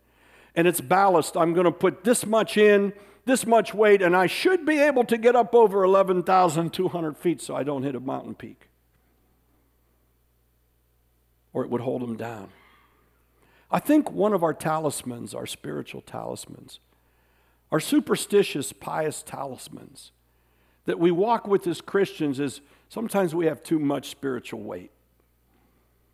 And 0.55 0.65
it's 0.65 0.79
ballast. 0.79 1.35
I'm 1.35 1.53
going 1.53 1.65
to 1.65 1.71
put 1.71 2.05
this 2.05 2.25
much 2.25 2.55
in, 2.55 2.93
this 3.25 3.45
much 3.45 3.73
weight, 3.73 4.01
and 4.01 4.15
I 4.15 4.27
should 4.27 4.65
be 4.65 4.79
able 4.79 5.03
to 5.03 5.17
get 5.17 5.35
up 5.35 5.53
over 5.53 5.83
11,200 5.83 7.17
feet 7.17 7.41
so 7.41 7.53
I 7.53 7.63
don't 7.63 7.83
hit 7.83 7.95
a 7.95 7.99
mountain 7.99 8.33
peak 8.33 8.69
or 11.51 11.63
it 11.63 11.69
would 11.71 11.81
hold 11.81 12.01
them 12.03 12.15
down. 12.15 12.49
I 13.69 13.79
think 13.79 14.11
one 14.11 14.33
of 14.33 14.43
our 14.43 14.53
talismans, 14.53 15.33
our 15.33 15.45
spiritual 15.45 16.01
talismans, 16.01 16.79
our 17.71 17.79
superstitious, 17.79 18.71
pious 18.71 19.21
talismans 19.21 20.11
that 20.85 20.99
we 20.99 21.11
walk 21.11 21.47
with 21.47 21.67
as 21.67 21.81
Christians 21.81 22.39
is 22.39 22.61
sometimes 22.87 23.35
we 23.35 23.45
have 23.47 23.61
too 23.61 23.77
much 23.77 24.09
spiritual 24.09 24.61
weight. 24.61 24.91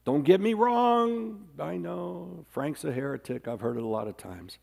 Don't 0.04 0.24
get 0.24 0.42
me 0.42 0.54
wrong, 0.54 1.46
I 1.60 1.78
know 1.78 2.46
Frank's 2.50 2.84
a 2.84 2.92
heretic, 2.92 3.48
I've 3.48 3.62
heard 3.62 3.78
it 3.78 3.84
a 3.84 3.88
lot 3.88 4.08
of 4.08 4.18
times. 4.18 4.58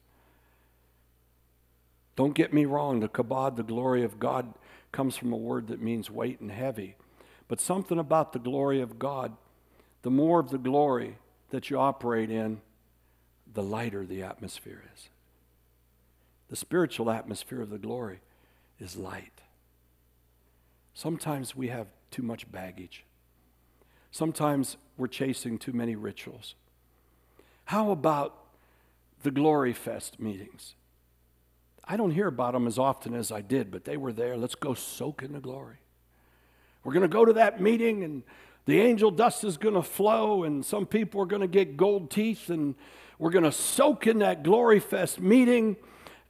Don't 2.16 2.34
get 2.34 2.53
me 2.53 2.64
wrong, 2.64 3.01
the 3.01 3.09
kabod, 3.09 3.57
the 3.57 3.62
glory 3.62 4.03
of 4.03 4.18
God, 4.18 4.53
comes 4.93 5.16
from 5.16 5.32
a 5.32 5.36
word 5.36 5.68
that 5.68 5.80
means 5.80 6.11
weight 6.11 6.41
and 6.41 6.51
heavy. 6.51 6.97
But 7.47 7.61
something 7.61 7.99
about 7.99 8.32
the 8.32 8.38
glory 8.38 8.80
of 8.80 8.99
God 8.99 9.36
the 10.03 10.11
more 10.11 10.41
of 10.41 10.51
the 10.51 10.59
glory 10.59 11.16
that 11.51 11.70
you 11.70 11.78
operate 11.78 12.30
in, 12.30 12.61
the 13.53 13.63
lighter 13.63 14.07
the 14.07 14.23
atmosphere 14.23 14.83
is. 14.95 15.09
The 16.49 16.57
spiritual 16.57 17.11
atmosphere 17.11 17.63
of 17.63 17.71
the 17.71 17.79
glory 17.79 18.21
is 18.79 18.97
light. 18.97 19.43
Sometimes 20.95 21.55
we 21.55 21.69
have 21.69 21.87
too 22.11 22.23
much 22.23 22.51
baggage. 22.51 23.05
Sometimes 24.11 24.77
we're 24.97 25.07
chasing 25.07 25.59
too 25.59 25.73
many 25.73 25.95
rituals. 25.95 26.55
How 27.67 27.91
about 27.91 28.37
the 29.23 29.31
Glory 29.31 29.73
Fest 29.73 30.19
meetings? 30.19 30.75
I 31.85 31.97
don't 31.97 32.11
hear 32.11 32.27
about 32.27 32.53
them 32.53 32.67
as 32.67 32.79
often 32.79 33.15
as 33.15 33.31
I 33.31 33.41
did, 33.41 33.71
but 33.71 33.85
they 33.85 33.97
were 33.97 34.13
there. 34.13 34.37
Let's 34.37 34.55
go 34.55 34.75
soak 34.75 35.23
in 35.23 35.33
the 35.33 35.41
glory. 35.41 35.77
We're 36.83 36.93
going 36.93 37.03
to 37.03 37.09
go 37.09 37.25
to 37.25 37.33
that 37.35 37.61
meeting 37.61 38.03
and 38.05 38.23
the 38.67 38.81
angel 38.81 39.11
dust 39.11 39.45
is 39.45 39.57
going 39.57 39.75
to 39.75 39.83
flow, 39.83 40.45
and 40.45 40.65
some 40.65 40.87
people 40.87 41.21
are 41.21 41.27
going 41.27 41.43
to 41.43 41.49
get 41.49 41.77
gold 41.77 42.11
teeth, 42.11 42.51
and 42.51 42.75
we're 43.19 43.31
going 43.31 43.45
to 43.45 43.53
soak 43.53 44.07
in 44.07 44.19
that 44.21 44.43
Glory 44.43 44.81
Fest 44.81 45.21
meeting. 45.21 45.77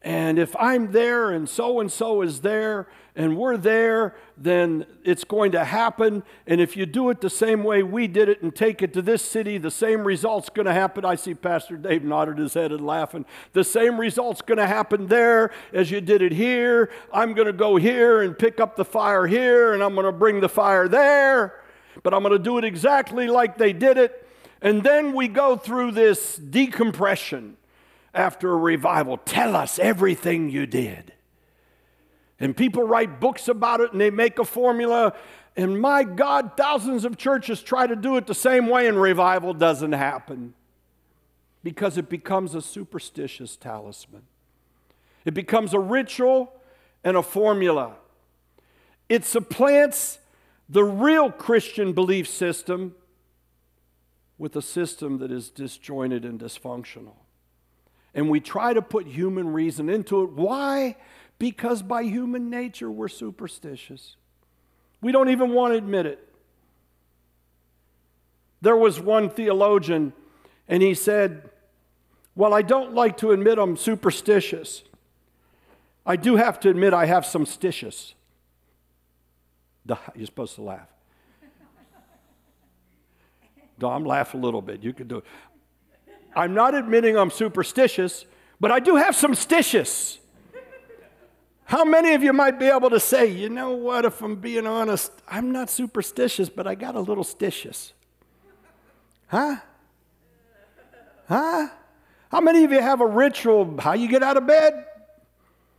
And 0.03 0.39
if 0.39 0.57
I'm 0.57 0.93
there 0.93 1.31
and 1.31 1.47
so 1.47 1.79
and 1.79 1.93
so 1.93 2.23
is 2.23 2.41
there 2.41 2.89
and 3.15 3.37
we're 3.37 3.59
there, 3.59 4.17
then 4.39 4.87
it's 5.05 5.25
going 5.25 5.53
to 5.53 5.63
happen. 5.63 6.23
And 6.47 6.59
if 6.59 6.75
you 6.75 6.87
do 6.87 7.11
it 7.11 7.21
the 7.21 7.29
same 7.29 7.65
way 7.65 7.83
we 7.83 8.09
did 8.09 8.31
it 8.31 8.41
and 8.41 8.55
take 8.55 8.81
it 8.81 8.95
to 8.95 9.03
this 9.03 9.21
city, 9.21 9.59
the 9.59 9.71
same 9.71 10.03
result's 10.05 10.49
going 10.49 10.65
to 10.65 10.73
happen. 10.73 11.05
I 11.05 11.17
see 11.17 11.35
Pastor 11.35 11.77
Dave 11.77 12.03
nodded 12.03 12.39
his 12.39 12.55
head 12.55 12.73
and 12.73 12.87
laughing. 12.87 13.27
The 13.53 13.63
same 13.63 14.01
result's 14.01 14.41
going 14.41 14.59
to 14.59 14.67
happen 14.67 15.07
there 15.09 15.51
as 15.75 15.91
you 15.91 16.01
did 16.01 16.23
it 16.23 16.33
here. 16.33 16.91
I'm 17.13 17.35
going 17.35 17.47
to 17.47 17.53
go 17.53 17.77
here 17.77 18.23
and 18.23 18.39
pick 18.39 18.59
up 18.59 18.77
the 18.77 18.87
fire 18.87 19.27
here, 19.27 19.75
and 19.75 19.83
I'm 19.83 19.95
going 19.95 20.07
to 20.07 20.13
bring 20.13 20.41
the 20.41 20.49
fire 20.49 20.89
there 20.89 21.61
but 22.03 22.15
I'm 22.15 22.23
going 22.23 22.33
to 22.33 22.39
do 22.39 22.59
it 22.59 22.65
exactly 22.65 23.27
like 23.27 23.59
they 23.59 23.73
did 23.73 23.99
it. 23.99 24.27
And 24.63 24.83
then 24.83 25.15
we 25.15 25.29
go 25.29 25.57
through 25.57 25.93
this 25.93 26.37
decompression 26.37 27.57
after 28.13 28.53
a 28.53 28.57
revival. 28.57 29.17
Tell 29.19 29.57
us 29.57 29.79
everything 29.79 30.51
you 30.51 30.67
did. 30.67 31.13
And 32.39 32.57
people 32.57 32.83
write 32.83 33.21
books 33.21 33.49
about 33.49 33.81
it 33.81 33.93
and 33.93 34.01
they 34.01 34.11
make 34.11 34.39
a 34.39 34.45
formula. 34.45 35.15
And 35.57 35.81
my 35.81 36.05
God, 36.05 36.53
thousands 36.57 37.05
of 37.05 37.17
churches 37.17 37.63
try 37.63 37.87
to 37.87 37.97
do 37.97 38.17
it 38.17 38.27
the 38.27 38.35
same 38.35 38.69
way, 38.69 38.87
and 38.87 39.01
revival 39.01 39.53
doesn't 39.53 39.93
happen 39.93 40.55
because 41.63 41.99
it 41.99 42.09
becomes 42.09 42.55
a 42.55 42.63
superstitious 42.63 43.57
talisman. 43.57 44.23
It 45.25 45.35
becomes 45.35 45.75
a 45.75 45.79
ritual 45.79 46.53
and 47.05 47.17
a 47.17 47.23
formula. 47.23 47.97
It 49.09 49.25
supplants 49.25 50.20
the 50.71 50.85
real 50.85 51.33
Christian 51.33 51.93
belief 51.93 52.29
system 52.29 52.95
with 54.39 54.55
a 54.55 54.63
system 54.63 55.19
that 55.19 55.33
is 55.33 55.51
disjointed 55.51 56.25
and 56.25 56.41
dysfunctional. 56.41 57.17
And 58.15 58.31
we 58.31 58.41
try 58.41 58.73
to 58.73 58.81
put 58.81 59.07
human 59.07 59.53
reason 59.53 59.91
into 59.91 60.23
it. 60.23 60.31
Why? 60.31 60.97
Because 61.39 61.83
by 61.83 62.05
human 62.05 62.49
nature 62.51 62.91
we're 62.91 63.09
superstitious. 63.09 64.17
We 65.01 65.11
don't 65.13 65.29
even 65.29 65.53
want 65.53 65.75
to 65.75 65.79
admit 65.79 66.07
it. 66.07 66.27
There 68.63 68.77
was 68.77 69.01
one 69.01 69.29
theologian, 69.29 70.13
and 70.69 70.83
he 70.83 70.95
said, 70.95 71.51
Well, 72.35 72.55
I 72.55 72.63
don't 72.63 72.95
like 72.95 73.17
to 73.19 73.33
admit 73.33 73.59
I'm 73.59 73.77
superstitious. 73.77 74.85
I 76.07 76.17
do 76.17 76.37
have 76.37 76.61
to 76.61 76.71
admit 76.71 76.93
I 76.93 77.07
have 77.07 77.27
some 77.27 77.45
stitious. 77.45 78.15
You're 79.87 80.27
supposed 80.27 80.55
to 80.57 80.63
laugh. 80.63 80.89
Dom, 83.79 84.05
laugh 84.05 84.35
a 84.35 84.37
little 84.37 84.61
bit. 84.61 84.83
You 84.83 84.93
can 84.93 85.09
do 85.09 85.19
it. 85.19 85.25
I'm 86.37 86.55
not 86.55 86.75
admitting 86.75 87.17
I'm 87.17 87.31
superstitious, 87.31 88.27
but 88.61 88.71
I 88.71 88.79
do 88.79 88.97
have 88.97 89.17
some 89.17 89.33
stitious. 89.33 90.19
How 91.65 91.85
many 91.85 92.15
of 92.15 92.23
you 92.23 92.33
might 92.33 92.59
be 92.59 92.67
able 92.67 92.91
to 92.91 93.01
say, 93.01 93.27
you 93.27 93.49
know 93.49 93.71
what, 93.71 94.05
if 94.05 94.21
I'm 94.23 94.37
being 94.37 94.67
honest, 94.67 95.13
I'm 95.29 95.53
not 95.53 95.71
superstitious, 95.71 96.49
but 96.49 96.67
I 96.67 96.75
got 96.75 96.95
a 96.95 97.01
little 97.01 97.25
stitious? 97.25 97.93
Huh? 99.29 99.57
Huh? 101.29 101.69
How 102.31 102.41
many 102.41 102.65
of 102.65 102.73
you 102.73 102.81
have 102.81 103.01
a 103.01 103.07
ritual 103.07 103.77
how 103.81 103.93
you 103.95 104.09
get 104.09 104.23
out 104.23 104.37
of 104.37 104.47
bed? 104.47 104.85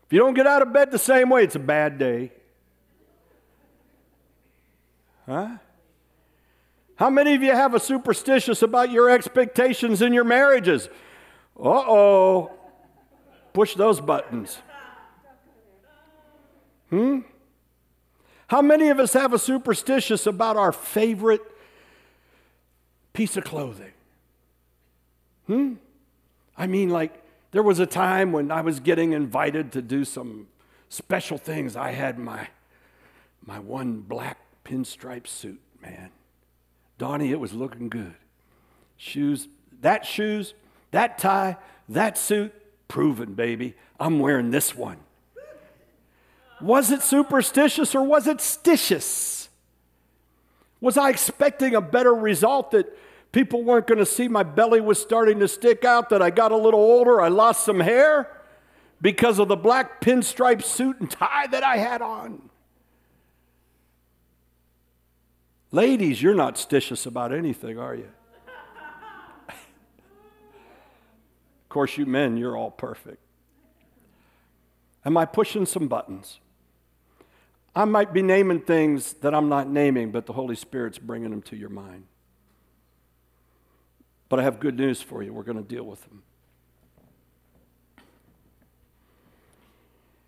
If 0.06 0.14
you 0.14 0.20
don't 0.20 0.34
get 0.34 0.48
out 0.48 0.62
of 0.62 0.74
bed 0.74 0.92
the 0.92 1.00
same 1.00 1.30
way, 1.30 1.44
it's 1.44 1.56
a 1.56 1.60
bad 1.60 1.98
day. 1.98 2.32
Huh? 5.26 5.58
How 6.96 7.10
many 7.10 7.34
of 7.34 7.42
you 7.42 7.52
have 7.52 7.74
a 7.74 7.80
superstitious 7.80 8.62
about 8.62 8.92
your 8.92 9.10
expectations 9.10 10.02
in 10.02 10.14
your 10.14 10.24
marriages? 10.24 10.88
Uh 11.58 11.70
oh. 11.70 12.52
Push 13.54 13.76
those 13.76 14.00
buttons. 14.00 14.60
Hmm? 16.90 17.20
How 18.48 18.62
many 18.62 18.90
of 18.90 19.00
us 19.00 19.14
have 19.14 19.34
a 19.34 19.40
superstitious 19.40 20.28
about 20.28 20.58
our 20.58 20.72
favorite 20.72 21.42
piece 23.14 23.38
of 23.38 23.46
clothing? 23.46 23.94
Hmm? 25.48 25.74
I 26.58 26.68
mean, 26.68 26.90
like, 26.90 27.14
there 27.52 27.64
was 27.64 27.80
a 27.80 27.86
time 27.86 28.32
when 28.32 28.52
I 28.52 28.62
was 28.62 28.80
getting 28.80 29.14
invited 29.14 29.72
to 29.72 29.82
do 29.82 30.06
some 30.06 30.48
special 30.90 31.38
things. 31.38 31.76
I 31.76 31.92
had 31.92 32.20
my, 32.20 32.50
my 33.46 33.60
one 33.60 34.02
black 34.02 34.38
pinstripe 34.72 35.28
suit, 35.28 35.60
man. 35.82 36.12
Donnie, 36.98 37.32
it 37.32 37.40
was 37.40 37.54
looking 37.54 37.90
good. 37.90 38.16
Shoes, 38.96 39.48
that 39.82 40.06
shoes, 40.06 40.54
that 40.92 41.18
tie, 41.18 41.58
that 41.90 42.18
suit, 42.18 42.54
proven, 42.88 43.34
baby. 43.34 43.76
I'm 44.00 44.20
wearing 44.20 44.52
this 44.52 44.76
one. 44.76 44.98
Was 46.62 46.92
it 46.92 47.02
superstitious 47.02 47.96
or 47.96 48.04
was 48.04 48.28
it 48.28 48.38
stitious? 48.38 49.48
Was 50.80 50.98
I 50.98 51.10
expecting 51.10 51.76
a 51.76 51.82
better 51.82 52.14
result 52.14 52.72
that 52.72 52.98
people 53.32 53.64
weren't 53.64 53.88
going 53.88 53.98
to 53.98 54.06
see 54.06 54.28
my 54.28 54.44
belly 54.44 54.80
was 54.80 55.02
starting 55.02 55.40
to 55.40 55.48
stick 55.48 55.84
out, 55.84 56.10
that 56.10 56.22
I 56.22 56.30
got 56.30 56.52
a 56.52 56.58
little 56.58 56.80
older, 56.80 57.20
I 57.20 57.28
lost 57.28 57.66
some 57.66 57.80
hair 57.80 58.30
because 59.02 59.40
of 59.40 59.48
the 59.48 59.56
black 59.56 60.02
pinstripe 60.02 60.64
suit 60.64 61.00
and 61.00 61.10
tie 61.10 61.48
that 61.48 61.64
I 61.64 61.78
had 61.78 62.02
on? 62.02 62.51
Ladies, 65.72 66.22
you're 66.22 66.36
not 66.36 66.56
stitious 66.56 67.06
about 67.06 67.34
anything, 67.34 67.80
are 67.80 67.96
you? 67.96 68.10
of 69.48 69.56
course, 71.70 71.98
you 71.98 72.06
men, 72.06 72.36
you're 72.36 72.58
all 72.58 72.72
perfect. 72.72 73.20
Am 75.06 75.16
I 75.16 75.26
pushing 75.26 75.66
some 75.66 75.88
buttons? 75.88 76.40
I 77.74 77.86
might 77.86 78.12
be 78.12 78.22
naming 78.22 78.60
things 78.60 79.14
that 79.14 79.34
I'm 79.34 79.48
not 79.48 79.70
naming, 79.70 80.12
but 80.12 80.26
the 80.26 80.34
Holy 80.34 80.56
Spirit's 80.56 80.98
bringing 80.98 81.32
them 81.32 81.42
to 81.44 81.56
your 81.56 81.70
mind. 81.70 82.04
But 84.28 84.40
I 84.40 84.44
have 84.44 84.60
good 84.60 84.78
news 84.78 85.02
for 85.02 85.24
you. 85.24 85.34
We're 85.34 85.44
going 85.44 85.58
to 85.58 85.64
deal 85.64 85.84
with 85.84 86.02
them. 86.04 86.24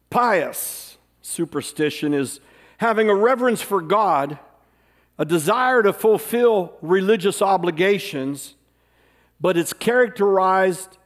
Pious 0.10 0.98
superstition 1.22 2.14
is 2.14 2.40
having 2.78 3.10
a 3.10 3.16
reverence 3.16 3.62
for 3.62 3.82
God, 3.82 4.40
a 5.18 5.26
desire 5.26 5.84
to 5.84 5.94
fulfill 5.94 6.74
religious 6.82 7.42
obligations, 7.42 8.56
but 9.40 9.58
it's 9.58 9.74
characterized 9.74 10.98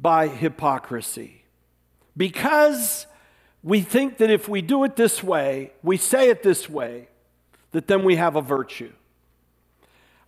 by 0.00 0.28
hypocrisy. 0.28 1.44
Because 2.16 3.06
we 3.62 3.80
think 3.80 4.18
that 4.18 4.30
if 4.30 4.48
we 4.48 4.60
do 4.60 4.84
it 4.84 4.96
this 4.96 5.22
way, 5.22 5.72
we 5.82 5.96
say 5.96 6.30
it 6.30 6.42
this 6.42 6.68
way, 6.68 7.08
that 7.72 7.86
then 7.86 8.04
we 8.04 8.16
have 8.16 8.36
a 8.36 8.42
virtue. 8.42 8.92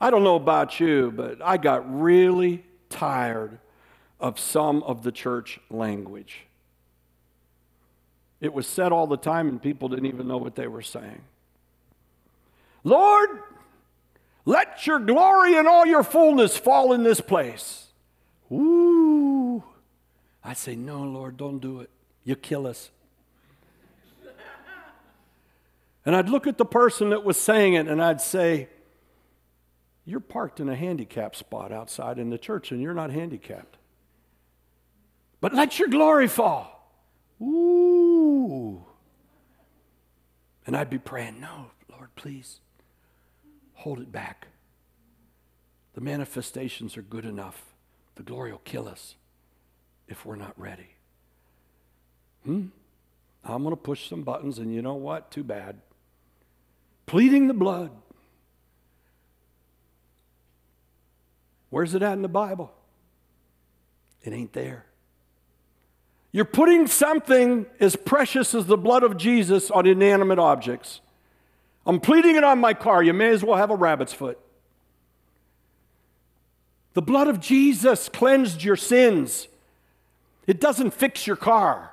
I 0.01 0.11
don't 0.11 0.25
know 0.25 0.37
about 0.37 0.81
you, 0.81 1.13
but 1.15 1.43
I 1.43 1.57
got 1.57 2.01
really 2.01 2.65
tired 2.89 3.59
of 4.19 4.39
some 4.39 4.83
of 4.85 5.03
the 5.03 5.13
church 5.13 5.59
language. 5.71 6.45
It 8.41 8.53
was 8.53 8.67
said 8.67 8.93
all 8.93 9.07
the 9.07 9.17
time, 9.17 9.49
and 9.49 9.61
people 9.61 9.89
didn't 9.89 10.07
even 10.07 10.27
know 10.27 10.39
what 10.39 10.55
they 10.55 10.67
were 10.67 10.83
saying. 10.83 11.23
Lord, 12.85 13.31
let 14.45 14.87
your 14.87 14.99
glory 14.99 15.57
and 15.57 15.69
all 15.69 15.87
your 15.87 16.03
fullness 16.03 16.57
fall 16.57 16.93
in 16.93 17.03
this 17.03 17.21
place. 17.21 17.89
Ooh. 18.51 19.63
I 20.43 20.55
say, 20.55 20.75
No, 20.75 21.03
Lord, 21.03 21.37
don't 21.37 21.59
do 21.61 21.81
it. 21.81 21.91
You 22.25 22.37
kill 22.37 22.67
us. 22.67 22.91
And 26.07 26.17
I'd 26.17 26.31
look 26.31 26.47
at 26.47 26.57
the 26.57 26.65
person 26.65 27.11
that 27.11 27.25
was 27.25 27.37
saying 27.37 27.75
it 27.75 27.87
and 27.87 28.03
I'd 28.03 28.23
say, 28.23 28.69
You're 30.07 30.21
parked 30.21 30.59
in 30.59 30.69
a 30.69 30.75
handicap 30.75 31.37
spot 31.37 31.73
outside 31.73 32.19
in 32.19 32.31
the 32.31 32.39
church 32.39 32.73
and 32.73 32.81
you're 32.81 32.95
not 32.95 33.11
handicapped. 33.11 33.77
But 35.41 35.55
let 35.55 35.79
your 35.79 35.89
glory 35.89 36.27
fall. 36.27 36.91
Ooh. 37.43 38.85
And 40.67 40.77
I'd 40.77 40.91
be 40.91 40.99
praying, 40.99 41.41
No, 41.41 41.67
Lord, 41.91 42.09
please 42.17 42.61
hold 43.81 44.01
it 44.01 44.11
back. 44.11 44.47
The 45.95 46.01
manifestations 46.01 46.97
are 46.97 47.03
good 47.03 47.25
enough. 47.25 47.63
The 48.15 48.23
glory 48.23 48.53
will 48.53 48.59
kill 48.59 48.89
us 48.89 49.17
if 50.09 50.25
we're 50.25 50.37
not 50.37 50.59
ready. 50.59 50.95
Hmm? 52.45 52.67
I'm 53.45 53.63
going 53.63 53.75
to 53.75 53.81
push 53.81 54.09
some 54.09 54.23
buttons, 54.23 54.59
and 54.59 54.73
you 54.75 54.83
know 54.83 54.95
what? 54.95 55.31
Too 55.31 55.45
bad 55.45 55.81
pleading 57.11 57.49
the 57.49 57.55
blood. 57.55 57.91
Where's 61.69 61.93
it 61.97 62.03
at 62.03 62.13
in 62.13 62.23
the 62.23 62.29
Bible? 62.29 62.73
It 64.23 64.33
ain't 64.33 64.53
there. 64.53 64.87
You're 66.31 66.45
putting 66.45 66.87
something 66.87 67.67
as 67.81 67.97
precious 67.97 68.55
as 68.55 68.67
the 68.67 68.77
blood 68.77 69.03
of 69.03 69.17
Jesus 69.17 69.73
on 69.73 69.89
inanimate 69.89 70.39
objects. 70.39 71.01
I'm 71.91 71.99
pleading 71.99 72.37
it 72.37 72.45
on 72.45 72.61
my 72.61 72.73
car. 72.73 73.03
You 73.03 73.13
may 73.13 73.31
as 73.31 73.43
well 73.43 73.57
have 73.57 73.73
a 73.73 73.75
rabbit's 73.75 74.13
foot. 74.13 74.39
The 76.93 77.03
blood 77.03 77.27
of 77.27 77.41
Jesus 77.41 78.09
cleansed 78.09 78.63
your 78.63 78.77
sins. 78.77 79.49
It 80.47 80.61
doesn't 80.61 80.93
fix 80.93 81.27
your 81.27 81.35
car. 81.35 81.91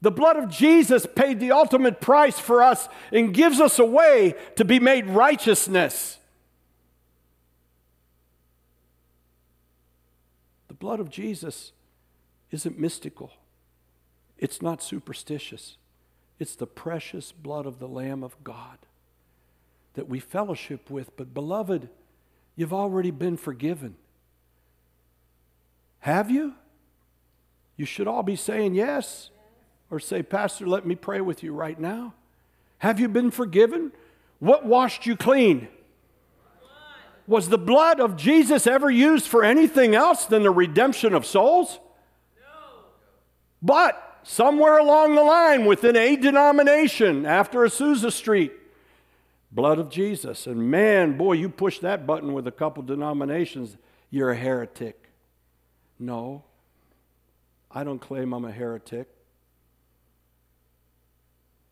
The 0.00 0.10
blood 0.10 0.36
of 0.36 0.48
Jesus 0.50 1.06
paid 1.06 1.38
the 1.38 1.52
ultimate 1.52 2.00
price 2.00 2.36
for 2.36 2.64
us 2.64 2.88
and 3.12 3.32
gives 3.32 3.60
us 3.60 3.78
a 3.78 3.84
way 3.84 4.34
to 4.56 4.64
be 4.64 4.80
made 4.80 5.06
righteousness. 5.06 6.18
The 10.66 10.74
blood 10.74 10.98
of 10.98 11.10
Jesus 11.10 11.70
isn't 12.50 12.76
mystical, 12.76 13.30
it's 14.36 14.60
not 14.60 14.82
superstitious. 14.82 15.76
It's 16.38 16.56
the 16.56 16.66
precious 16.66 17.32
blood 17.32 17.66
of 17.66 17.78
the 17.78 17.88
Lamb 17.88 18.24
of 18.24 18.42
God 18.42 18.78
that 19.94 20.08
we 20.08 20.18
fellowship 20.18 20.90
with. 20.90 21.16
But, 21.16 21.32
beloved, 21.32 21.88
you've 22.56 22.72
already 22.72 23.10
been 23.10 23.36
forgiven. 23.36 23.96
Have 26.00 26.30
you? 26.30 26.54
You 27.76 27.86
should 27.86 28.06
all 28.06 28.22
be 28.22 28.36
saying 28.36 28.74
yes 28.74 29.30
or 29.90 29.98
say, 29.98 30.22
Pastor, 30.22 30.66
let 30.66 30.86
me 30.86 30.94
pray 30.94 31.20
with 31.20 31.42
you 31.42 31.52
right 31.52 31.78
now? 31.78 32.14
Have 32.78 33.00
you 33.00 33.08
been 33.08 33.30
forgiven? 33.30 33.92
What 34.38 34.66
washed 34.66 35.06
you 35.06 35.16
clean? 35.16 35.68
Was 37.26 37.48
the 37.48 37.58
blood 37.58 38.00
of 38.00 38.16
Jesus 38.16 38.66
ever 38.66 38.90
used 38.90 39.26
for 39.26 39.42
anything 39.42 39.94
else 39.94 40.26
than 40.26 40.42
the 40.42 40.50
redemption 40.50 41.14
of 41.14 41.24
souls? 41.24 41.78
No. 42.38 42.44
But 43.62 44.13
somewhere 44.24 44.78
along 44.78 45.14
the 45.14 45.22
line 45.22 45.66
within 45.66 45.96
a 45.96 46.16
denomination 46.16 47.24
after 47.24 47.60
Azusa 47.60 48.10
Street, 48.10 48.52
blood 49.52 49.78
of 49.78 49.90
Jesus. 49.90 50.46
And 50.46 50.70
man, 50.70 51.16
boy, 51.16 51.34
you 51.34 51.48
push 51.48 51.78
that 51.80 52.06
button 52.06 52.32
with 52.32 52.46
a 52.46 52.52
couple 52.52 52.82
denominations, 52.82 53.76
you're 54.10 54.30
a 54.30 54.36
heretic. 54.36 55.08
No, 55.98 56.42
I 57.70 57.84
don't 57.84 58.00
claim 58.00 58.32
I'm 58.32 58.44
a 58.44 58.52
heretic. 58.52 59.08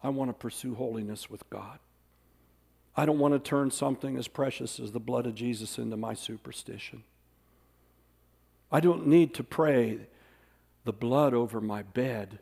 I 0.02 0.10
want 0.10 0.30
to 0.30 0.34
pursue 0.34 0.74
holiness 0.74 1.30
with 1.30 1.48
God. 1.48 1.78
I 2.96 3.06
don't 3.06 3.18
want 3.18 3.34
to 3.34 3.38
turn 3.38 3.70
something 3.70 4.16
as 4.16 4.28
precious 4.28 4.78
as 4.78 4.92
the 4.92 5.00
blood 5.00 5.26
of 5.26 5.34
Jesus 5.34 5.78
into 5.78 5.96
my 5.96 6.12
superstition. 6.12 7.04
I 8.70 8.80
don't 8.80 9.06
need 9.06 9.32
to 9.34 9.44
pray 9.44 10.00
the 10.84 10.92
blood 10.92 11.34
over 11.34 11.60
my 11.60 11.82
bed 11.82 12.40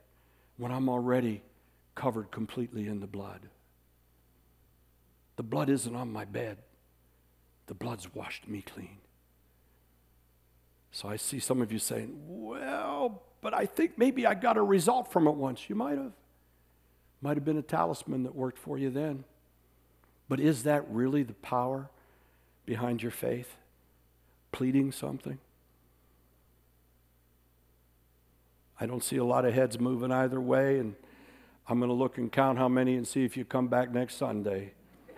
when 0.60 0.70
I'm 0.70 0.90
already 0.90 1.40
covered 1.94 2.30
completely 2.30 2.86
in 2.86 3.00
the 3.00 3.06
blood. 3.06 3.48
The 5.36 5.42
blood 5.42 5.70
isn't 5.70 5.96
on 5.96 6.12
my 6.12 6.26
bed, 6.26 6.58
the 7.66 7.74
blood's 7.74 8.14
washed 8.14 8.46
me 8.46 8.60
clean. 8.60 8.98
So 10.92 11.08
I 11.08 11.16
see 11.16 11.38
some 11.38 11.62
of 11.62 11.72
you 11.72 11.78
saying, 11.78 12.14
Well, 12.26 13.22
but 13.40 13.54
I 13.54 13.64
think 13.64 13.96
maybe 13.96 14.26
I 14.26 14.34
got 14.34 14.58
a 14.58 14.62
result 14.62 15.10
from 15.10 15.26
it 15.26 15.34
once. 15.34 15.70
You 15.70 15.76
might 15.76 15.96
have. 15.96 16.12
Might 17.22 17.36
have 17.38 17.44
been 17.44 17.58
a 17.58 17.62
talisman 17.62 18.24
that 18.24 18.34
worked 18.34 18.58
for 18.58 18.76
you 18.76 18.90
then. 18.90 19.24
But 20.28 20.40
is 20.40 20.64
that 20.64 20.84
really 20.90 21.22
the 21.22 21.34
power 21.34 21.88
behind 22.66 23.02
your 23.02 23.12
faith? 23.12 23.56
Pleading 24.52 24.92
something? 24.92 25.38
I 28.80 28.86
don't 28.86 29.04
see 29.04 29.18
a 29.18 29.24
lot 29.24 29.44
of 29.44 29.52
heads 29.52 29.78
moving 29.78 30.10
either 30.10 30.40
way, 30.40 30.78
and 30.78 30.94
I'm 31.68 31.78
going 31.78 31.90
to 31.90 31.94
look 31.94 32.16
and 32.16 32.32
count 32.32 32.56
how 32.56 32.68
many 32.68 32.96
and 32.96 33.06
see 33.06 33.24
if 33.24 33.36
you 33.36 33.44
come 33.44 33.68
back 33.68 33.92
next 33.92 34.16
Sunday. 34.16 34.72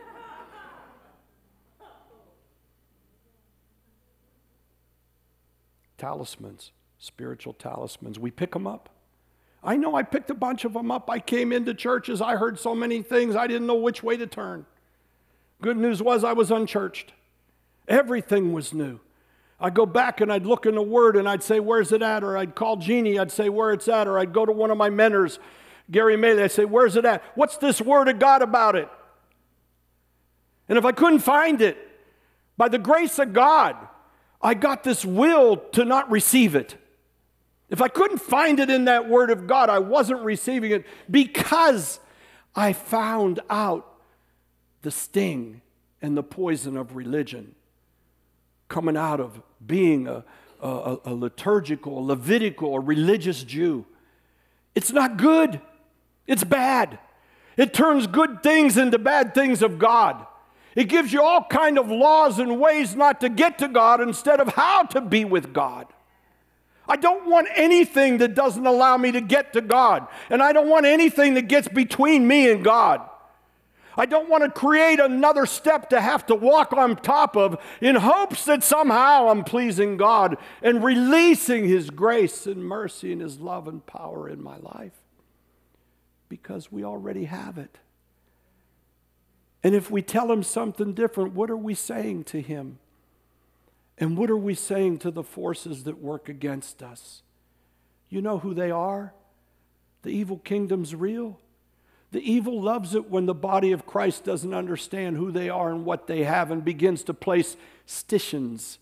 talismans, 5.96 6.72
spiritual 6.98 7.52
talismans. 7.52 8.18
We 8.18 8.32
pick 8.32 8.50
them 8.50 8.66
up. 8.66 8.88
I 9.62 9.76
know 9.76 9.94
I 9.94 10.02
picked 10.02 10.30
a 10.30 10.34
bunch 10.34 10.64
of 10.64 10.72
them 10.72 10.90
up. 10.90 11.08
I 11.08 11.20
came 11.20 11.52
into 11.52 11.72
churches, 11.72 12.20
I 12.20 12.34
heard 12.34 12.58
so 12.58 12.74
many 12.74 13.00
things, 13.00 13.36
I 13.36 13.46
didn't 13.46 13.68
know 13.68 13.76
which 13.76 14.02
way 14.02 14.16
to 14.16 14.26
turn. 14.26 14.66
Good 15.60 15.76
news 15.76 16.02
was 16.02 16.24
I 16.24 16.32
was 16.32 16.50
unchurched. 16.50 17.12
Everything 17.86 18.52
was 18.52 18.74
new. 18.74 18.98
I'd 19.62 19.74
go 19.74 19.86
back 19.86 20.20
and 20.20 20.32
I'd 20.32 20.44
look 20.44 20.66
in 20.66 20.74
the 20.74 20.82
Word 20.82 21.16
and 21.16 21.28
I'd 21.28 21.42
say, 21.42 21.60
Where's 21.60 21.92
it 21.92 22.02
at? 22.02 22.24
Or 22.24 22.36
I'd 22.36 22.56
call 22.56 22.76
Jeannie, 22.76 23.18
I'd 23.18 23.30
say, 23.30 23.48
Where 23.48 23.72
it's 23.72 23.86
at. 23.86 24.08
Or 24.08 24.18
I'd 24.18 24.32
go 24.32 24.44
to 24.44 24.50
one 24.50 24.72
of 24.72 24.76
my 24.76 24.90
mentors, 24.90 25.38
Gary 25.88 26.16
Maley, 26.16 26.42
I'd 26.42 26.50
say, 26.50 26.64
Where's 26.64 26.96
it 26.96 27.04
at? 27.04 27.22
What's 27.36 27.58
this 27.58 27.80
Word 27.80 28.08
of 28.08 28.18
God 28.18 28.42
about 28.42 28.74
it? 28.74 28.88
And 30.68 30.76
if 30.76 30.84
I 30.84 30.90
couldn't 30.90 31.20
find 31.20 31.62
it, 31.62 31.78
by 32.56 32.68
the 32.68 32.78
grace 32.78 33.20
of 33.20 33.32
God, 33.32 33.76
I 34.42 34.54
got 34.54 34.82
this 34.82 35.04
will 35.04 35.56
to 35.56 35.84
not 35.84 36.10
receive 36.10 36.56
it. 36.56 36.76
If 37.70 37.80
I 37.80 37.88
couldn't 37.88 38.18
find 38.18 38.58
it 38.58 38.68
in 38.68 38.86
that 38.86 39.08
Word 39.08 39.30
of 39.30 39.46
God, 39.46 39.70
I 39.70 39.78
wasn't 39.78 40.22
receiving 40.22 40.72
it 40.72 40.84
because 41.08 42.00
I 42.56 42.72
found 42.72 43.38
out 43.48 43.86
the 44.82 44.90
sting 44.90 45.62
and 46.02 46.16
the 46.16 46.22
poison 46.24 46.76
of 46.76 46.96
religion 46.96 47.54
coming 48.68 48.96
out 48.96 49.20
of 49.20 49.40
being 49.66 50.06
a, 50.06 50.24
a, 50.60 50.98
a 51.04 51.14
liturgical, 51.14 51.98
a 51.98 52.00
Levitical, 52.00 52.74
a 52.74 52.80
religious 52.80 53.42
Jew. 53.42 53.84
It's 54.74 54.92
not 54.92 55.16
good, 55.16 55.60
it's 56.26 56.44
bad. 56.44 56.98
It 57.56 57.74
turns 57.74 58.06
good 58.06 58.42
things 58.42 58.76
into 58.76 58.98
bad 58.98 59.34
things 59.34 59.62
of 59.62 59.78
God. 59.78 60.26
It 60.74 60.84
gives 60.84 61.12
you 61.12 61.22
all 61.22 61.44
kind 61.44 61.78
of 61.78 61.90
laws 61.90 62.38
and 62.38 62.58
ways 62.58 62.96
not 62.96 63.20
to 63.20 63.28
get 63.28 63.58
to 63.58 63.68
God 63.68 64.00
instead 64.00 64.40
of 64.40 64.48
how 64.48 64.84
to 64.84 65.02
be 65.02 65.24
with 65.24 65.52
God. 65.52 65.86
I 66.88 66.96
don't 66.96 67.28
want 67.28 67.48
anything 67.54 68.18
that 68.18 68.34
doesn't 68.34 68.66
allow 68.66 68.96
me 68.96 69.12
to 69.12 69.20
get 69.20 69.52
to 69.52 69.60
God. 69.60 70.06
And 70.30 70.42
I 70.42 70.52
don't 70.52 70.68
want 70.68 70.86
anything 70.86 71.34
that 71.34 71.42
gets 71.42 71.68
between 71.68 72.26
me 72.26 72.50
and 72.50 72.64
God. 72.64 73.02
I 73.96 74.06
don't 74.06 74.28
want 74.28 74.44
to 74.44 74.50
create 74.50 75.00
another 75.00 75.46
step 75.46 75.90
to 75.90 76.00
have 76.00 76.26
to 76.26 76.34
walk 76.34 76.72
on 76.72 76.96
top 76.96 77.36
of 77.36 77.60
in 77.80 77.96
hopes 77.96 78.44
that 78.46 78.64
somehow 78.64 79.28
I'm 79.28 79.44
pleasing 79.44 79.96
God 79.96 80.38
and 80.62 80.82
releasing 80.82 81.68
His 81.68 81.90
grace 81.90 82.46
and 82.46 82.64
mercy 82.64 83.12
and 83.12 83.20
His 83.20 83.38
love 83.38 83.68
and 83.68 83.84
power 83.84 84.28
in 84.28 84.42
my 84.42 84.56
life. 84.58 84.94
Because 86.28 86.72
we 86.72 86.84
already 86.84 87.24
have 87.24 87.58
it. 87.58 87.78
And 89.62 89.74
if 89.74 89.90
we 89.90 90.02
tell 90.02 90.32
Him 90.32 90.42
something 90.42 90.94
different, 90.94 91.34
what 91.34 91.50
are 91.50 91.56
we 91.56 91.74
saying 91.74 92.24
to 92.24 92.40
Him? 92.40 92.78
And 93.98 94.16
what 94.16 94.30
are 94.30 94.38
we 94.38 94.54
saying 94.54 94.98
to 94.98 95.10
the 95.10 95.22
forces 95.22 95.84
that 95.84 95.98
work 95.98 96.28
against 96.28 96.82
us? 96.82 97.22
You 98.08 98.20
know 98.20 98.38
who 98.38 98.54
they 98.54 98.70
are? 98.70 99.14
The 100.02 100.10
evil 100.10 100.38
kingdom's 100.38 100.94
real. 100.94 101.38
The 102.12 102.20
evil 102.30 102.60
loves 102.60 102.94
it 102.94 103.10
when 103.10 103.26
the 103.26 103.34
body 103.34 103.72
of 103.72 103.86
Christ 103.86 104.24
doesn't 104.24 104.52
understand 104.54 105.16
who 105.16 105.32
they 105.32 105.48
are 105.48 105.70
and 105.70 105.84
what 105.84 106.06
they 106.06 106.24
have 106.24 106.50
and 106.50 106.64
begins 106.64 107.02
to 107.04 107.14
place 107.14 107.56
stitions 107.86 108.78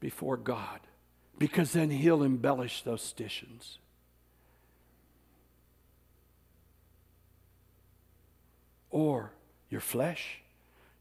before 0.00 0.36
God 0.36 0.80
because 1.38 1.72
then 1.72 1.90
He'll 1.90 2.22
embellish 2.22 2.82
those 2.82 3.02
stitions. 3.02 3.78
Or 8.90 9.32
your 9.70 9.80
flesh. 9.80 10.40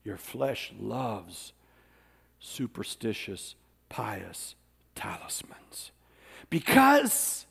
Your 0.04 0.18
flesh 0.18 0.72
loves 0.80 1.54
superstitious, 2.39 3.56
pious 3.89 4.56
talismans 4.95 5.91
because 6.49 7.45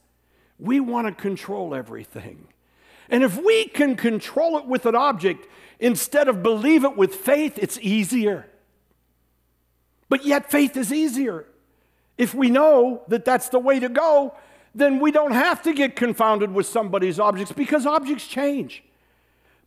we 0.58 0.80
want 0.80 1.06
to 1.06 1.12
control 1.12 1.74
everything. 1.74 2.48
And 3.10 3.24
if 3.24 3.42
we 3.42 3.66
can 3.66 3.96
control 3.96 4.56
it 4.56 4.66
with 4.66 4.86
an 4.86 4.94
object 4.94 5.46
instead 5.80 6.28
of 6.28 6.42
believe 6.42 6.84
it 6.84 6.96
with 6.96 7.14
faith, 7.14 7.58
it's 7.58 7.78
easier. 7.80 8.46
But 10.08 10.24
yet, 10.24 10.50
faith 10.50 10.76
is 10.76 10.92
easier. 10.92 11.46
If 12.16 12.34
we 12.34 12.50
know 12.50 13.02
that 13.08 13.24
that's 13.24 13.48
the 13.48 13.58
way 13.58 13.80
to 13.80 13.88
go, 13.88 14.34
then 14.74 15.00
we 15.00 15.10
don't 15.10 15.32
have 15.32 15.62
to 15.62 15.72
get 15.72 15.96
confounded 15.96 16.52
with 16.52 16.66
somebody's 16.66 17.18
objects 17.18 17.52
because 17.52 17.86
objects 17.86 18.26
change, 18.26 18.84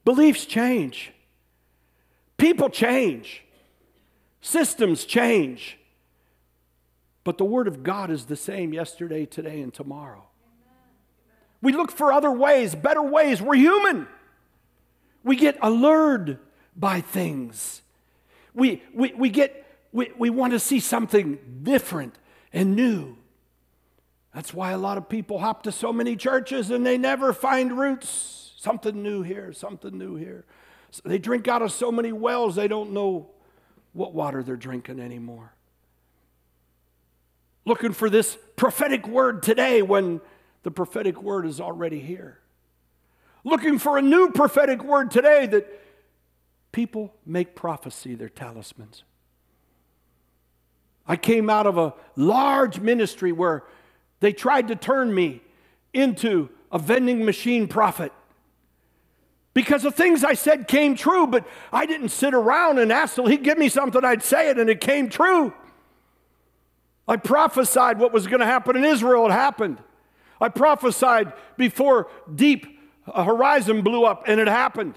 beliefs 0.06 0.46
change, 0.46 1.12
people 2.38 2.70
change, 2.70 3.44
systems 4.42 5.06
change. 5.06 5.78
But 7.24 7.38
the 7.38 7.46
Word 7.46 7.68
of 7.68 7.84
God 7.84 8.12
is 8.12 8.26
the 8.26 8.36
same 8.36 8.74
yesterday, 8.74 9.26
today, 9.26 9.62
and 9.62 9.74
tomorrow. 9.74 10.26
We 11.64 11.72
look 11.72 11.92
for 11.92 12.12
other 12.12 12.30
ways, 12.30 12.76
better 12.76 13.02
ways. 13.02 13.42
We're 13.42 13.56
human. 13.56 14.06
We 15.24 15.38
get 15.38 15.58
allured 15.62 16.38
by 16.76 17.00
things. 17.00 17.82
We, 18.54 18.84
we, 18.94 19.14
we, 19.14 19.30
get, 19.30 19.66
we, 19.94 20.12
we 20.18 20.30
want 20.30 20.52
to 20.52 20.60
see 20.60 20.82
something 20.82 21.40
different 21.64 22.16
and 22.52 22.76
new. 22.76 23.16
That's 24.36 24.54
why 24.54 24.72
a 24.72 24.78
lot 24.78 24.98
of 24.98 25.08
people 25.08 25.40
hop 25.40 25.64
to 25.64 25.72
so 25.72 25.94
many 25.94 26.18
churches 26.18 26.70
and 26.70 26.86
they 26.86 26.98
never 26.98 27.32
find 27.32 27.78
roots. 27.78 28.52
Something 28.58 29.02
new 29.02 29.22
here, 29.22 29.54
something 29.54 29.98
new 29.98 30.16
here. 30.16 30.44
So 30.92 31.04
they 31.06 31.18
drink 31.18 31.48
out 31.48 31.62
of 31.62 31.72
so 31.72 31.94
many 31.94 32.12
wells, 32.12 32.56
they 32.56 32.68
don't 32.68 32.92
know 32.92 33.30
what 33.94 34.14
water 34.14 34.44
they're 34.44 34.58
drinking 34.58 35.00
anymore. 35.00 35.54
Looking 37.64 37.94
for 37.94 38.10
this 38.10 38.38
prophetic 38.58 39.08
word 39.08 39.44
today 39.44 39.82
when 39.82 40.20
the 40.64 40.72
prophetic 40.72 41.22
word 41.22 41.46
is 41.46 41.62
already 41.62 42.00
here. 42.00 42.40
Looking 43.44 43.78
for 43.78 43.98
a 43.98 44.02
new 44.02 44.32
prophetic 44.32 44.84
word 44.84 45.12
today 45.12 45.46
that 45.48 45.68
people 46.72 47.14
make 47.26 47.56
prophecy 47.56 48.16
their 48.16 48.30
talismans. 48.30 49.04
I 51.06 51.18
came 51.18 51.50
out 51.50 51.68
of 51.68 51.78
a 51.78 51.94
large 52.16 52.80
ministry 52.80 53.34
where 53.34 53.64
they 54.22 54.32
tried 54.32 54.70
to 54.70 54.76
turn 54.76 55.14
me 55.14 55.42
into 55.94 56.50
a 56.72 56.80
vending 56.80 57.26
machine 57.26 57.68
prophet. 57.68 58.14
Because 59.54 59.84
the 59.84 59.92
things 59.92 60.24
I 60.24 60.34
said 60.34 60.68
came 60.68 60.96
true, 60.96 61.28
but 61.28 61.46
I 61.72 61.86
didn't 61.86 62.10
sit 62.10 62.34
around 62.34 62.80
and 62.80 62.92
ask 62.92 63.16
till 63.16 63.28
he'd 63.28 63.44
give 63.44 63.58
me 63.58 63.70
something, 63.70 64.04
I'd 64.04 64.24
say 64.24 64.50
it, 64.50 64.58
and 64.58 64.70
it 64.70 64.82
came 64.82 65.10
true. 65.10 65.54
I 67.08 67.18
prophesied 67.18 68.00
what 68.00 68.14
was 68.14 68.26
going 68.26 68.40
to 68.40 68.46
happen 68.46 68.78
in 68.78 68.86
Israel, 68.86 69.28
it 69.28 69.32
happened. 69.32 69.78
I 70.40 70.50
prophesied 70.50 71.34
before 71.58 72.08
deep 72.34 72.80
a 73.08 73.24
horizon 73.24 73.82
blew 73.82 74.06
up, 74.06 74.24
and 74.28 74.40
it 74.40 74.48
happened. 74.48 74.96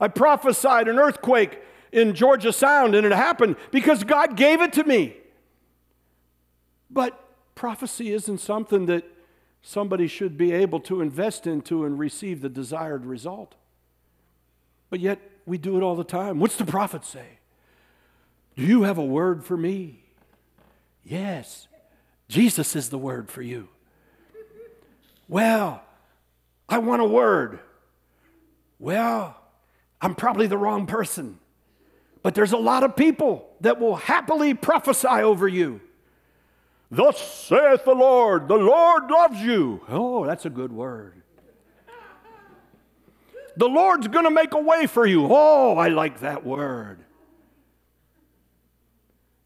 I 0.00 0.08
prophesied 0.08 0.88
an 0.88 0.98
earthquake 0.98 1.60
in 1.92 2.14
Georgia 2.14 2.52
Sound, 2.52 2.94
and 2.94 3.06
it 3.06 3.12
happened 3.12 3.56
because 3.70 4.04
God 4.04 4.36
gave 4.36 4.60
it 4.60 4.72
to 4.74 4.84
me. 4.84 5.16
But 6.90 7.18
prophecy 7.54 8.12
isn't 8.12 8.38
something 8.38 8.86
that 8.86 9.04
somebody 9.62 10.06
should 10.06 10.36
be 10.36 10.52
able 10.52 10.80
to 10.80 11.00
invest 11.00 11.46
into 11.46 11.84
and 11.84 11.98
receive 11.98 12.40
the 12.40 12.48
desired 12.48 13.06
result. 13.06 13.54
But 14.90 15.00
yet, 15.00 15.18
we 15.46 15.58
do 15.58 15.76
it 15.76 15.82
all 15.82 15.96
the 15.96 16.04
time. 16.04 16.38
What's 16.38 16.56
the 16.56 16.64
prophet 16.64 17.04
say? 17.04 17.38
Do 18.56 18.62
you 18.62 18.82
have 18.82 18.98
a 18.98 19.04
word 19.04 19.44
for 19.44 19.56
me? 19.56 20.04
Yes. 21.04 21.68
Jesus 22.28 22.74
is 22.74 22.88
the 22.88 22.98
word 22.98 23.30
for 23.30 23.42
you. 23.42 23.68
Well, 25.28 25.82
I 26.68 26.78
want 26.78 27.02
a 27.02 27.06
word. 27.06 27.60
Well, 28.78 29.36
I'm 30.00 30.14
probably 30.14 30.46
the 30.46 30.58
wrong 30.58 30.86
person. 30.86 31.38
But 32.22 32.34
there's 32.34 32.52
a 32.52 32.58
lot 32.58 32.82
of 32.82 32.96
people 32.96 33.48
that 33.60 33.80
will 33.80 33.96
happily 33.96 34.54
prophesy 34.54 35.06
over 35.06 35.46
you. 35.46 35.80
Thus 36.90 37.20
saith 37.20 37.84
the 37.84 37.94
Lord, 37.94 38.48
the 38.48 38.56
Lord 38.56 39.10
loves 39.10 39.40
you. 39.40 39.82
Oh, 39.88 40.26
that's 40.26 40.44
a 40.44 40.50
good 40.50 40.72
word. 40.72 41.22
The 43.56 43.68
Lord's 43.68 44.08
going 44.08 44.24
to 44.24 44.30
make 44.30 44.52
a 44.52 44.60
way 44.60 44.86
for 44.86 45.06
you. 45.06 45.26
Oh, 45.30 45.76
I 45.78 45.88
like 45.88 46.20
that 46.20 46.44
word. 46.44 46.98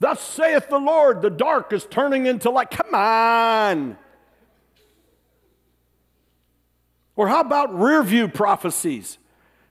Thus 0.01 0.21
saith 0.21 0.69
the 0.69 0.79
Lord, 0.79 1.23
the 1.23 1.31
dark 1.31 1.73
is 1.73 1.85
turning 1.85 2.27
into 2.27 2.51
light. 2.51 2.71
Come 2.71 2.95
on. 2.95 3.99
Or 7.21 7.29
how 7.29 7.43
about 7.43 7.79
rear 7.79 8.03
view 8.03 8.29
prophecies? 8.29 9.19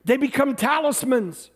They 0.05 0.17
become 0.17 0.55
talismans. 0.55 1.49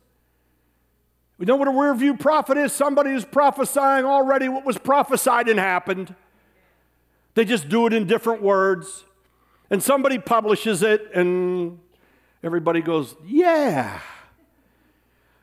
We 1.38 1.46
know 1.46 1.56
what 1.56 1.68
a 1.68 1.72
rear 1.72 1.94
view 1.94 2.18
prophet 2.18 2.58
is 2.58 2.74
somebody 2.74 3.12
who's 3.12 3.26
prophesying 3.26 4.04
already 4.04 4.50
what 4.50 4.66
was 4.66 4.80
prophesied 4.80 5.50
and 5.50 5.60
happened. 5.60 6.16
They 7.36 7.46
just 7.46 7.70
do 7.70 7.86
it 7.86 7.94
in 7.94 8.08
different 8.08 8.42
words. 8.42 9.04
And 9.70 9.84
somebody 9.84 10.18
publishes 10.18 10.82
it, 10.82 11.12
and 11.14 11.78
everybody 12.42 12.82
goes, 12.82 13.16
Yeah. 13.24 14.00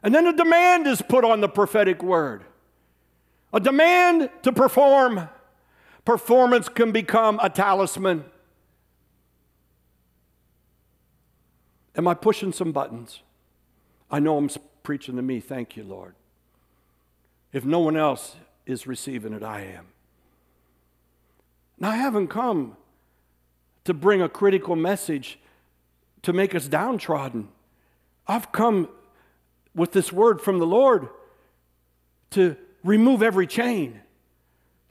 And 0.02 0.12
then 0.12 0.26
a 0.26 0.32
demand 0.32 0.88
is 0.88 1.00
put 1.00 1.24
on 1.24 1.40
the 1.40 1.48
prophetic 1.48 2.02
word 2.02 2.44
a 3.52 3.60
demand 3.60 4.30
to 4.42 4.50
perform. 4.50 5.28
Performance 6.04 6.68
can 6.68 6.90
become 6.90 7.38
a 7.40 7.48
talisman. 7.48 8.24
Am 12.00 12.08
I 12.08 12.14
pushing 12.14 12.50
some 12.50 12.72
buttons? 12.72 13.20
I 14.10 14.20
know 14.20 14.38
I'm 14.38 14.48
preaching 14.82 15.16
to 15.16 15.22
me. 15.22 15.38
Thank 15.38 15.76
you, 15.76 15.84
Lord. 15.84 16.14
If 17.52 17.66
no 17.66 17.80
one 17.80 17.94
else 17.94 18.36
is 18.64 18.86
receiving 18.86 19.34
it, 19.34 19.42
I 19.42 19.60
am. 19.64 19.88
Now, 21.78 21.90
I 21.90 21.96
haven't 21.96 22.28
come 22.28 22.78
to 23.84 23.92
bring 23.92 24.22
a 24.22 24.30
critical 24.30 24.76
message 24.76 25.38
to 26.22 26.32
make 26.32 26.54
us 26.54 26.68
downtrodden. 26.68 27.48
I've 28.26 28.50
come 28.50 28.88
with 29.74 29.92
this 29.92 30.10
word 30.10 30.40
from 30.40 30.58
the 30.58 30.66
Lord 30.66 31.10
to 32.30 32.56
remove 32.82 33.22
every 33.22 33.46
chain, 33.46 34.00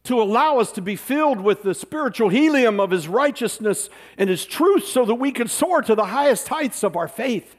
to 0.10 0.20
allow 0.20 0.57
us 0.57 0.72
to 0.72 0.82
be 0.82 0.95
filled 0.95 1.39
with 1.39 1.62
the 1.62 1.76
spiritual 1.76 2.30
helium 2.30 2.80
of 2.80 2.89
His 2.89 3.07
righteousness 3.07 3.91
and 4.18 4.28
His 4.28 4.43
truth 4.43 4.88
so 4.88 5.05
that 5.05 5.14
we 5.14 5.32
can 5.32 5.47
soar 5.47 5.84
to 5.84 5.93
the 5.93 6.05
highest 6.05 6.47
heights 6.47 6.84
of 6.84 6.95
our 6.95 7.07
faith. 7.07 7.55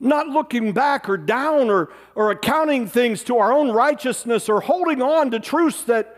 Not 0.00 0.28
looking 0.28 0.72
back 0.72 1.10
or 1.10 1.18
down 1.18 1.68
or, 1.68 1.92
or 2.14 2.30
accounting 2.30 2.86
things 2.86 3.22
to 3.24 3.36
our 3.36 3.52
own 3.52 3.72
righteousness 3.72 4.48
or 4.48 4.62
holding 4.62 5.02
on 5.02 5.30
to 5.32 5.38
truths 5.38 5.82
that 5.84 6.16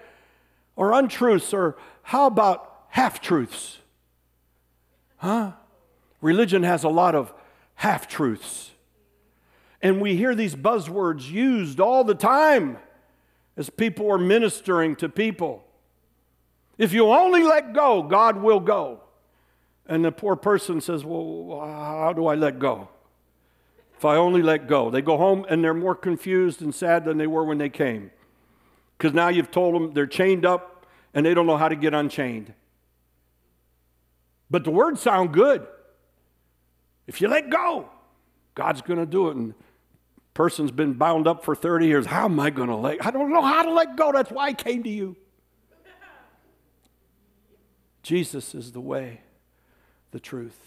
are 0.79 0.95
untruths 0.95 1.53
or 1.53 1.77
how 2.03 2.27
about 2.27 2.85
half 2.91 3.21
truths? 3.21 3.79
Huh? 5.17 5.55
Religion 6.21 6.63
has 6.63 6.85
a 6.85 6.89
lot 6.89 7.17
of 7.17 7.35
half 7.75 8.07
truths. 8.07 8.71
And 9.83 10.01
we 10.01 10.15
hear 10.15 10.37
these 10.37 10.55
buzzwords 10.55 11.29
used 11.29 11.81
all 11.81 12.05
the 12.05 12.15
time 12.15 12.79
as 13.57 13.71
people 13.71 14.11
are 14.11 14.19
ministering 14.19 14.97
to 14.97 15.09
people. 15.09 15.65
If 16.77 16.93
you 16.93 17.07
only 17.07 17.43
let 17.43 17.73
go, 17.73 18.03
God 18.03 18.37
will 18.43 18.61
go. 18.61 19.01
And 19.87 20.05
the 20.05 20.13
poor 20.13 20.37
person 20.37 20.81
says, 20.81 21.05
Well, 21.05 21.61
how 21.61 22.13
do 22.15 22.27
I 22.27 22.35
let 22.35 22.59
go? 22.59 22.89
If 23.97 24.05
I 24.05 24.17
only 24.17 24.43
let 24.43 24.67
go. 24.67 24.91
They 24.91 25.03
go 25.03 25.17
home 25.17 25.47
and 25.49 25.63
they're 25.63 25.75
more 25.75 25.95
confused 25.95 26.63
and 26.63 26.75
sad 26.75 27.05
than 27.05 27.17
they 27.19 27.27
were 27.27 27.45
when 27.45 27.59
they 27.59 27.69
came. 27.69 28.11
Because 28.99 29.15
now 29.15 29.29
you've 29.29 29.51
told 29.51 29.75
them 29.75 29.93
they're 29.93 30.07
chained 30.07 30.45
up 30.45 30.87
and 31.13 31.25
they 31.25 31.35
don't 31.35 31.47
know 31.47 31.57
how 31.57 31.69
to 31.69 31.77
get 31.77 31.95
unchained. 31.95 32.53
But 34.51 34.65
the 34.65 34.71
words 34.71 35.01
sound 35.01 35.33
good. 35.33 35.67
If 37.07 37.21
you 37.21 37.29
let 37.29 37.51
go, 37.51 37.89
God's 38.55 38.83
going 38.83 38.99
to 38.99 39.07
do 39.07 39.29
it. 39.29 39.37
And 39.37 39.55
person's 40.35 40.73
been 40.73 40.95
bound 40.95 41.27
up 41.27 41.45
for 41.45 41.55
30 41.55 41.87
years. 41.87 42.07
How 42.07 42.27
am 42.27 42.39
I 42.39 42.51
going 42.51 42.69
to 42.69 42.77
let? 42.77 43.05
I 43.05 43.11
don't 43.11 43.33
know 43.33 43.43
how 43.43 43.63
to 43.63 43.73
let 43.73 43.97
go. 43.97 44.13
That's 44.13 44.31
why 44.31 44.49
I 44.49 44.53
came 44.53 44.83
to 44.83 44.91
you. 44.91 45.17
Jesus 48.03 48.55
is 48.55 48.73
the 48.73 48.81
way, 48.81 49.21
the 50.11 50.21
truth, 50.21 50.59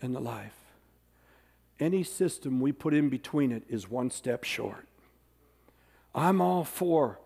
and 0.00 0.14
the 0.14 0.20
life. 0.20 0.56
Any 1.80 2.02
system 2.02 2.60
we 2.60 2.72
put 2.72 2.92
in 2.92 3.08
between 3.08 3.50
it 3.50 3.62
is 3.68 3.88
one 3.88 4.10
step 4.10 4.44
short. 4.44 4.86
I'm 6.14 6.40
all 6.40 6.64
for 6.64 7.18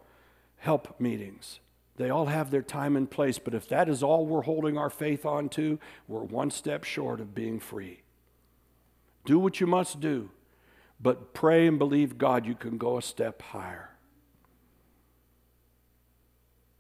help 0.58 1.00
meetings. 1.00 1.60
They 1.96 2.10
all 2.10 2.26
have 2.26 2.50
their 2.50 2.62
time 2.62 2.96
and 2.96 3.10
place, 3.10 3.38
but 3.38 3.54
if 3.54 3.68
that 3.68 3.88
is 3.88 4.02
all 4.02 4.26
we're 4.26 4.42
holding 4.42 4.76
our 4.76 4.90
faith 4.90 5.24
on 5.24 5.48
to, 5.50 5.78
we're 6.06 6.20
one 6.20 6.50
step 6.50 6.84
short 6.84 7.20
of 7.20 7.34
being 7.34 7.58
free. 7.58 8.02
Do 9.24 9.38
what 9.38 9.60
you 9.60 9.66
must 9.66 10.00
do, 10.00 10.30
but 11.00 11.34
pray 11.34 11.66
and 11.66 11.78
believe 11.78 12.18
God 12.18 12.46
you 12.46 12.54
can 12.54 12.78
go 12.78 12.96
a 12.98 13.02
step 13.02 13.42
higher. 13.42 13.90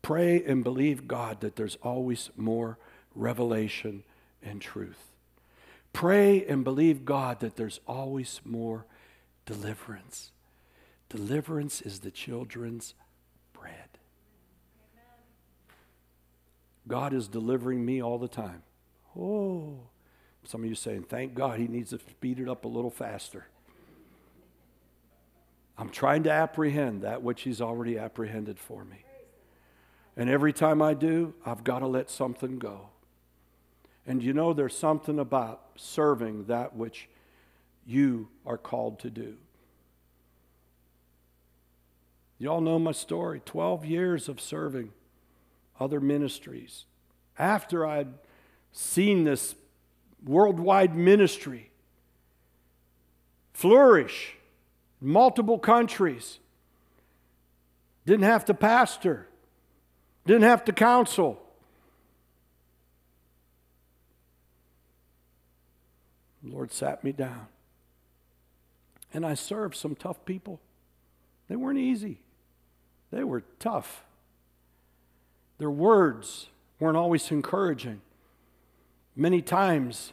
Pray 0.02 0.42
and 0.44 0.62
believe 0.62 1.08
God 1.08 1.40
that 1.40 1.56
there's 1.56 1.76
always 1.82 2.30
more 2.36 2.78
revelation 3.14 4.04
and 4.42 4.60
truth. 4.60 5.10
Pray 5.92 6.44
and 6.46 6.62
believe 6.62 7.04
God 7.04 7.40
that 7.40 7.56
there's 7.56 7.80
always 7.86 8.40
more 8.44 8.86
deliverance. 9.46 10.30
Deliverance 11.08 11.80
is 11.80 12.00
the 12.00 12.10
children's 12.10 12.94
bread. 13.52 13.98
God 16.86 17.12
is 17.12 17.28
delivering 17.28 17.84
me 17.84 18.02
all 18.02 18.18
the 18.18 18.28
time. 18.28 18.62
Oh, 19.18 19.78
some 20.44 20.62
of 20.62 20.68
you 20.68 20.74
saying, 20.74 21.04
thank 21.04 21.34
God 21.34 21.58
he 21.58 21.66
needs 21.66 21.90
to 21.90 21.98
speed 21.98 22.38
it 22.38 22.48
up 22.48 22.64
a 22.64 22.68
little 22.68 22.90
faster. 22.90 23.46
I'm 25.78 25.90
trying 25.90 26.22
to 26.24 26.30
apprehend 26.30 27.02
that 27.02 27.22
which 27.22 27.42
He's 27.42 27.60
already 27.60 27.98
apprehended 27.98 28.58
for 28.58 28.84
me. 28.84 29.04
And 30.16 30.30
every 30.30 30.52
time 30.52 30.80
I 30.80 30.94
do, 30.94 31.34
I've 31.44 31.64
got 31.64 31.80
to 31.80 31.86
let 31.86 32.08
something 32.08 32.58
go. 32.58 32.88
And 34.06 34.22
you 34.22 34.32
know, 34.32 34.52
there's 34.52 34.76
something 34.76 35.18
about 35.18 35.62
serving 35.76 36.44
that 36.46 36.74
which 36.74 37.08
you 37.86 38.28
are 38.46 38.56
called 38.56 38.98
to 39.00 39.10
do. 39.10 39.36
You 42.38 42.50
all 42.50 42.60
know 42.60 42.78
my 42.78 42.92
story 42.92 43.40
12 43.44 43.84
years 43.84 44.28
of 44.28 44.40
serving 44.40 44.92
other 45.80 46.00
ministries. 46.00 46.84
After 47.38 47.86
I'd 47.86 48.12
seen 48.72 49.24
this 49.24 49.54
worldwide 50.24 50.94
ministry 50.94 51.70
flourish 53.52 54.36
multiple 55.00 55.58
countries. 55.58 56.38
Didn't 58.04 58.24
have 58.24 58.44
to 58.46 58.54
pastor, 58.54 59.26
didn't 60.26 60.42
have 60.42 60.64
to 60.66 60.72
counsel. 60.72 61.42
The 66.42 66.52
Lord 66.52 66.72
sat 66.72 67.02
me 67.02 67.12
down. 67.12 67.48
And 69.12 69.24
I 69.24 69.34
served 69.34 69.76
some 69.76 69.94
tough 69.94 70.24
people. 70.24 70.60
They 71.48 71.56
weren't 71.56 71.78
easy, 71.78 72.20
they 73.10 73.24
were 73.24 73.42
tough. 73.58 74.02
Their 75.58 75.70
words 75.70 76.48
weren't 76.78 76.98
always 76.98 77.30
encouraging. 77.30 78.02
Many 79.14 79.40
times 79.40 80.12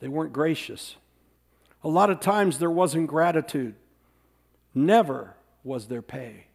they 0.00 0.08
weren't 0.08 0.32
gracious. 0.32 0.96
A 1.84 1.88
lot 1.88 2.08
of 2.08 2.20
times 2.20 2.58
there 2.58 2.70
wasn't 2.70 3.06
gratitude. 3.06 3.74
Never 4.74 5.34
was 5.64 5.88
there 5.88 6.02
pay. 6.02 6.46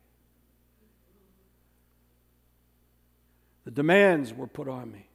The 3.66 3.72
demands 3.72 4.34
were 4.34 4.48
put 4.48 4.68
on 4.68 4.92
me. 4.92 5.08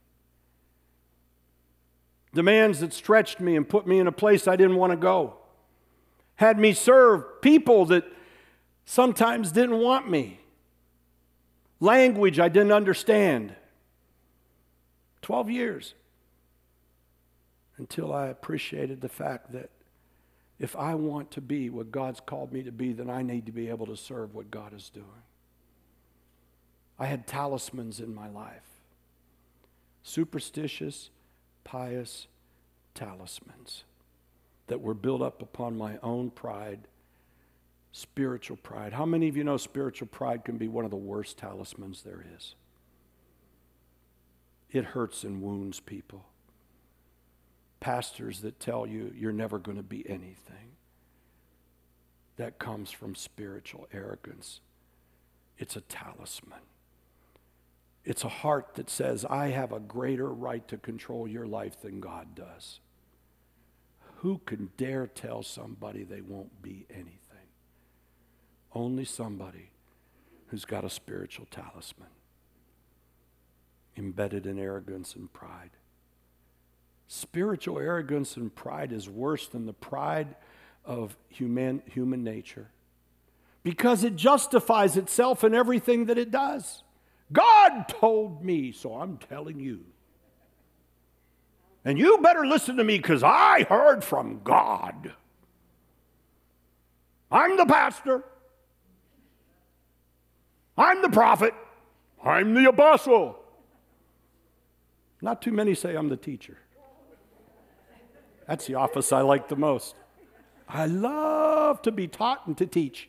Demands 2.34 2.80
that 2.80 2.92
stretched 2.92 3.40
me 3.40 3.57
and 3.57 3.68
put 3.68 3.86
me 3.86 3.98
in 3.98 4.07
a 4.07 4.12
place 4.12 4.46
I 4.46 4.57
didn't 4.57 4.76
want 4.76 4.92
to 4.92 4.96
go. 4.96 5.36
Had 6.36 6.59
me 6.59 6.72
serve 6.72 7.40
people 7.42 7.86
that 7.86 8.05
sometimes 8.84 9.53
didn't 9.53 9.78
want 9.78 10.11
me. 10.11 10.40
Language 11.80 12.38
I 12.38 12.48
didn't 12.48 12.72
understand. 12.72 13.55
12 15.22 15.51
years 15.51 15.94
until 17.78 18.12
I 18.12 18.26
appreciated 18.26 19.01
the 19.01 19.09
fact 19.09 19.53
that 19.53 19.70
if 20.61 20.76
I 20.76 20.94
want 20.94 21.30
to 21.32 21.40
be 21.40 21.70
what 21.70 21.90
God's 21.90 22.20
called 22.20 22.52
me 22.52 22.62
to 22.62 22.70
be, 22.70 22.92
then 22.92 23.08
I 23.08 23.22
need 23.22 23.46
to 23.46 23.52
be 23.52 23.70
able 23.70 23.86
to 23.86 23.96
serve 23.96 24.34
what 24.34 24.50
God 24.50 24.74
is 24.74 24.90
doing. 24.90 25.06
I 26.98 27.06
had 27.06 27.26
talismans 27.26 27.98
in 27.98 28.14
my 28.14 28.28
life 28.28 28.62
superstitious, 30.02 31.11
pious 31.62 32.26
talismans 32.94 33.84
that 34.66 34.80
were 34.80 34.94
built 34.94 35.20
up 35.20 35.42
upon 35.42 35.76
my 35.76 35.98
own 36.02 36.30
pride, 36.30 36.80
spiritual 37.92 38.56
pride. 38.56 38.92
How 38.92 39.04
many 39.04 39.28
of 39.28 39.36
you 39.36 39.44
know 39.44 39.56
spiritual 39.56 40.08
pride 40.08 40.44
can 40.44 40.56
be 40.56 40.68
one 40.68 40.84
of 40.84 40.90
the 40.90 40.96
worst 40.96 41.38
talismans 41.38 42.02
there 42.02 42.24
is? 42.36 42.54
It 44.70 44.84
hurts 44.86 45.22
and 45.24 45.42
wounds 45.42 45.80
people 45.80 46.30
pastors 47.81 48.41
that 48.43 48.61
tell 48.61 48.87
you 48.87 49.12
you're 49.16 49.33
never 49.33 49.59
going 49.59 49.76
to 49.76 49.83
be 49.83 50.09
anything. 50.09 50.76
That 52.37 52.59
comes 52.59 52.91
from 52.91 53.14
spiritual 53.14 53.89
arrogance. 53.93 54.61
It's 55.59 55.76
a 55.76 55.83
talisman. 55.83 56.61
It's 58.05 58.24
a 58.24 58.28
heart 58.28 58.74
that 58.74 58.89
says, 58.89 59.24
I 59.24 59.49
have 59.49 59.72
a 59.72 59.81
greater 59.81 60.28
right 60.28 60.66
to 60.68 60.78
control 60.78 61.28
your 61.28 61.47
life 61.47 61.81
than 61.83 62.01
God 62.01 62.35
does. 62.35 62.81
Who 64.16 64.41
can 64.47 64.70
dare 64.76 65.07
tell 65.07 65.43
somebody 65.43 66.05
they 66.05 66.20
won't 66.20 66.62
be 66.62 66.87
anything? 66.91 67.16
Only 68.72 69.05
somebody 69.05 69.70
who's 70.47 70.64
got 70.64 70.85
a 70.85 70.91
spiritual 70.91 71.47
talisman 71.51 72.09
embedded 73.97 74.47
in 74.47 74.59
arrogance 74.59 75.14
and 75.14 75.33
pride. 75.33 75.70
Spiritual 77.12 77.80
arrogance 77.80 78.36
and 78.36 78.54
pride 78.54 78.92
is 78.92 79.08
worse 79.08 79.48
than 79.48 79.66
the 79.66 79.72
pride 79.72 80.36
of 80.84 81.16
human, 81.28 81.82
human 81.86 82.22
nature 82.22 82.70
because 83.64 84.04
it 84.04 84.14
justifies 84.14 84.96
itself 84.96 85.42
in 85.42 85.52
everything 85.52 86.04
that 86.04 86.18
it 86.18 86.30
does. 86.30 86.84
God 87.32 87.88
told 87.88 88.44
me, 88.44 88.70
so 88.70 88.94
I'm 88.94 89.16
telling 89.16 89.58
you. 89.58 89.80
And 91.84 91.98
you 91.98 92.18
better 92.18 92.46
listen 92.46 92.76
to 92.76 92.84
me 92.84 92.98
because 92.98 93.24
I 93.24 93.64
heard 93.68 94.04
from 94.04 94.42
God. 94.44 95.12
I'm 97.28 97.56
the 97.56 97.66
pastor. 97.66 98.22
I'm 100.78 101.02
the 101.02 101.11
prophet. 101.11 101.54
I'm 102.24 102.54
the 102.54 102.68
apostle. 102.68 103.36
Not 105.20 105.42
too 105.42 105.50
many 105.50 105.74
say 105.74 105.96
I'm 105.96 106.08
the 106.08 106.16
teacher. 106.16 106.56
That's 108.51 108.66
the 108.66 108.74
office 108.74 109.12
I 109.12 109.20
like 109.20 109.46
the 109.46 109.55
most. 109.55 109.94
I 110.68 110.86
love 110.86 111.82
to 111.82 111.92
be 111.92 112.09
taught 112.09 112.48
and 112.48 112.59
to 112.59 112.66
teach. 112.66 113.09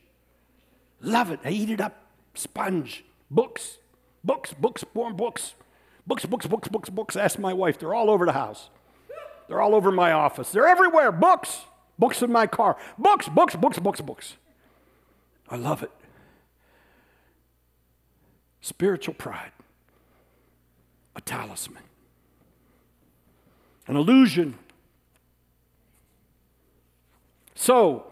Love 1.01 1.31
it. 1.31 1.39
I 1.43 1.49
eat 1.49 1.71
it 1.71 1.81
up. 1.81 1.99
Sponge. 2.35 3.03
Books. 3.31 3.79
Books, 4.23 4.53
books, 4.53 4.85
more 4.93 5.11
books. 5.11 5.55
Books, 6.05 6.27
books, 6.27 6.45
books, 6.45 6.67
books, 6.67 6.91
books. 6.91 7.15
Ask 7.15 7.39
my 7.39 7.53
wife. 7.53 7.79
They're 7.79 7.95
all 7.95 8.11
over 8.11 8.27
the 8.27 8.33
house. 8.33 8.69
They're 9.47 9.59
all 9.59 9.73
over 9.73 9.91
my 9.91 10.11
office. 10.11 10.51
They're 10.51 10.67
everywhere. 10.67 11.11
Books. 11.11 11.61
Books 11.97 12.21
in 12.21 12.31
my 12.31 12.45
car. 12.45 12.77
Books, 12.99 13.27
books, 13.27 13.55
books, 13.55 13.79
books, 13.79 13.99
books. 13.99 14.35
I 15.49 15.55
love 15.55 15.81
it. 15.81 15.91
Spiritual 18.61 19.15
pride. 19.15 19.53
A 21.15 21.21
talisman. 21.21 21.81
An 23.87 23.95
illusion. 23.95 24.59
So, 27.61 28.07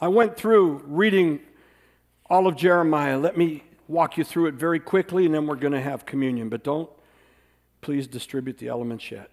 I 0.00 0.08
went 0.08 0.38
through 0.38 0.82
reading 0.86 1.40
all 2.30 2.46
of 2.46 2.56
Jeremiah. 2.56 3.18
Let 3.18 3.36
me 3.36 3.62
walk 3.86 4.16
you 4.16 4.24
through 4.24 4.46
it 4.46 4.54
very 4.54 4.80
quickly, 4.80 5.26
and 5.26 5.34
then 5.34 5.46
we're 5.46 5.56
going 5.56 5.74
to 5.74 5.80
have 5.82 6.06
communion. 6.06 6.48
But 6.48 6.64
don't 6.64 6.88
please 7.82 8.06
distribute 8.06 8.56
the 8.56 8.68
elements 8.68 9.10
yet. 9.10 9.30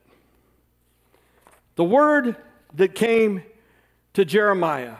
The 1.77 1.85
word 1.85 2.35
that 2.73 2.95
came 2.95 3.43
to 4.13 4.25
Jeremiah, 4.25 4.97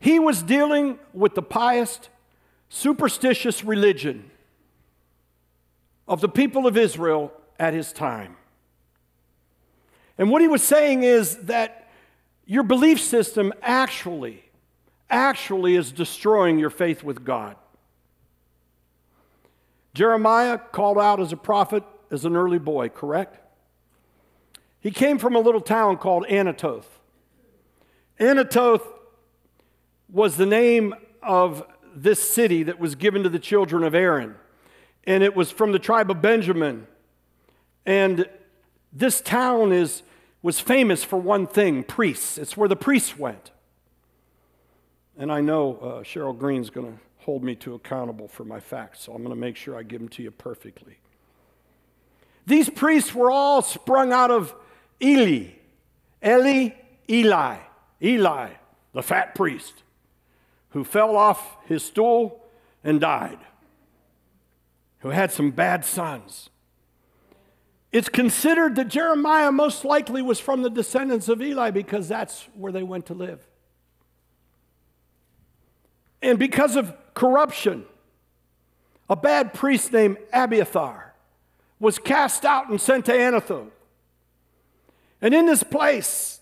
he 0.00 0.18
was 0.18 0.42
dealing 0.42 0.98
with 1.12 1.36
the 1.36 1.42
pious, 1.42 2.00
superstitious 2.68 3.62
religion 3.62 4.32
of 6.08 6.20
the 6.20 6.28
people 6.28 6.66
of 6.66 6.76
Israel 6.76 7.32
at 7.60 7.72
his 7.72 7.92
time. 7.92 8.36
And 10.18 10.28
what 10.28 10.42
he 10.42 10.48
was 10.48 10.64
saying 10.64 11.04
is 11.04 11.36
that 11.44 11.85
your 12.46 12.62
belief 12.62 13.00
system 13.00 13.52
actually 13.60 14.42
actually 15.08 15.76
is 15.76 15.92
destroying 15.92 16.58
your 16.58 16.70
faith 16.70 17.02
with 17.02 17.24
God. 17.24 17.56
Jeremiah 19.94 20.58
called 20.58 20.98
out 20.98 21.20
as 21.20 21.32
a 21.32 21.36
prophet 21.36 21.82
as 22.10 22.24
an 22.24 22.36
early 22.36 22.58
boy, 22.58 22.88
correct? 22.88 23.38
He 24.80 24.90
came 24.90 25.18
from 25.18 25.34
a 25.34 25.40
little 25.40 25.60
town 25.60 25.96
called 25.96 26.26
Anathoth. 26.26 26.86
Anathoth 28.20 28.86
was 30.08 30.36
the 30.36 30.46
name 30.46 30.94
of 31.22 31.64
this 31.94 32.28
city 32.28 32.62
that 32.64 32.78
was 32.78 32.94
given 32.94 33.22
to 33.22 33.28
the 33.28 33.38
children 33.38 33.82
of 33.82 33.94
Aaron, 33.94 34.34
and 35.04 35.22
it 35.22 35.34
was 35.34 35.50
from 35.50 35.72
the 35.72 35.78
tribe 35.78 36.10
of 36.10 36.20
Benjamin. 36.20 36.86
And 37.84 38.28
this 38.92 39.20
town 39.20 39.72
is, 39.72 40.02
was 40.42 40.60
famous 40.60 41.02
for 41.02 41.18
one 41.18 41.46
thing 41.46 41.82
priests. 41.82 42.38
It's 42.38 42.56
where 42.56 42.68
the 42.68 42.76
priests 42.76 43.18
went. 43.18 43.50
And 45.18 45.32
I 45.32 45.40
know 45.40 45.76
uh, 45.76 45.86
Cheryl 46.02 46.36
Green's 46.36 46.70
going 46.70 46.92
to 46.92 46.98
hold 47.18 47.42
me 47.42 47.54
to 47.56 47.74
accountable 47.74 48.28
for 48.28 48.44
my 48.44 48.60
facts, 48.60 49.02
so 49.02 49.12
I'm 49.12 49.22
going 49.22 49.34
to 49.34 49.40
make 49.40 49.56
sure 49.56 49.76
I 49.76 49.82
give 49.82 50.00
them 50.00 50.08
to 50.10 50.22
you 50.22 50.30
perfectly. 50.30 50.98
These 52.46 52.70
priests 52.70 53.14
were 53.14 53.30
all 53.30 53.62
sprung 53.62 54.12
out 54.12 54.30
of 54.30 54.54
Eli. 55.02 55.48
Eli, 56.24 56.70
Eli. 57.08 57.56
Eli, 58.02 58.50
the 58.92 59.02
fat 59.02 59.34
priest, 59.34 59.82
who 60.70 60.84
fell 60.84 61.16
off 61.16 61.56
his 61.64 61.82
stool 61.82 62.44
and 62.84 63.00
died, 63.00 63.38
who 65.00 65.10
had 65.10 65.32
some 65.32 65.50
bad 65.50 65.84
sons. 65.84 66.50
It's 67.92 68.08
considered 68.08 68.76
that 68.76 68.88
Jeremiah 68.88 69.52
most 69.52 69.84
likely 69.84 70.20
was 70.20 70.38
from 70.38 70.62
the 70.62 70.70
descendants 70.70 71.28
of 71.28 71.40
Eli 71.40 71.70
because 71.70 72.08
that's 72.08 72.46
where 72.54 72.72
they 72.72 72.82
went 72.82 73.06
to 73.06 73.14
live. 73.14 73.46
And 76.20 76.38
because 76.38 76.76
of 76.76 76.94
corruption, 77.14 77.84
a 79.08 79.16
bad 79.16 79.54
priest 79.54 79.92
named 79.92 80.18
Abiathar 80.32 81.14
was 81.78 81.98
cast 81.98 82.44
out 82.44 82.68
and 82.68 82.80
sent 82.80 83.06
to 83.06 83.12
Anathoth. 83.12 83.70
And 85.20 85.34
in 85.34 85.46
this 85.46 85.62
place, 85.62 86.40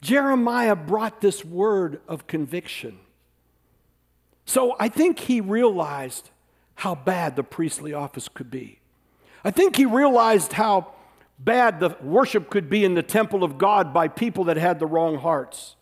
Jeremiah 0.00 0.76
brought 0.76 1.20
this 1.20 1.44
word 1.44 2.00
of 2.06 2.26
conviction. 2.26 2.98
So 4.44 4.76
I 4.78 4.88
think 4.88 5.18
he 5.18 5.40
realized 5.40 6.30
how 6.76 6.94
bad 6.94 7.36
the 7.36 7.42
priestly 7.42 7.94
office 7.94 8.28
could 8.28 8.50
be. 8.50 8.80
I 9.44 9.50
think 9.50 9.76
he 9.76 9.84
realized 9.84 10.54
how 10.54 10.92
bad 11.38 11.80
the 11.80 11.96
worship 12.00 12.48
could 12.48 12.70
be 12.70 12.84
in 12.84 12.94
the 12.94 13.02
temple 13.02 13.44
of 13.44 13.58
God 13.58 13.92
by 13.92 14.08
people 14.08 14.44
that 14.44 14.56
had 14.56 14.78
the 14.78 14.86
wrong 14.86 15.18
hearts. 15.18 15.76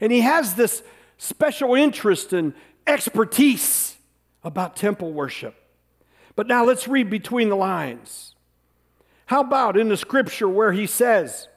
And 0.00 0.10
he 0.10 0.20
has 0.22 0.54
this 0.54 0.82
special 1.16 1.74
interest 1.74 2.32
and 2.32 2.52
expertise 2.86 3.96
about 4.42 4.76
temple 4.76 5.12
worship. 5.12 5.54
But 6.34 6.46
now 6.46 6.64
let's 6.64 6.88
read 6.88 7.08
between 7.08 7.48
the 7.48 7.56
lines. 7.56 8.34
How 9.26 9.40
about 9.40 9.76
in 9.76 9.88
the 9.88 9.96
scripture 9.96 10.48
where 10.48 10.72
he 10.72 10.86
says, 10.86 11.48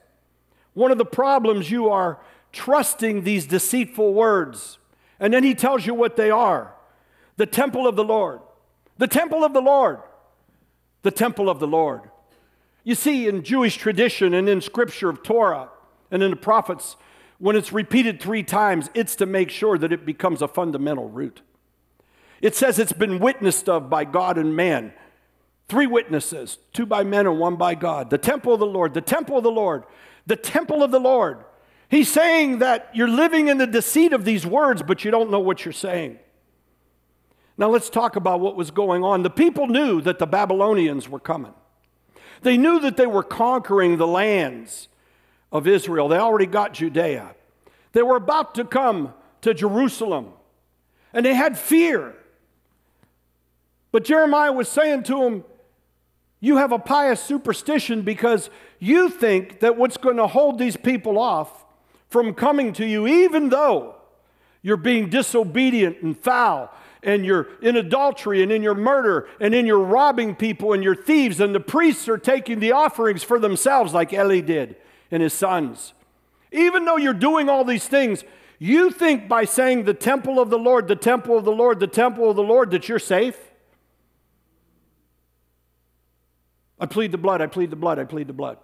one 0.73 0.91
of 0.91 0.97
the 0.97 1.05
problems 1.05 1.69
you 1.69 1.89
are 1.89 2.19
trusting 2.51 3.23
these 3.23 3.45
deceitful 3.45 4.13
words, 4.13 4.77
and 5.19 5.33
then 5.33 5.43
he 5.43 5.53
tells 5.53 5.85
you 5.85 5.93
what 5.93 6.15
they 6.15 6.31
are 6.31 6.73
the 7.37 7.45
temple 7.45 7.87
of 7.87 7.95
the 7.95 8.03
Lord, 8.03 8.41
the 8.97 9.07
temple 9.07 9.45
of 9.45 9.53
the 9.53 9.61
Lord, 9.61 9.99
the 11.01 11.11
temple 11.11 11.49
of 11.49 11.59
the 11.59 11.67
Lord. 11.67 12.09
You 12.83 12.95
see, 12.95 13.27
in 13.27 13.43
Jewish 13.43 13.77
tradition 13.77 14.33
and 14.33 14.49
in 14.49 14.61
scripture 14.61 15.09
of 15.09 15.23
Torah 15.23 15.69
and 16.11 16.23
in 16.23 16.31
the 16.31 16.37
prophets, 16.37 16.95
when 17.37 17.55
it's 17.55 17.71
repeated 17.71 18.21
three 18.21 18.43
times, 18.43 18.89
it's 18.93 19.15
to 19.17 19.25
make 19.25 19.49
sure 19.49 19.77
that 19.77 19.93
it 19.93 20.05
becomes 20.05 20.41
a 20.41 20.47
fundamental 20.47 21.09
root. 21.09 21.41
It 22.41 22.55
says 22.55 22.79
it's 22.79 22.93
been 22.93 23.19
witnessed 23.19 23.67
of 23.67 23.89
by 23.89 24.05
God 24.05 24.37
and 24.37 24.55
man. 24.55 24.93
Three 25.67 25.87
witnesses, 25.87 26.57
two 26.73 26.85
by 26.85 27.03
men 27.03 27.27
and 27.27 27.39
one 27.39 27.55
by 27.55 27.75
God. 27.75 28.09
The 28.09 28.17
temple 28.17 28.53
of 28.53 28.59
the 28.59 28.65
Lord, 28.65 28.93
the 28.93 29.01
temple 29.01 29.37
of 29.37 29.43
the 29.43 29.51
Lord, 29.51 29.83
the 30.25 30.35
temple 30.35 30.83
of 30.83 30.91
the 30.91 30.99
Lord. 30.99 31.43
He's 31.89 32.11
saying 32.11 32.59
that 32.59 32.89
you're 32.93 33.07
living 33.07 33.47
in 33.47 33.57
the 33.57 33.67
deceit 33.67 34.13
of 34.13 34.25
these 34.25 34.45
words, 34.45 34.83
but 34.83 35.03
you 35.03 35.11
don't 35.11 35.31
know 35.31 35.39
what 35.39 35.65
you're 35.65 35.71
saying. 35.71 36.19
Now 37.59 37.69
let's 37.69 37.89
talk 37.89 38.15
about 38.15 38.39
what 38.39 38.55
was 38.55 38.71
going 38.71 39.03
on. 39.03 39.21
The 39.21 39.29
people 39.29 39.67
knew 39.67 39.99
that 40.01 40.17
the 40.17 40.25
Babylonians 40.25 41.09
were 41.09 41.19
coming, 41.19 41.53
they 42.41 42.57
knew 42.57 42.79
that 42.79 42.95
they 42.95 43.05
were 43.05 43.21
conquering 43.21 43.97
the 43.97 44.07
lands 44.07 44.87
of 45.51 45.67
Israel. 45.67 46.07
They 46.07 46.17
already 46.17 46.45
got 46.45 46.73
Judea. 46.73 47.35
They 47.91 48.01
were 48.01 48.15
about 48.15 48.55
to 48.55 48.63
come 48.63 49.13
to 49.41 49.53
Jerusalem, 49.53 50.31
and 51.11 51.25
they 51.25 51.33
had 51.33 51.59
fear. 51.59 52.15
But 53.91 54.05
Jeremiah 54.05 54.53
was 54.53 54.69
saying 54.69 55.03
to 55.03 55.19
them, 55.19 55.43
You 56.39 56.57
have 56.57 56.71
a 56.71 56.79
pious 56.79 57.21
superstition 57.21 58.03
because 58.03 58.49
you 58.79 59.09
think 59.09 59.59
that 59.59 59.75
what's 59.75 59.97
going 59.97 60.17
to 60.17 60.27
hold 60.27 60.59
these 60.59 60.77
people 60.77 61.19
off 61.19 61.65
from 62.07 62.33
coming 62.35 62.71
to 62.73 62.85
you, 62.85 63.05
even 63.05 63.49
though 63.49 63.95
you're 64.61 64.77
being 64.77 65.09
disobedient 65.09 66.01
and 66.01 66.17
foul, 66.17 66.71
and 67.03 67.25
you're 67.25 67.47
in 67.61 67.77
adultery 67.77 68.43
and 68.43 68.51
in 68.51 68.61
your 68.61 68.75
murder 68.75 69.27
and 69.39 69.53
in 69.53 69.65
your 69.65 69.79
robbing 69.79 70.35
people 70.35 70.73
and 70.73 70.83
your 70.83 70.95
thieves, 70.95 71.39
and 71.39 71.55
the 71.55 71.59
priests 71.59 72.07
are 72.07 72.17
taking 72.17 72.59
the 72.59 72.71
offerings 72.71 73.23
for 73.23 73.39
themselves, 73.39 73.93
like 73.93 74.13
Eli 74.13 74.41
did 74.41 74.75
and 75.11 75.23
his 75.23 75.33
sons. 75.33 75.93
Even 76.51 76.85
though 76.85 76.97
you're 76.97 77.13
doing 77.13 77.47
all 77.49 77.63
these 77.63 77.87
things, 77.87 78.23
you 78.57 78.91
think 78.91 79.27
by 79.27 79.45
saying 79.45 79.85
the 79.85 79.93
temple 79.93 80.39
of 80.39 80.49
the 80.49 80.57
Lord, 80.57 80.87
the 80.87 80.95
temple 80.95 81.37
of 81.37 81.45
the 81.45 81.51
Lord, 81.51 81.79
the 81.79 81.87
temple 81.87 82.29
of 82.29 82.35
the 82.35 82.43
Lord, 82.43 82.71
that 82.71 82.89
you're 82.89 82.99
safe? 82.99 83.37
I 86.79 86.85
plead 86.85 87.11
the 87.11 87.17
blood, 87.17 87.41
I 87.41 87.47
plead 87.47 87.69
the 87.69 87.75
blood, 87.75 87.99
I 87.99 88.03
plead 88.03 88.27
the 88.27 88.33
blood. 88.33 88.57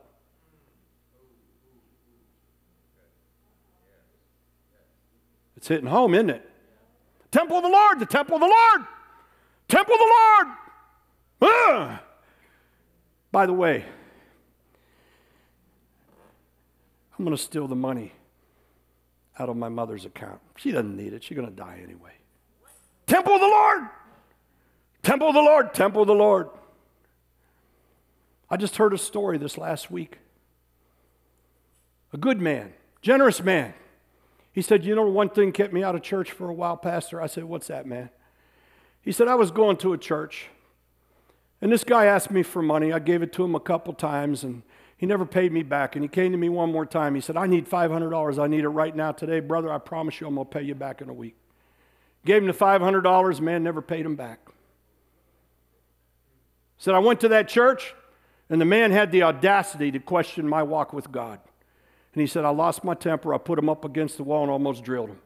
It's 5.57 5.67
hitting 5.67 5.88
home, 5.88 6.13
isn't 6.13 6.29
it? 6.29 6.49
Temple 7.32 7.57
of 7.57 7.63
the 7.63 7.69
Lord, 7.69 7.99
the 7.99 8.05
temple 8.05 8.36
of 8.36 8.41
the 8.41 8.47
Lord, 8.47 8.88
temple 9.67 9.93
of 9.93 9.99
the 9.99 10.05
Lord. 10.05 10.57
Ah! 11.41 12.03
By 13.32 13.45
the 13.45 13.53
way, 13.53 13.86
I'm 17.17 17.26
going 17.26 17.36
to 17.36 17.41
steal 17.41 17.67
the 17.67 17.76
money 17.76 18.13
out 19.38 19.49
of 19.49 19.57
my 19.57 19.69
mother's 19.69 20.05
account. 20.05 20.39
She 20.57 20.71
doesn't 20.71 20.95
need 20.95 21.13
it. 21.13 21.23
She's 21.23 21.36
going 21.36 21.49
to 21.49 21.53
die 21.53 21.82
anyway. 21.84 22.11
Temple 23.07 23.34
of 23.34 23.41
the 23.41 23.47
Lord! 23.47 23.84
Temple 25.03 25.28
of 25.30 25.34
the 25.34 25.41
Lord! 25.41 25.73
Temple 25.73 26.01
of 26.01 26.07
the 26.07 26.15
Lord! 26.15 26.49
I 28.49 28.57
just 28.57 28.78
heard 28.78 28.93
a 28.93 28.97
story 28.97 29.38
this 29.38 29.57
last 29.57 29.91
week. 29.91 30.19
A 32.13 32.17
good 32.17 32.39
man, 32.39 32.73
generous 33.01 33.43
man. 33.43 33.73
He 34.55 34.61
said, 34.61 34.85
You 34.85 34.95
know, 34.95 35.03
one 35.03 35.29
thing 35.29 35.51
kept 35.51 35.73
me 35.73 35.83
out 35.83 35.95
of 35.95 36.01
church 36.01 36.31
for 36.31 36.49
a 36.49 36.53
while, 36.53 36.77
Pastor. 36.77 37.21
I 37.21 37.27
said, 37.27 37.43
What's 37.43 37.67
that, 37.67 37.85
man? 37.85 38.09
He 39.01 39.11
said, 39.11 39.27
I 39.27 39.35
was 39.35 39.51
going 39.51 39.75
to 39.77 39.91
a 39.91 39.97
church, 39.97 40.47
and 41.61 41.73
this 41.73 41.83
guy 41.83 42.05
asked 42.05 42.31
me 42.31 42.41
for 42.41 42.61
money. 42.61 42.93
I 42.93 42.99
gave 42.99 43.21
it 43.21 43.33
to 43.33 43.43
him 43.43 43.53
a 43.53 43.59
couple 43.59 43.93
times, 43.93 44.45
and 44.45 44.63
he 44.95 45.05
never 45.05 45.25
paid 45.25 45.51
me 45.51 45.61
back. 45.61 45.97
And 45.97 46.03
he 46.03 46.07
came 46.07 46.31
to 46.31 46.37
me 46.37 46.47
one 46.47 46.71
more 46.71 46.85
time. 46.85 47.15
He 47.15 47.21
said, 47.21 47.35
I 47.35 47.47
need 47.47 47.69
$500. 47.69 48.41
I 48.41 48.47
need 48.47 48.63
it 48.63 48.69
right 48.69 48.95
now 48.95 49.11
today. 49.11 49.41
Brother, 49.41 49.71
I 49.71 49.77
promise 49.77 50.21
you 50.21 50.27
I'm 50.27 50.35
going 50.35 50.47
to 50.47 50.51
pay 50.51 50.63
you 50.63 50.73
back 50.73 51.01
in 51.01 51.09
a 51.09 51.13
week. 51.13 51.35
Gave 52.25 52.41
him 52.41 52.47
the 52.47 52.53
$500. 52.53 53.41
Man 53.41 53.61
never 53.61 53.81
paid 53.81 54.05
him 54.05 54.15
back. 54.15 54.39
Said, 56.77 56.95
I 56.95 56.99
went 56.99 57.19
to 57.19 57.27
that 57.27 57.49
church, 57.49 57.93
and 58.49 58.61
the 58.61 58.65
man 58.65 58.91
had 58.91 59.11
the 59.11 59.23
audacity 59.23 59.91
to 59.91 59.99
question 59.99 60.47
my 60.47 60.63
walk 60.63 60.93
with 60.93 61.11
God. 61.11 61.39
And 62.16 62.22
he 62.22 62.28
said, 62.28 62.45
I 62.45 62.49
lost 62.49 62.86
my 62.86 62.93
temper. 62.93 63.34
I 63.34 63.38
put 63.38 63.59
him 63.59 63.68
up 63.68 63.84
against 63.84 64.16
the 64.16 64.24
wall 64.24 64.43
and 64.43 64.49
almost 64.49 64.86
drilled 64.86 65.09
him. 65.09 65.20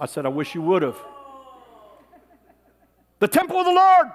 I 0.00 0.06
said, 0.06 0.24
I 0.24 0.30
wish 0.30 0.54
you 0.54 0.62
would 0.62 0.80
have. 0.80 0.96
The 3.18 3.28
temple 3.28 3.58
of 3.58 3.66
the 3.66 3.72
Lord. 3.72 4.06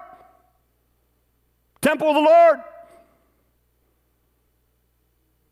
Temple 1.79 2.09
of 2.09 2.15
the 2.15 2.21
Lord. 2.21 2.59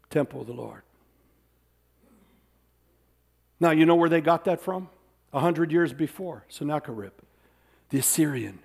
Temple 0.09 0.41
of 0.41 0.47
the 0.47 0.53
Lord. 0.53 0.81
Now, 3.59 3.69
you 3.69 3.85
know 3.85 3.93
where 3.93 4.09
they 4.09 4.21
got 4.21 4.45
that 4.45 4.59
from? 4.59 4.89
A 5.33 5.39
hundred 5.39 5.71
years 5.71 5.93
before, 5.93 6.45
Sennacherib, 6.49 7.13
the 7.91 7.99
Assyrian. 7.99 8.57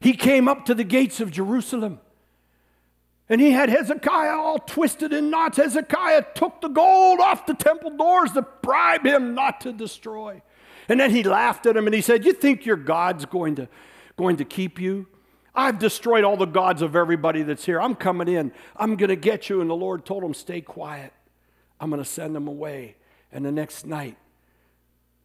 He 0.00 0.14
came 0.14 0.48
up 0.48 0.64
to 0.64 0.74
the 0.74 0.84
gates 0.84 1.20
of 1.20 1.30
Jerusalem 1.30 2.00
and 3.30 3.40
he 3.40 3.52
had 3.52 3.68
Hezekiah 3.68 4.36
all 4.36 4.58
twisted 4.58 5.12
in 5.12 5.30
knots. 5.30 5.56
Hezekiah 5.56 6.24
took 6.34 6.60
the 6.60 6.68
gold 6.68 7.20
off 7.20 7.46
the 7.46 7.54
temple 7.54 7.96
doors 7.96 8.32
to 8.32 8.42
bribe 8.42 9.06
him 9.06 9.36
not 9.36 9.60
to 9.60 9.72
destroy. 9.72 10.42
And 10.88 10.98
then 10.98 11.12
he 11.12 11.22
laughed 11.22 11.64
at 11.66 11.76
him 11.76 11.86
and 11.86 11.94
he 11.94 12.00
said, 12.00 12.24
You 12.24 12.32
think 12.32 12.66
your 12.66 12.76
God's 12.76 13.24
going 13.24 13.54
to 13.54 13.68
going 14.16 14.36
to 14.38 14.44
keep 14.44 14.80
you? 14.80 15.06
I've 15.54 15.78
destroyed 15.78 16.24
all 16.24 16.36
the 16.36 16.44
gods 16.44 16.82
of 16.82 16.96
everybody 16.96 17.44
that's 17.44 17.64
here. 17.64 17.80
I'm 17.80 17.94
coming 17.94 18.26
in. 18.26 18.52
I'm 18.76 18.96
going 18.96 19.08
to 19.08 19.16
get 19.16 19.48
you. 19.48 19.60
And 19.60 19.70
the 19.70 19.74
Lord 19.74 20.04
told 20.04 20.24
him, 20.24 20.34
Stay 20.34 20.60
quiet. 20.60 21.12
I'm 21.80 21.88
going 21.88 22.02
to 22.02 22.08
send 22.08 22.34
them 22.34 22.48
away. 22.48 22.96
And 23.30 23.44
the 23.44 23.52
next 23.52 23.86
night, 23.86 24.16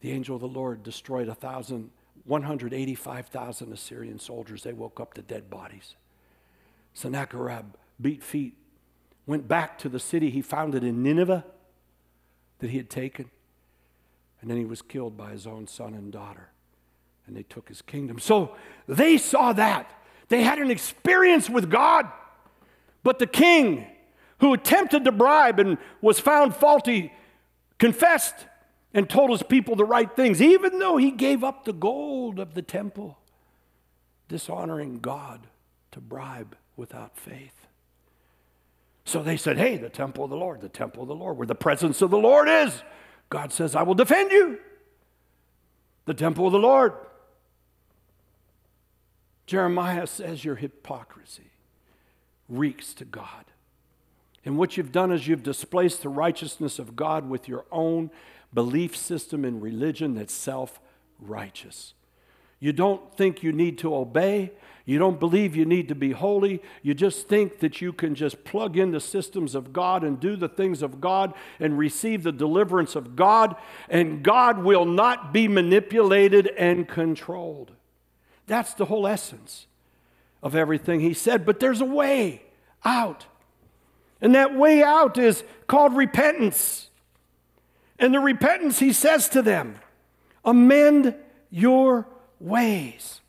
the 0.01 0.11
angel 0.11 0.35
of 0.35 0.41
the 0.41 0.47
Lord 0.47 0.83
destroyed 0.83 1.27
a 1.27 1.33
thousand, 1.33 1.89
185,000 2.25 3.73
Assyrian 3.73 4.19
soldiers. 4.19 4.61
They 4.61 4.73
woke 4.73 4.99
up 4.99 5.15
to 5.15 5.23
dead 5.23 5.49
bodies. 5.49 5.95
Sennacherib 6.93 7.75
beat 8.01 8.23
feet, 8.23 8.55
went 9.25 9.47
back 9.47 9.77
to 9.79 9.89
the 9.89 9.99
city 9.99 10.29
he 10.29 10.41
founded 10.41 10.83
in 10.83 11.01
Nineveh 11.01 11.45
that 12.59 12.69
he 12.69 12.77
had 12.77 12.89
taken. 12.89 13.29
And 14.41 14.49
then 14.49 14.57
he 14.57 14.65
was 14.65 14.81
killed 14.81 15.17
by 15.17 15.31
his 15.31 15.47
own 15.47 15.67
son 15.67 15.93
and 15.93 16.11
daughter 16.11 16.49
and 17.27 17.35
they 17.35 17.43
took 17.43 17.67
his 17.67 17.81
kingdom. 17.81 18.19
So 18.19 18.55
they 18.87 19.17
saw 19.17 19.53
that. 19.53 19.89
They 20.29 20.43
had 20.43 20.59
an 20.59 20.71
experience 20.71 21.49
with 21.49 21.69
God. 21.69 22.07
But 23.03 23.19
the 23.19 23.27
king 23.27 23.87
who 24.39 24.53
attempted 24.53 25.05
to 25.05 25.11
bribe 25.11 25.59
and 25.59 25.77
was 26.01 26.19
found 26.19 26.55
faulty 26.55 27.13
confessed 27.77 28.35
and 28.93 29.09
told 29.09 29.31
his 29.31 29.43
people 29.43 29.75
the 29.75 29.85
right 29.85 30.13
things, 30.15 30.41
even 30.41 30.79
though 30.79 30.97
he 30.97 31.11
gave 31.11 31.43
up 31.43 31.65
the 31.65 31.73
gold 31.73 32.39
of 32.39 32.53
the 32.53 32.61
temple, 32.61 33.17
dishonoring 34.27 34.99
God 34.99 35.47
to 35.91 35.99
bribe 35.99 36.55
without 36.75 37.17
faith. 37.17 37.64
So 39.05 39.21
they 39.21 39.37
said, 39.37 39.57
Hey, 39.57 39.77
the 39.77 39.89
temple 39.89 40.25
of 40.25 40.31
the 40.31 40.35
Lord, 40.35 40.61
the 40.61 40.69
temple 40.69 41.03
of 41.03 41.07
the 41.07 41.15
Lord, 41.15 41.37
where 41.37 41.47
the 41.47 41.55
presence 41.55 42.01
of 42.01 42.09
the 42.09 42.17
Lord 42.17 42.49
is. 42.49 42.83
God 43.29 43.53
says, 43.53 43.75
I 43.75 43.83
will 43.83 43.95
defend 43.95 44.31
you. 44.31 44.59
The 46.05 46.13
temple 46.13 46.47
of 46.47 46.51
the 46.51 46.59
Lord. 46.59 46.93
Jeremiah 49.45 50.07
says 50.07 50.43
your 50.43 50.55
hypocrisy 50.55 51.51
reeks 52.49 52.93
to 52.95 53.05
God. 53.05 53.45
And 54.43 54.57
what 54.57 54.77
you've 54.77 54.91
done 54.91 55.11
is 55.11 55.27
you've 55.27 55.43
displaced 55.43 56.01
the 56.01 56.09
righteousness 56.09 56.77
of 56.77 56.95
God 56.95 57.29
with 57.29 57.47
your 57.47 57.65
own 57.71 58.11
belief 58.53 58.95
system 58.95 59.43
and 59.43 59.61
religion 59.61 60.15
that's 60.15 60.33
self 60.33 60.79
righteous. 61.19 61.93
You 62.59 62.73
don't 62.73 63.15
think 63.15 63.43
you 63.43 63.51
need 63.51 63.77
to 63.79 63.95
obey. 63.95 64.51
You 64.85 64.99
don't 64.99 65.19
believe 65.19 65.55
you 65.55 65.65
need 65.65 65.87
to 65.87 65.95
be 65.95 66.11
holy. 66.11 66.61
You 66.83 66.93
just 66.93 67.27
think 67.27 67.59
that 67.59 67.81
you 67.81 67.91
can 67.91 68.13
just 68.13 68.43
plug 68.43 68.77
in 68.77 68.91
the 68.91 68.99
systems 68.99 69.55
of 69.55 69.73
God 69.73 70.03
and 70.03 70.19
do 70.19 70.35
the 70.35 70.47
things 70.47 70.83
of 70.83 71.01
God 71.01 71.33
and 71.59 71.77
receive 71.77 72.21
the 72.21 72.31
deliverance 72.31 72.95
of 72.95 73.15
God, 73.15 73.55
and 73.89 74.23
God 74.23 74.59
will 74.59 74.85
not 74.85 75.33
be 75.33 75.47
manipulated 75.47 76.47
and 76.47 76.87
controlled. 76.87 77.71
That's 78.45 78.75
the 78.75 78.85
whole 78.85 79.07
essence 79.07 79.65
of 80.43 80.55
everything 80.55 80.99
he 80.99 81.15
said. 81.15 81.47
But 81.47 81.59
there's 81.59 81.81
a 81.81 81.85
way 81.85 82.43
out. 82.83 83.25
And 84.21 84.35
that 84.35 84.55
way 84.55 84.83
out 84.83 85.17
is 85.17 85.43
called 85.65 85.95
repentance. 85.95 86.89
And 87.97 88.13
the 88.13 88.19
repentance, 88.19 88.77
he 88.77 88.93
says 88.93 89.29
to 89.29 89.41
them, 89.41 89.77
amend 90.43 91.15
your 91.49 92.07
ways. 92.39 93.21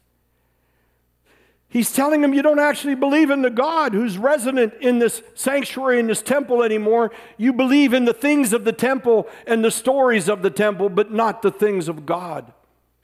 He's 1.77 1.93
telling 1.93 2.23
them 2.23 2.33
you 2.33 2.41
don't 2.41 2.59
actually 2.59 2.95
believe 2.95 3.29
in 3.29 3.43
the 3.43 3.51
God 3.51 3.93
who's 3.93 4.17
resident 4.17 4.73
in 4.81 4.99
this 4.99 5.21
sanctuary, 5.35 6.01
in 6.01 6.07
this 6.07 6.23
temple 6.23 6.63
anymore. 6.63 7.11
You 7.37 7.53
believe 7.53 7.93
in 7.93 8.07
the 8.07 8.15
things 8.15 8.55
of 8.55 8.65
the 8.65 8.73
temple 8.73 9.29
and 9.47 9.63
the 9.63 9.71
stories 9.71 10.27
of 10.27 10.41
the 10.41 10.49
temple, 10.49 10.89
but 10.89 11.13
not 11.13 11.43
the 11.43 11.51
things 11.51 11.87
of 11.87 12.07
God 12.07 12.51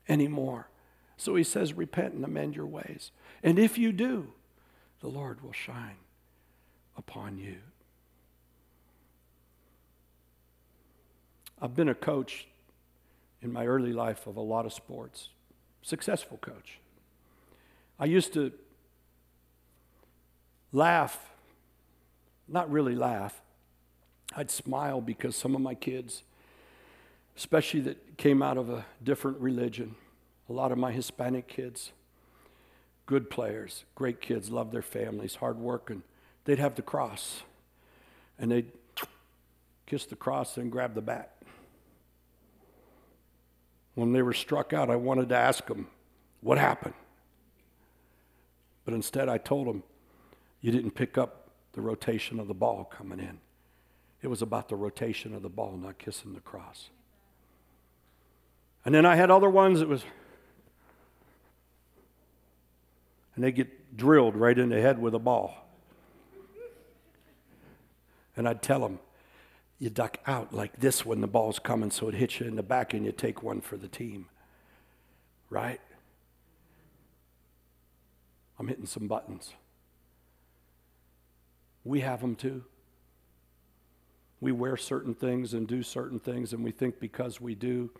anymore. 0.09 0.71
So 1.19 1.35
he 1.35 1.45
says, 1.45 1.75
Repent 1.75 2.15
and 2.15 2.25
amend 2.25 2.57
your 2.57 2.65
ways. 2.65 3.11
And 3.43 3.59
if 3.59 3.77
you 3.77 3.93
do, 3.93 4.33
the 5.01 5.09
Lord 5.09 5.43
will 5.43 5.53
shine 5.53 5.99
upon 6.97 7.37
you. 7.37 7.59
I've 11.61 11.77
been 11.77 11.91
a 11.91 11.95
coach 11.95 12.47
in 13.43 13.53
my 13.53 13.67
early 13.67 13.93
life 13.93 14.27
of 14.27 14.37
a 14.37 14.41
lot 14.41 14.65
of 14.65 14.73
sports, 14.73 15.29
successful 15.83 16.39
coach. 16.39 16.79
I 17.99 18.07
used 18.07 18.33
to 18.33 18.51
laugh, 20.73 21.31
not 22.49 22.71
really 22.71 22.95
laugh, 22.95 23.41
I'd 24.35 24.51
smile 24.51 25.01
because 25.01 25.37
some 25.37 25.55
of 25.55 25.61
my 25.61 25.75
kids, 25.75 26.23
especially 27.37 27.81
that 27.81 28.17
came 28.17 28.43
out 28.43 28.57
of 28.57 28.71
a 28.71 28.85
different 29.03 29.39
religion, 29.39 29.95
a 30.49 30.53
lot 30.53 30.73
of 30.73 30.79
my 30.79 30.93
Hispanic 30.93 31.49
kids, 31.49 31.93
good 33.07 33.29
players, 33.31 33.85
great 33.95 34.21
kids, 34.21 34.51
love 34.51 34.71
their 34.73 34.83
families, 34.83 35.37
hard 35.37 35.59
working. 35.59 36.03
They'd 36.45 36.59
have 36.59 36.75
the 36.75 36.83
cross 36.83 37.43
and 38.39 38.51
they'd 38.51 38.71
kiss 39.87 40.07
the 40.07 40.17
cross 40.17 40.57
and 40.57 40.73
grab 40.73 40.95
the 40.95 41.03
bat. 41.03 41.37
When 43.95 44.13
they 44.13 44.23
were 44.23 44.33
struck 44.33 44.73
out, 44.73 44.89
I 44.89 44.97
wanted 44.97 45.29
to 45.29 45.37
ask 45.37 45.67
them, 45.67 45.89
What 46.41 46.57
happened? 46.57 46.95
But 48.87 48.95
instead, 48.95 49.29
I 49.29 49.39
told 49.39 49.69
them, 49.69 49.83
You 50.63 50.73
didn't 50.73 50.93
pick 50.93 51.19
up 51.19 51.51
the 51.73 51.83
rotation 51.83 52.41
of 52.41 52.49
the 52.49 52.55
ball 52.55 52.85
coming 52.85 53.19
in. 53.19 53.41
It 54.23 54.29
was 54.29 54.41
about 54.41 54.69
the 54.69 54.77
rotation 54.77 55.35
of 55.35 55.43
the 55.43 55.49
ball, 55.49 55.77
not 55.77 55.99
kissing 55.99 56.33
the 56.33 56.41
cross. 56.41 56.89
And 58.85 58.95
then 58.95 59.05
I 59.05 59.17
had 59.17 59.31
other 59.31 59.51
ones 59.51 59.81
that 59.81 59.89
was 59.89 60.05
and 63.35 63.43
they 63.45 63.53
get 63.53 63.97
drilled 63.97 64.37
right 64.37 64.59
in 64.59 64.69
the 64.69 64.81
head 64.81 65.01
with 65.01 65.15
a 65.15 65.19
ball. 65.19 65.55
And 68.37 68.49
I'd 68.49 68.63
tell 68.63 68.81
them, 68.81 68.99
you 69.79 69.91
duck 69.91 70.19
out 70.27 70.53
like 70.53 70.79
this 70.79 71.05
when 71.05 71.21
the 71.21 71.27
ball's 71.27 71.59
coming 71.59 71.91
so 71.91 72.09
it 72.09 72.15
hits 72.15 72.41
you 72.41 72.47
in 72.47 72.57
the 72.57 72.63
back 72.63 72.95
and 72.95 73.05
you 73.05 73.13
take 73.13 73.43
one 73.43 73.61
for 73.61 73.77
the 73.77 73.89
team. 73.89 74.27
Right? 75.51 75.81
I'm 78.59 78.69
hitting 78.69 78.87
some 78.87 79.09
buttons. 79.09 79.55
We 81.85 82.01
have 82.01 82.21
them 82.21 82.37
too. 82.37 82.65
We 84.41 84.53
wear 84.53 84.77
certain 84.77 85.15
things 85.15 85.55
and 85.55 85.69
do 85.69 85.83
certain 85.83 86.19
things, 86.19 86.53
and 86.53 86.65
we 86.65 86.73
think 86.73 86.99
because 86.99 87.41
we 87.41 87.55
do, 87.55 87.91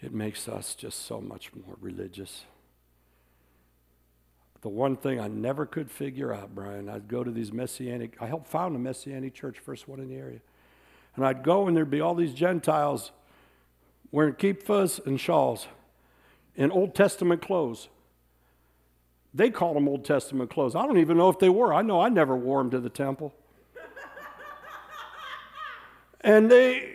it 0.00 0.12
makes 0.12 0.48
us 0.48 0.74
just 0.74 1.04
so 1.06 1.20
much 1.20 1.54
more 1.54 1.76
religious 1.80 2.44
the 4.62 4.68
one 4.68 4.96
thing 4.96 5.20
I 5.20 5.26
never 5.28 5.66
could 5.66 5.90
figure 5.90 6.32
out, 6.32 6.54
Brian, 6.54 6.88
I'd 6.88 7.08
go 7.08 7.22
to 7.22 7.30
these 7.30 7.52
Messianic, 7.52 8.16
I 8.20 8.26
helped 8.26 8.46
found 8.46 8.74
a 8.74 8.78
Messianic 8.78 9.34
church, 9.34 9.58
first 9.58 9.88
one 9.88 10.00
in 10.00 10.08
the 10.08 10.14
area. 10.14 10.38
And 11.16 11.26
I'd 11.26 11.42
go 11.42 11.66
and 11.66 11.76
there'd 11.76 11.90
be 11.90 12.00
all 12.00 12.14
these 12.14 12.32
Gentiles 12.32 13.10
wearing 14.12 14.34
kippahs 14.34 15.04
and 15.04 15.20
shawls 15.20 15.66
in 16.54 16.70
Old 16.70 16.94
Testament 16.94 17.42
clothes. 17.42 17.88
They 19.34 19.50
called 19.50 19.76
them 19.76 19.88
Old 19.88 20.04
Testament 20.04 20.50
clothes. 20.50 20.74
I 20.74 20.86
don't 20.86 20.98
even 20.98 21.16
know 21.16 21.30
if 21.30 21.38
they 21.38 21.48
were. 21.48 21.72
I 21.72 21.82
know 21.82 22.00
I 22.00 22.08
never 22.08 22.36
wore 22.36 22.60
them 22.60 22.70
to 22.70 22.80
the 22.80 22.90
temple. 22.90 23.32
and 26.20 26.50
they, 26.50 26.90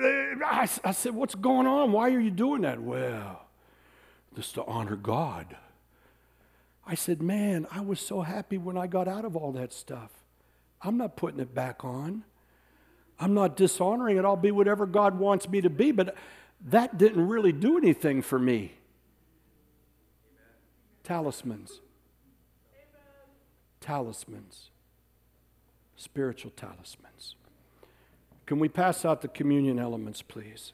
they 0.00 0.32
I, 0.44 0.68
I 0.84 0.92
said, 0.92 1.14
What's 1.14 1.34
going 1.34 1.66
on? 1.66 1.92
Why 1.92 2.10
are 2.10 2.20
you 2.20 2.30
doing 2.30 2.62
that? 2.62 2.80
Well, 2.80 3.42
just 4.36 4.54
to 4.54 4.64
honor 4.64 4.96
God. 4.96 5.56
I 6.86 6.94
said, 6.94 7.20
Man, 7.20 7.66
I 7.72 7.80
was 7.80 7.98
so 7.98 8.20
happy 8.20 8.58
when 8.58 8.76
I 8.76 8.86
got 8.86 9.08
out 9.08 9.24
of 9.24 9.36
all 9.36 9.50
that 9.52 9.72
stuff. 9.72 10.10
I'm 10.82 10.96
not 10.96 11.16
putting 11.16 11.40
it 11.40 11.52
back 11.52 11.84
on. 11.84 12.22
I'm 13.18 13.34
not 13.34 13.56
dishonoring 13.56 14.18
it. 14.18 14.24
I'll 14.24 14.36
be 14.36 14.50
whatever 14.50 14.86
God 14.86 15.18
wants 15.18 15.48
me 15.48 15.60
to 15.62 15.70
be. 15.70 15.90
But 15.90 16.14
that 16.68 16.96
didn't 16.96 17.26
really 17.26 17.52
do 17.52 17.76
anything 17.76 18.22
for 18.22 18.38
me. 18.38 18.74
Talismans. 21.06 21.80
Talismans. 23.80 24.70
Spiritual 25.94 26.50
talismans. 26.56 27.36
Can 28.44 28.58
we 28.58 28.68
pass 28.68 29.04
out 29.04 29.22
the 29.22 29.28
communion 29.28 29.78
elements, 29.78 30.20
please? 30.20 30.72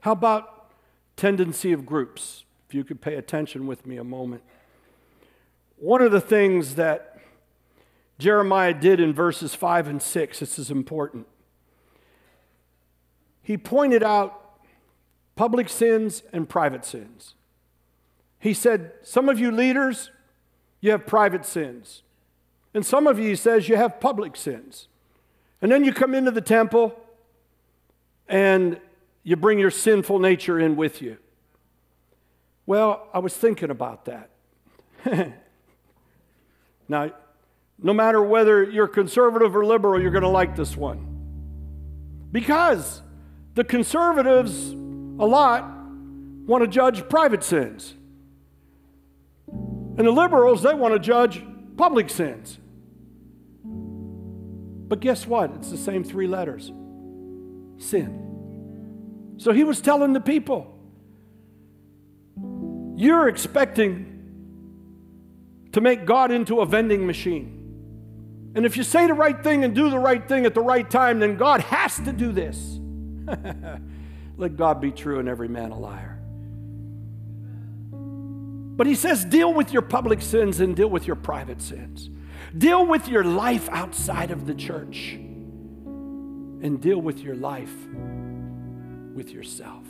How 0.00 0.10
about 0.10 0.72
tendency 1.14 1.70
of 1.70 1.86
groups? 1.86 2.42
If 2.68 2.74
you 2.74 2.82
could 2.82 3.00
pay 3.00 3.14
attention 3.14 3.68
with 3.68 3.86
me 3.86 3.96
a 3.96 4.04
moment. 4.04 4.42
One 5.76 6.02
of 6.02 6.10
the 6.10 6.20
things 6.20 6.74
that 6.74 7.20
Jeremiah 8.18 8.74
did 8.74 8.98
in 8.98 9.14
verses 9.14 9.54
5 9.54 9.86
and 9.86 10.02
6, 10.02 10.40
this 10.40 10.58
is 10.58 10.72
important. 10.72 11.28
He 13.44 13.56
pointed 13.56 14.02
out 14.02 14.41
public 15.36 15.68
sins 15.68 16.22
and 16.32 16.48
private 16.48 16.84
sins. 16.84 17.34
He 18.38 18.54
said, 18.54 18.92
Some 19.02 19.28
of 19.28 19.38
you 19.38 19.50
leaders, 19.50 20.10
you 20.80 20.90
have 20.90 21.06
private 21.06 21.46
sins. 21.46 22.02
And 22.74 22.84
some 22.84 23.06
of 23.06 23.18
you, 23.18 23.28
he 23.28 23.36
says, 23.36 23.68
you 23.68 23.76
have 23.76 24.00
public 24.00 24.36
sins. 24.36 24.88
And 25.60 25.70
then 25.70 25.84
you 25.84 25.92
come 25.92 26.14
into 26.14 26.30
the 26.30 26.40
temple 26.40 26.98
and 28.28 28.80
you 29.22 29.36
bring 29.36 29.58
your 29.58 29.70
sinful 29.70 30.18
nature 30.18 30.58
in 30.58 30.76
with 30.76 31.02
you. 31.02 31.18
Well, 32.66 33.06
I 33.12 33.18
was 33.18 33.36
thinking 33.36 33.70
about 33.70 34.06
that. 34.06 34.30
now, 36.88 37.10
no 37.78 37.92
matter 37.92 38.22
whether 38.22 38.62
you're 38.62 38.88
conservative 38.88 39.54
or 39.54 39.64
liberal, 39.64 40.00
you're 40.00 40.10
going 40.10 40.22
to 40.22 40.28
like 40.28 40.56
this 40.56 40.76
one. 40.76 41.08
Because 42.30 43.02
the 43.54 43.64
conservatives, 43.64 44.74
a 45.22 45.26
lot, 45.26 45.64
want 46.46 46.62
to 46.62 46.68
judge 46.68 47.08
private 47.08 47.44
sins. 47.44 47.94
And 49.48 50.06
the 50.06 50.10
liberals, 50.10 50.62
they 50.62 50.74
want 50.74 50.94
to 50.94 50.98
judge 50.98 51.42
public 51.76 52.10
sins. 52.10 52.58
But 53.64 54.98
guess 55.00 55.26
what? 55.26 55.52
It's 55.52 55.70
the 55.70 55.78
same 55.78 56.04
three 56.04 56.26
letters 56.26 56.70
sin. 57.78 59.34
So 59.38 59.52
he 59.52 59.64
was 59.64 59.80
telling 59.80 60.12
the 60.12 60.20
people, 60.20 60.78
you're 62.96 63.28
expecting 63.28 64.08
to 65.72 65.80
make 65.80 66.04
God 66.04 66.30
into 66.30 66.60
a 66.60 66.66
vending 66.66 67.06
machine. 67.06 68.52
And 68.54 68.66
if 68.66 68.76
you 68.76 68.82
say 68.82 69.06
the 69.06 69.14
right 69.14 69.42
thing 69.42 69.64
and 69.64 69.74
do 69.74 69.88
the 69.88 69.98
right 69.98 70.26
thing 70.28 70.46
at 70.46 70.54
the 70.54 70.60
right 70.60 70.88
time, 70.88 71.20
then 71.20 71.36
God 71.36 71.60
has 71.60 71.96
to 72.00 72.12
do 72.12 72.32
this. 72.32 72.78
Let 74.36 74.56
God 74.56 74.80
be 74.80 74.90
true 74.90 75.18
and 75.18 75.28
every 75.28 75.48
man 75.48 75.70
a 75.70 75.78
liar. 75.78 76.18
But 78.76 78.86
he 78.86 78.94
says, 78.94 79.24
deal 79.24 79.52
with 79.52 79.72
your 79.72 79.82
public 79.82 80.22
sins 80.22 80.60
and 80.60 80.74
deal 80.74 80.88
with 80.88 81.06
your 81.06 81.16
private 81.16 81.60
sins. 81.60 82.08
Deal 82.56 82.86
with 82.86 83.06
your 83.08 83.22
life 83.22 83.68
outside 83.70 84.30
of 84.30 84.46
the 84.46 84.54
church 84.54 85.12
and 85.14 86.80
deal 86.80 86.98
with 86.98 87.20
your 87.20 87.36
life 87.36 87.74
with 89.14 89.30
yourself. 89.30 89.84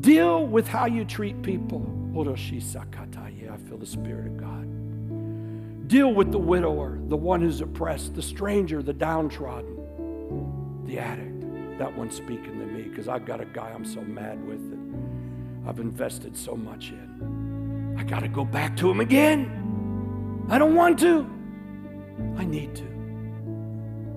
Deal 0.00 0.46
with 0.46 0.68
how 0.68 0.86
you 0.86 1.04
treat 1.04 1.42
people. 1.42 1.90
I 2.16 3.56
feel 3.68 3.76
the 3.76 3.86
Spirit 3.86 4.26
of 4.26 4.36
God. 4.36 5.88
Deal 5.88 6.14
with 6.14 6.30
the 6.32 6.38
widower, 6.38 6.98
the 7.08 7.16
one 7.16 7.40
who's 7.40 7.60
oppressed, 7.60 8.14
the 8.14 8.22
stranger, 8.22 8.82
the 8.82 8.92
downtrodden, 8.92 10.84
the 10.86 10.98
addict. 10.98 11.33
That 11.78 11.96
one's 11.96 12.14
speaking 12.14 12.58
to 12.60 12.66
me 12.66 12.82
because 12.82 13.08
I've 13.08 13.24
got 13.26 13.40
a 13.40 13.44
guy 13.44 13.70
I'm 13.70 13.84
so 13.84 14.00
mad 14.00 14.44
with 14.46 14.70
that 14.70 15.68
I've 15.68 15.80
invested 15.80 16.36
so 16.36 16.54
much 16.54 16.90
in. 16.90 17.96
I 17.98 18.04
got 18.04 18.20
to 18.20 18.28
go 18.28 18.44
back 18.44 18.76
to 18.78 18.90
him 18.90 19.00
again. 19.00 20.44
I 20.48 20.58
don't 20.58 20.74
want 20.74 20.98
to. 21.00 21.28
I 22.36 22.44
need 22.44 22.74
to. 22.76 22.84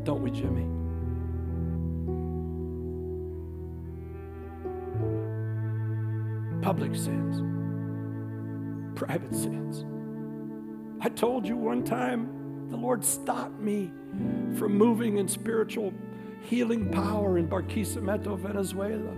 Don't 0.03 0.22
we, 0.22 0.32
Jimmy? 0.32 0.66
Public 6.62 6.95
sins, 6.95 7.41
private 8.95 9.34
sins. 9.34 9.86
I 10.99 11.10
told 11.10 11.47
you 11.47 11.55
one 11.55 11.84
time 11.84 12.68
the 12.70 12.76
Lord 12.76 13.05
stopped 13.05 13.60
me 13.60 13.91
from 14.58 14.78
moving 14.78 15.18
in 15.18 15.28
spiritual 15.28 15.93
healing 16.41 16.89
power 16.91 17.38
in 17.38 17.47
Barquisimeto, 17.47 18.38
Venezuela. 18.38 19.11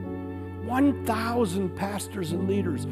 1,000 0.66 1.76
pastors 1.76 2.32
and 2.32 2.48
leaders, 2.48 2.86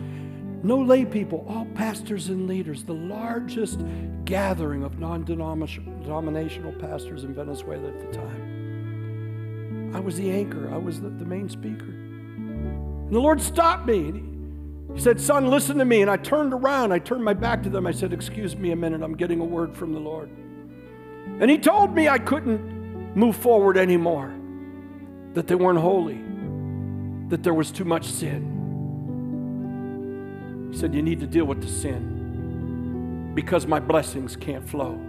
no 0.63 0.80
lay 0.80 1.05
people, 1.05 1.45
all 1.47 1.65
pastors 1.75 2.30
and 2.30 2.47
leaders, 2.47 2.84
the 2.84 2.93
largest 2.93 3.80
gathering 4.25 4.84
of 4.84 4.99
non 4.99 5.23
denominational 5.23 6.73
pastors 6.73 7.23
in 7.23 7.34
Venezuela 7.34 7.88
at 7.88 7.99
the 7.99 8.17
time. 8.17 9.91
I 9.95 9.99
was 9.99 10.17
the 10.17 10.32
anchor, 10.32 10.69
I 10.73 10.78
was 10.78 11.01
the, 11.01 11.09
the 11.09 11.25
main 11.25 11.49
speaker. 11.49 11.86
And 11.86 13.15
the 13.15 13.19
Lord 13.19 13.41
stopped 13.41 13.86
me. 13.88 14.23
He 14.93 14.99
said, 14.99 15.19
Son, 15.21 15.49
listen 15.49 15.78
to 15.78 15.86
me. 15.86 16.01
And 16.01 16.11
I 16.11 16.17
turned 16.17 16.53
around. 16.53 16.91
I 16.91 16.99
turned 16.99 17.23
my 17.23 17.34
back 17.34 17.63
to 17.63 17.69
them. 17.69 17.88
I 17.88 17.91
said, 17.91 18.11
Excuse 18.11 18.55
me 18.55 18.71
a 18.71 18.75
minute. 18.75 19.01
I'm 19.01 19.15
getting 19.15 19.39
a 19.39 19.45
word 19.45 19.75
from 19.75 19.93
the 19.93 19.99
Lord. 19.99 20.30
And 21.39 21.49
He 21.49 21.57
told 21.57 21.95
me 21.95 22.09
I 22.09 22.17
couldn't 22.17 22.76
move 23.18 23.36
forward 23.36 23.78
anymore, 23.78 24.32
that 25.34 25.48
they 25.48 25.56
weren't 25.56 25.80
holy, 25.80 26.22
that 27.30 27.41
there 27.41 27.56
was 27.56 27.72
too 27.72 27.84
much 27.84 28.06
sin. 28.06 28.53
He 30.72 30.77
said, 30.77 30.94
You 30.94 31.02
need 31.02 31.19
to 31.22 31.27
deal 31.27 31.45
with 31.45 31.61
the 31.61 31.68
sin 31.68 33.31
because 33.34 33.65
my 33.65 33.80
blessings 33.80 34.35
can't 34.35 34.69
flow. 34.69 34.99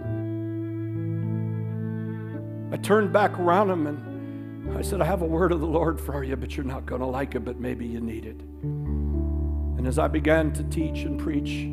I 2.71 2.77
turned 2.77 3.13
back 3.13 3.37
around 3.37 3.69
him 3.69 3.85
and 3.85 4.75
I 4.75 4.81
said, 4.81 5.01
I 5.01 5.05
have 5.05 5.21
a 5.21 5.25
word 5.25 5.51
of 5.51 5.59
the 5.59 5.67
Lord 5.67 6.01
for 6.01 6.23
you, 6.23 6.35
but 6.35 6.57
you're 6.57 6.65
not 6.65 6.87
going 6.87 7.01
to 7.01 7.07
like 7.07 7.35
it, 7.35 7.45
but 7.45 7.59
maybe 7.59 7.85
you 7.85 7.99
need 7.99 8.25
it. 8.25 8.41
And 8.41 9.85
as 9.87 9.99
I 9.99 10.07
began 10.07 10.51
to 10.53 10.63
teach 10.63 11.03
and 11.03 11.19
preach, 11.19 11.67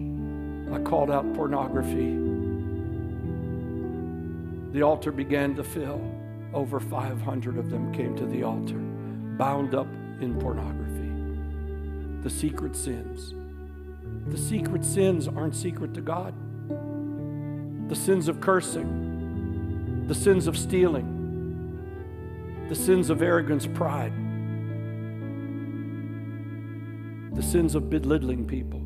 I 0.75 0.83
called 0.83 1.11
out 1.11 1.33
pornography. 1.35 2.19
The 4.73 4.83
altar 4.83 5.13
began 5.13 5.55
to 5.57 5.65
fill. 5.65 6.16
Over 6.57 6.81
500 6.81 7.59
of 7.59 7.69
them 7.69 7.93
came 7.93 8.17
to 8.17 8.25
the 8.25 8.43
altar, 8.43 8.79
bound 9.37 9.75
up 9.75 9.89
in 10.23 10.39
pornography. 10.41 12.23
The 12.23 12.31
secret 12.31 12.75
sins. 12.75 13.35
The 14.29 14.39
secret 14.39 14.83
sins 14.83 15.29
aren't 15.29 15.55
secret 15.55 15.93
to 15.93 16.01
God. 16.01 16.33
The 17.91 17.95
sins 17.95 18.27
of 18.29 18.41
cursing, 18.41 20.07
the 20.09 20.15
sins 20.15 20.47
of 20.47 20.57
stealing, 20.57 21.13
the 22.71 22.75
sins 22.75 23.11
of 23.11 23.21
arrogance, 23.21 23.67
pride 23.67 24.15
the 27.35 27.43
sins 27.43 27.75
of 27.75 27.91
belittling 27.91 28.47
people, 28.47 28.81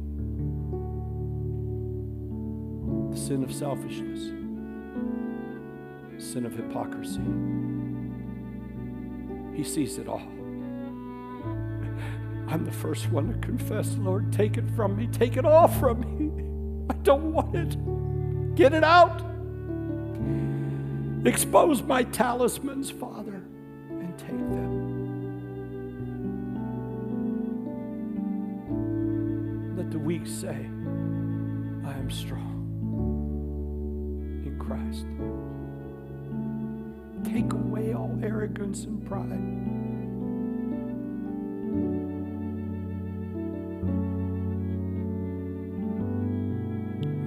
the 3.13 3.17
sin 3.17 3.45
of 3.45 3.55
selfishness, 3.55 4.40
sin 6.21 6.47
of 6.47 6.53
hypocrisy. 6.55 7.21
He 9.57 9.65
sees 9.65 9.99
it 9.99 10.09
all. 10.09 10.23
I'm 12.49 12.65
the 12.65 12.73
first 12.73 13.11
one 13.11 13.33
to 13.33 13.39
confess, 13.39 13.97
Lord, 13.99 14.33
take 14.33 14.57
it 14.57 14.69
from 14.75 14.97
me, 14.97 15.07
take 15.07 15.37
it 15.37 15.45
all 15.45 15.69
from 15.69 16.01
me. 16.01 16.31
I 16.91 16.95
don't 17.03 17.33
want 17.33 17.55
it. 17.55 17.77
Get 18.57 18.75
it 18.75 18.83
out. 18.83 19.23
Expose 21.25 21.83
my 21.83 22.03
talismans, 22.03 22.91
Father, 22.91 23.43
and 23.91 24.19
take 24.19 24.31
them. 24.31 24.97
Let 29.77 29.91
the 29.91 29.99
weak 29.99 30.27
say, 30.27 30.67
I 31.87 31.93
am 31.93 32.11
strong 32.11 32.57
in 34.45 34.59
Christ. 34.59 35.07
Take 37.25 37.53
away 37.53 37.93
all 37.95 38.19
arrogance 38.23 38.85
and 38.85 39.07
pride. 39.07 39.29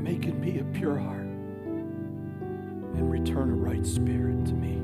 Make 0.04 0.26
in 0.26 0.40
me 0.42 0.60
a 0.60 0.64
pure 0.78 0.98
heart 0.98 1.22
and 2.96 3.12
return 3.12 3.50
a 3.50 3.56
right 3.56 3.86
spirit 3.86 4.46
to 4.48 4.54
me. 4.54 4.82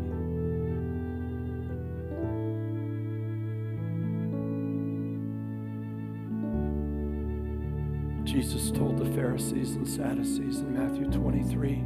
Jesus 8.23 8.71
told 8.71 8.97
the 8.97 9.11
Pharisees 9.13 9.75
and 9.75 9.87
Sadducees 9.87 10.59
in 10.59 10.73
Matthew 10.73 11.05
23 11.09 11.83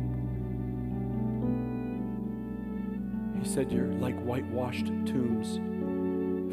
said, 3.54 3.72
You're 3.72 3.86
like 3.86 4.20
whitewashed 4.24 4.88
tombs 5.06 5.60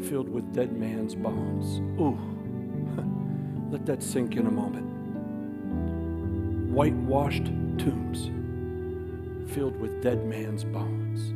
filled 0.07 0.29
with 0.29 0.53
dead 0.53 0.77
man's 0.77 1.15
bones. 1.15 1.79
Ooh, 1.99 2.19
let 3.71 3.87
that 3.87 4.03
sink 4.03 4.35
in 4.35 4.45
a 4.45 4.51
moment. 4.51 4.85
Whitewashed 6.71 7.45
tombs 7.79 8.29
filled 9.51 9.79
with 9.79 10.03
dead 10.03 10.27
man's 10.27 10.63
bones. 10.63 11.33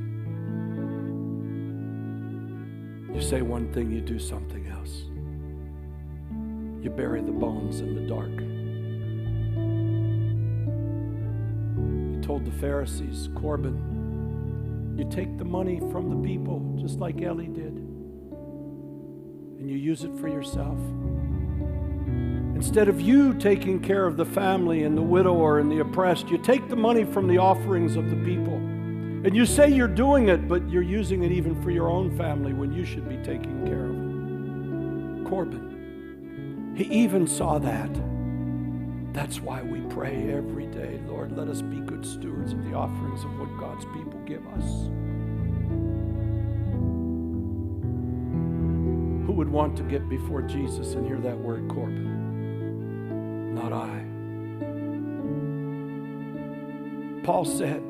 You 3.15 3.21
say 3.21 3.41
one 3.41 3.73
thing, 3.73 3.89
you 3.91 4.01
do 4.01 4.19
something 4.19 4.67
else. 4.67 5.05
You 6.83 6.91
bury 6.91 7.21
the 7.21 7.31
bones 7.31 7.79
in 7.79 7.95
the 7.95 8.01
dark. 8.01 8.39
He 12.15 12.21
told 12.21 12.45
the 12.45 12.51
Pharisees, 12.51 13.29
Corban, 13.33 13.94
you 14.95 15.05
take 15.09 15.37
the 15.37 15.45
money 15.45 15.79
from 15.91 16.09
the 16.09 16.27
people, 16.27 16.61
just 16.77 16.99
like 16.99 17.19
Eli 17.21 17.47
did, 17.47 17.73
and 19.59 19.69
you 19.69 19.77
use 19.77 20.03
it 20.03 20.17
for 20.17 20.27
yourself. 20.27 20.77
Instead 22.55 22.87
of 22.87 23.01
you 23.01 23.33
taking 23.33 23.81
care 23.81 24.05
of 24.05 24.15
the 24.15 24.25
family 24.25 24.83
and 24.83 24.97
the 24.97 25.01
widower 25.01 25.59
and 25.59 25.69
the 25.69 25.79
oppressed, 25.79 26.29
you 26.29 26.37
take 26.37 26.69
the 26.69 26.75
money 26.75 27.03
from 27.03 27.27
the 27.27 27.37
offerings 27.37 27.97
of 27.97 28.09
the 28.09 28.15
people. 28.17 28.55
And 28.55 29.35
you 29.35 29.45
say 29.45 29.67
you're 29.69 29.87
doing 29.87 30.29
it, 30.29 30.47
but 30.47 30.69
you're 30.69 30.81
using 30.81 31.23
it 31.23 31.31
even 31.31 31.61
for 31.61 31.71
your 31.71 31.89
own 31.89 32.15
family 32.15 32.53
when 32.53 32.71
you 32.71 32.85
should 32.85 33.09
be 33.09 33.17
taking 33.17 33.65
care 33.65 33.87
of 33.87 33.95
it. 33.95 35.29
Corban, 35.29 36.73
he 36.77 36.85
even 36.85 37.27
saw 37.27 37.57
that. 37.59 37.89
That's 39.11 39.41
why 39.41 39.61
we 39.61 39.81
pray 39.93 40.31
every 40.31 40.67
day, 40.67 41.01
Lord, 41.07 41.35
let 41.35 41.47
us 41.47 41.61
good 41.85 42.05
stewards 42.05 42.53
of 42.53 42.63
the 42.65 42.73
offerings 42.73 43.23
of 43.23 43.39
what 43.39 43.49
God's 43.59 43.85
people 43.85 44.19
give 44.25 44.45
us. 44.47 44.89
Who 49.25 49.33
would 49.33 49.49
want 49.49 49.75
to 49.77 49.83
get 49.83 50.09
before 50.09 50.41
Jesus 50.41 50.93
and 50.93 51.05
hear 51.05 51.19
that 51.19 51.37
word, 51.37 51.69
Corban? 51.69 52.25
not 53.55 53.73
I. 53.73 54.05
Paul 57.23 57.45
said, 57.45 57.81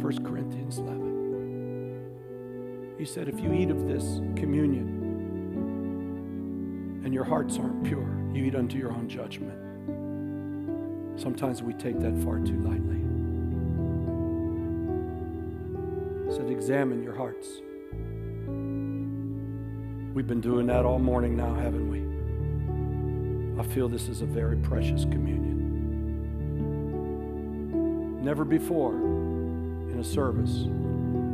1 0.00 0.24
Corinthians 0.24 0.78
11, 0.78 2.94
he 2.98 3.04
said, 3.04 3.28
if 3.28 3.40
you 3.40 3.52
eat 3.52 3.70
of 3.70 3.88
this 3.88 4.20
communion 4.36 4.94
and 7.04 7.12
your 7.12 7.24
hearts 7.24 7.58
aren't 7.58 7.82
pure, 7.82 8.08
you 8.32 8.44
eat 8.44 8.54
unto 8.54 8.78
your 8.78 8.92
own 8.92 9.08
judgment. 9.08 9.58
Sometimes 11.18 11.62
we 11.64 11.72
take 11.72 11.98
that 11.98 12.16
far 12.22 12.38
too 12.38 12.60
lightly. 12.60 12.94
He 16.26 16.32
said, 16.36 16.48
examine 16.48 17.02
your 17.02 17.16
hearts. 17.16 17.48
We've 20.14 20.28
been 20.28 20.40
doing 20.40 20.68
that 20.68 20.84
all 20.84 21.00
morning 21.00 21.36
now, 21.36 21.54
haven't 21.54 21.90
we? 21.90 21.98
I 23.60 23.64
feel 23.74 23.88
this 23.88 24.08
is 24.08 24.22
a 24.22 24.26
very 24.26 24.56
precious 24.58 25.02
communion. 25.04 25.56
Never 28.22 28.44
before 28.44 28.94
in 28.94 29.98
a 29.98 30.04
service 30.04 30.68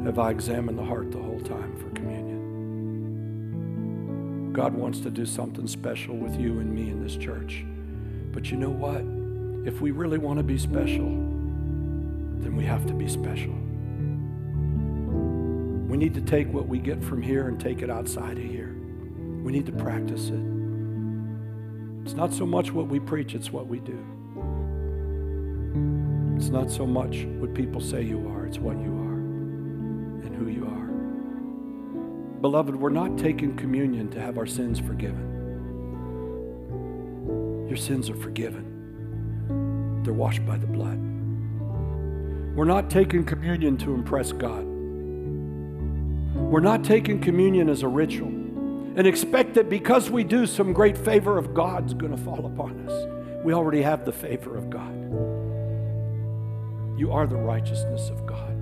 have 0.07 0.19
I 0.19 0.31
examined 0.31 0.79
the 0.79 0.85
heart 0.85 1.11
the 1.11 1.19
whole 1.19 1.41
time 1.41 1.77
for 1.77 1.91
communion. 1.91 2.41
God 4.55 4.73
wants 4.73 5.01
to 5.01 5.11
do 5.11 5.27
something 5.27 5.67
special 5.67 6.17
with 6.17 6.41
you 6.41 6.61
and 6.61 6.73
me 6.73 6.89
in 6.89 7.03
this 7.03 7.17
church. 7.17 7.67
But 8.33 8.51
you 8.51 8.57
know 8.57 8.71
what? 8.71 9.05
If 9.65 9.81
we 9.81 9.91
really 9.93 10.19
want 10.19 10.39
to 10.39 10.43
be 10.43 10.59
special, 10.59 11.07
then 11.07 12.55
we 12.57 12.65
have 12.65 12.85
to 12.87 12.93
be 12.93 13.09
special. 13.09 13.55
We 15.89 15.97
need 15.97 16.15
to 16.15 16.21
take 16.21 16.53
what 16.53 16.69
we 16.69 16.79
get 16.79 17.03
from 17.03 17.23
here 17.23 17.49
and 17.49 17.59
take 17.59 17.81
it 17.81 17.89
outside 17.89 18.37
of 18.37 18.45
here. 18.45 18.77
We 19.43 19.53
need 19.53 19.65
to 19.67 19.73
practice 19.73 20.29
it. 20.29 20.43
It's 22.05 22.15
not 22.15 22.35
so 22.35 22.45
much 22.45 22.73
what 22.73 22.89
we 22.89 23.01
preach, 23.01 23.35
it's 23.35 23.51
what 23.51 23.67
we 23.67 23.81
do. 23.81 23.99
It's 26.37 26.49
not 26.49 26.71
so 26.71 26.85
much 26.85 27.25
what 27.39 27.55
people 27.55 27.81
say 27.81 28.03
you 28.03 28.29
are, 28.29 28.45
it's 28.45 28.59
what 28.59 28.77
you 28.79 28.93
are 28.93 29.15
and 30.27 30.35
who 30.37 30.49
you 30.49 30.67
are. 30.67 32.41
Beloved, 32.43 32.77
we're 32.77 32.91
not 32.91 33.17
taking 33.17 33.57
communion 33.57 34.11
to 34.11 34.21
have 34.21 34.37
our 34.37 34.45
sins 34.45 34.79
forgiven. 34.79 35.31
Your 37.69 37.79
sins 37.79 38.11
are 38.11 38.17
forgiven, 38.17 38.74
they're 40.05 40.15
washed 40.15 40.45
by 40.47 40.57
the 40.57 40.67
blood. 40.67 40.99
We're 42.55 42.65
not 42.65 42.91
taking 42.91 43.25
communion 43.25 43.77
to 43.79 43.95
impress 43.95 44.33
God. 44.33 44.65
We're 46.35 46.61
not 46.61 46.85
taking 46.85 47.21
communion 47.21 47.69
as 47.69 47.83
a 47.83 47.89
ritual 47.89 48.29
and 48.97 49.07
expect 49.09 49.55
that 49.55 49.69
because 49.69 50.09
we 50.09 50.23
do, 50.23 50.47
some 50.47 50.73
great 50.73 50.97
favor 50.97 51.37
of 51.37 51.53
God's 51.53 51.95
going 51.95 52.17
to 52.17 52.23
fall 52.23 52.47
upon 52.47 52.89
us. 52.89 53.09
We 53.45 53.53
already 53.53 53.83
have 53.83 54.05
the 54.05 54.13
favor 54.13 54.57
of 54.57 54.71
God. 54.71 54.95
You 56.97 57.11
are 57.11 57.27
the 57.27 57.37
righteousness 57.37 58.09
of 58.09 58.25
God. 58.25 58.55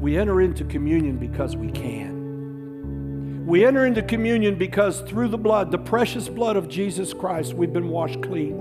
We 0.00 0.16
enter 0.16 0.40
into 0.40 0.64
communion 0.64 1.18
because 1.18 1.56
we 1.56 1.70
can. 1.70 3.44
We 3.46 3.66
enter 3.66 3.84
into 3.84 4.02
communion 4.02 4.54
because 4.54 5.00
through 5.02 5.28
the 5.28 5.36
blood, 5.36 5.70
the 5.70 5.78
precious 5.78 6.28
blood 6.28 6.56
of 6.56 6.68
Jesus 6.68 7.12
Christ, 7.12 7.52
we've 7.52 7.72
been 7.72 7.90
washed 7.90 8.22
clean. 8.22 8.59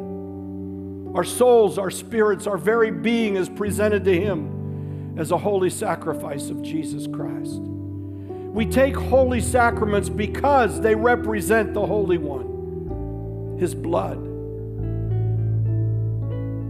Our 1.14 1.23
souls, 1.23 1.77
our 1.77 1.90
spirits, 1.90 2.48
our 2.48 2.57
very 2.57 2.91
being 2.91 3.36
is 3.36 3.49
presented 3.49 4.03
to 4.06 4.19
Him 4.19 5.15
as 5.18 5.31
a 5.31 5.38
holy 5.38 5.69
sacrifice 5.69 6.49
of 6.49 6.61
Jesus 6.61 7.07
Christ. 7.07 7.60
We 7.60 8.65
take 8.65 8.95
holy 8.95 9.41
sacraments 9.41 10.10
because 10.10 10.81
they 10.81 10.95
represent 10.95 11.73
the 11.73 11.86
Holy 11.86 12.18
One, 12.18 13.57
His 13.60 13.76
blood, 13.76 14.18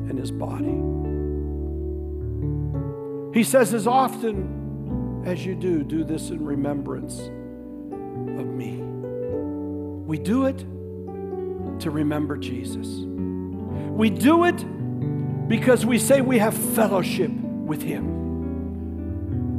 and 0.10 0.18
His 0.18 0.32
body. 0.32 0.78
He 3.38 3.44
says, 3.44 3.74
as 3.74 3.88
often 3.88 5.24
as 5.26 5.46
you 5.46 5.54
do, 5.56 5.84
do 5.84 6.04
this 6.04 6.30
in 6.32 6.44
remembrance 6.44 7.20
of 7.20 8.46
me. 8.46 8.82
We 10.06 10.18
do 10.18 10.46
it 10.46 10.66
to 11.82 11.92
remember 11.92 12.36
Jesus. 12.38 12.88
We 13.96 14.10
do 14.10 14.46
it 14.46 14.58
because 15.48 15.86
we 15.86 15.98
say 15.98 16.22
we 16.22 16.38
have 16.40 16.54
fellowship 16.54 17.32
with 17.32 17.82
Him. 17.82 18.20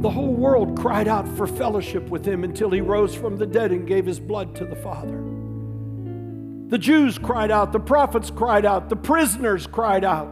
The 0.01 0.09
whole 0.09 0.33
world 0.33 0.79
cried 0.79 1.07
out 1.07 1.27
for 1.37 1.45
fellowship 1.45 2.09
with 2.09 2.25
him 2.25 2.43
until 2.43 2.71
he 2.71 2.81
rose 2.81 3.13
from 3.13 3.37
the 3.37 3.45
dead 3.45 3.71
and 3.71 3.85
gave 3.85 4.07
his 4.07 4.19
blood 4.19 4.55
to 4.55 4.65
the 4.65 4.75
Father. 4.75 5.23
The 6.69 6.79
Jews 6.79 7.19
cried 7.19 7.51
out, 7.51 7.71
the 7.71 7.79
prophets 7.79 8.31
cried 8.31 8.65
out, 8.65 8.89
the 8.89 8.95
prisoners 8.95 9.67
cried 9.67 10.03
out 10.03 10.27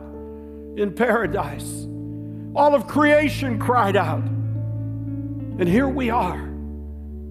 in 0.75 0.91
paradise. 0.95 1.85
All 2.55 2.73
of 2.73 2.87
creation 2.87 3.59
cried 3.59 3.95
out. 3.95 4.23
And 4.23 5.67
here 5.67 5.87
we 5.87 6.09
are. 6.09 6.49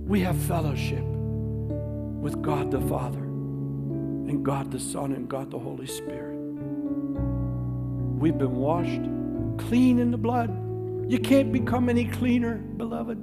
We 0.07 0.21
have 0.21 0.37
fellowship 0.37 1.03
with 1.03 2.41
God 2.41 2.71
the 2.71 2.81
Father 2.83 3.19
and 3.19 4.45
God 4.45 4.71
the 4.71 4.79
Son 4.79 5.13
and 5.13 5.29
God 5.29 5.51
the 5.51 5.59
Holy 5.59 5.89
Spirit. 5.89 6.38
We've 8.19 8.37
been 8.37 8.57
washed 8.57 9.01
clean 9.69 10.01
in 10.01 10.11
the 10.11 10.19
blood. 10.19 10.51
You 11.09 11.21
can't 11.21 11.53
become 11.53 11.89
any 11.89 12.05
cleaner, 12.05 12.57
beloved. 12.57 13.19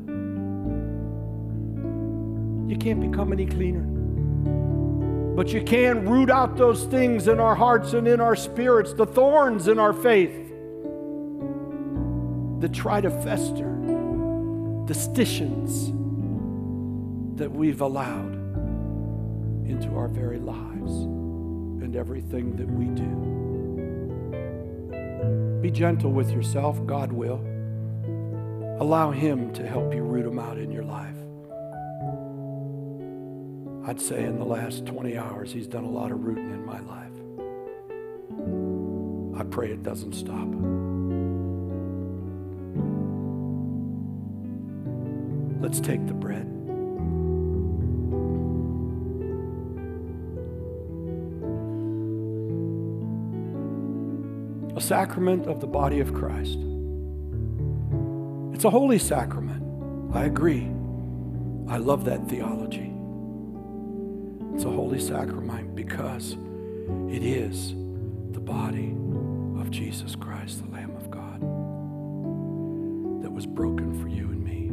You 2.70 2.78
can't 2.78 3.02
become 3.02 3.34
any 3.34 3.46
cleaner. 3.46 3.84
But 5.36 5.50
you 5.52 5.62
can 5.62 6.08
root 6.08 6.32
out 6.32 6.56
those 6.56 6.86
things 6.86 7.28
in 7.28 7.42
our 7.42 7.56
hearts 7.56 7.92
and 7.92 8.08
in 8.08 8.22
our 8.22 8.38
spirits, 8.38 8.94
the 8.94 9.06
thorns 9.06 9.68
in 9.68 9.80
our 9.80 9.92
faith 9.92 10.34
that 12.62 12.72
try 12.72 13.02
to 13.02 13.10
fester, 13.10 13.78
the 14.88 14.94
stitions 14.94 15.92
that 17.38 17.52
we've 17.52 17.82
allowed 17.82 18.34
into 19.68 19.94
our 19.96 20.08
very 20.08 20.40
lives 20.40 20.92
and 21.84 21.98
everything 21.98 22.56
that 22.56 22.68
we 22.72 22.86
do. 22.86 23.45
Be 25.62 25.72
gentle 25.72 26.12
with 26.12 26.32
yourself, 26.32 26.86
God 26.86 27.12
will. 27.12 27.42
Allow 28.80 29.12
Him 29.12 29.54
to 29.54 29.68
help 29.68 29.94
you 29.94 30.04
root 30.04 30.24
them 30.24 30.40
out 30.40 30.58
in 30.58 30.72
your 30.72 30.84
life. 30.84 31.16
I'd 33.88 34.02
say 34.02 34.24
in 34.24 34.40
the 34.40 34.46
last 34.46 34.86
20 34.86 35.18
hours, 35.18 35.52
He's 35.52 35.68
done 35.68 35.84
a 35.84 35.90
lot 35.90 36.12
of 36.12 36.24
rooting 36.24 36.50
in 36.50 36.66
my 36.66 36.80
life. 36.82 37.12
I 39.40 39.44
pray 39.44 39.72
it 39.72 39.84
doesn't 39.84 40.14
stop. 40.14 40.48
Let's 45.62 45.80
take 45.80 46.06
the 46.08 46.14
bread. 46.14 46.55
Sacrament 54.86 55.48
of 55.48 55.60
the 55.62 55.68
body 55.68 56.00
of 56.00 56.14
Christ. 56.14 56.60
It's 58.54 58.66
a 58.66 58.70
holy 58.70 59.00
sacrament. 59.00 59.64
I 60.14 60.26
agree. 60.26 60.70
I 61.68 61.78
love 61.78 62.06
that 62.06 62.30
theology. 62.30 62.94
It's 64.54 64.64
a 64.64 64.70
holy 64.70 65.00
sacrament 65.00 65.76
because 65.76 66.38
it 67.10 67.24
is 67.24 67.70
the 68.32 68.40
body 68.40 68.96
of 69.60 69.72
Jesus 69.72 70.16
Christ, 70.16 70.64
the 70.64 70.72
Lamb 70.72 70.96
of 70.96 71.10
God, 71.10 71.42
that 73.24 73.32
was 73.32 73.48
broken 73.48 74.00
for 74.00 74.08
you 74.08 74.26
and 74.26 74.44
me, 74.46 74.70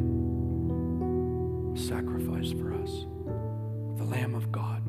sacrificed 1.87 2.55
for 2.59 2.71
us, 2.75 3.07
the 3.97 4.05
Lamb 4.05 4.35
of 4.35 4.51
God. 4.51 4.83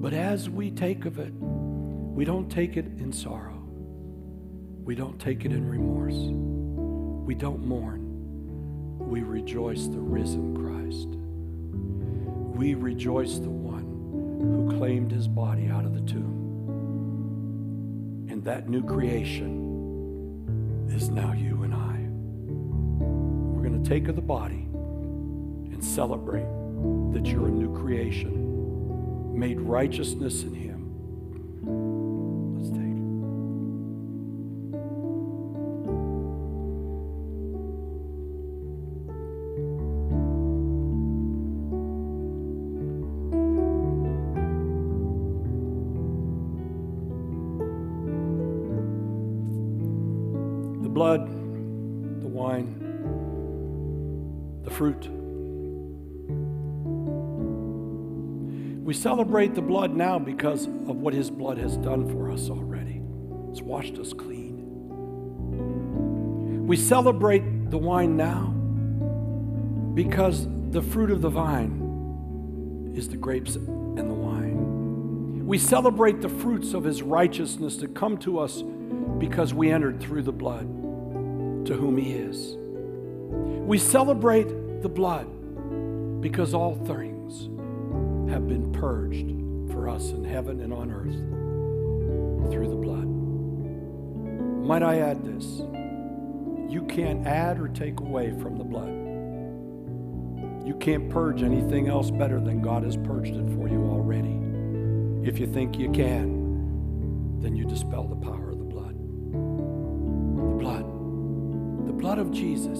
But 0.00 0.12
as 0.12 0.48
we 0.48 0.70
take 0.70 1.06
of 1.06 1.18
it, 1.18 1.32
we 1.34 2.24
don't 2.24 2.48
take 2.48 2.76
it 2.76 2.86
in 2.98 3.12
sorrow, 3.12 3.59
we 4.90 4.96
don't 4.96 5.20
take 5.20 5.44
it 5.44 5.52
in 5.52 5.68
remorse, 5.68 6.16
we 7.24 7.32
don't 7.32 7.64
mourn, 7.64 8.00
we 8.98 9.22
rejoice 9.22 9.86
the 9.86 10.00
risen 10.00 10.56
Christ. 10.56 11.06
We 12.58 12.74
rejoice 12.74 13.38
the 13.38 13.50
one 13.50 13.84
who 14.40 14.76
claimed 14.76 15.12
his 15.12 15.28
body 15.28 15.68
out 15.68 15.84
of 15.84 15.94
the 15.94 16.00
tomb. 16.00 16.66
And 18.30 18.42
that 18.42 18.68
new 18.68 18.82
creation 18.82 20.88
is 20.92 21.08
now 21.08 21.34
you 21.34 21.62
and 21.62 21.72
I. 21.72 22.08
We're 23.54 23.68
going 23.68 23.80
to 23.80 23.88
take 23.88 24.08
of 24.08 24.16
the 24.16 24.22
body 24.22 24.66
and 25.72 25.84
celebrate 25.84 26.48
that 27.12 27.26
you're 27.26 27.46
a 27.46 27.52
new 27.52 27.72
creation, 27.80 29.38
made 29.38 29.60
righteousness 29.60 30.42
in 30.42 30.52
him. 30.52 30.79
Celebrate 59.30 59.54
the 59.54 59.62
blood 59.62 59.94
now 59.94 60.18
because 60.18 60.66
of 60.66 60.96
what 60.96 61.14
his 61.14 61.30
blood 61.30 61.56
has 61.56 61.76
done 61.76 62.04
for 62.08 62.32
us 62.32 62.50
already. 62.50 63.00
It's 63.48 63.62
washed 63.62 63.96
us 63.96 64.12
clean. 64.12 64.56
We 66.66 66.76
celebrate 66.76 67.70
the 67.70 67.78
wine 67.78 68.16
now 68.16 68.48
because 69.94 70.48
the 70.72 70.82
fruit 70.82 71.12
of 71.12 71.22
the 71.22 71.28
vine 71.28 72.92
is 72.96 73.08
the 73.08 73.16
grapes 73.16 73.54
and 73.54 74.10
the 74.10 74.14
wine. 74.14 75.46
We 75.46 75.58
celebrate 75.58 76.20
the 76.20 76.28
fruits 76.28 76.74
of 76.74 76.82
his 76.82 77.00
righteousness 77.00 77.76
to 77.76 77.86
come 77.86 78.18
to 78.18 78.40
us 78.40 78.64
because 79.18 79.54
we 79.54 79.70
entered 79.70 80.00
through 80.00 80.22
the 80.22 80.32
blood 80.32 80.66
to 81.66 81.76
whom 81.76 81.96
he 81.98 82.14
is. 82.14 82.56
We 83.64 83.78
celebrate 83.78 84.82
the 84.82 84.88
blood 84.88 85.28
because 86.20 86.52
all 86.52 86.74
things 86.74 87.48
have 88.30 88.46
been 88.46 88.72
purged 88.72 89.26
for 89.72 89.88
us 89.88 90.10
in 90.10 90.22
heaven 90.22 90.60
and 90.60 90.72
on 90.72 90.90
earth 90.90 92.52
through 92.52 92.68
the 92.68 92.76
blood. 92.76 93.06
Might 94.64 94.84
I 94.84 95.00
add 95.00 95.24
this? 95.24 95.44
You 96.72 96.86
can't 96.88 97.26
add 97.26 97.58
or 97.58 97.66
take 97.66 97.98
away 97.98 98.30
from 98.40 98.56
the 98.56 98.62
blood. 98.62 98.94
You 100.64 100.76
can't 100.78 101.10
purge 101.10 101.42
anything 101.42 101.88
else 101.88 102.12
better 102.12 102.38
than 102.38 102.62
God 102.62 102.84
has 102.84 102.96
purged 102.96 103.34
it 103.34 103.48
for 103.56 103.68
you 103.68 103.82
already. 103.86 104.38
If 105.28 105.40
you 105.40 105.48
think 105.48 105.76
you 105.76 105.90
can, 105.90 107.40
then 107.40 107.56
you 107.56 107.64
dispel 107.64 108.06
the 108.06 108.14
power 108.14 108.50
of 108.50 108.58
the 108.58 108.64
blood. 108.64 108.94
The 108.94 110.56
blood. 110.56 110.84
The 111.88 111.92
blood 111.92 112.18
of 112.18 112.30
Jesus 112.30 112.78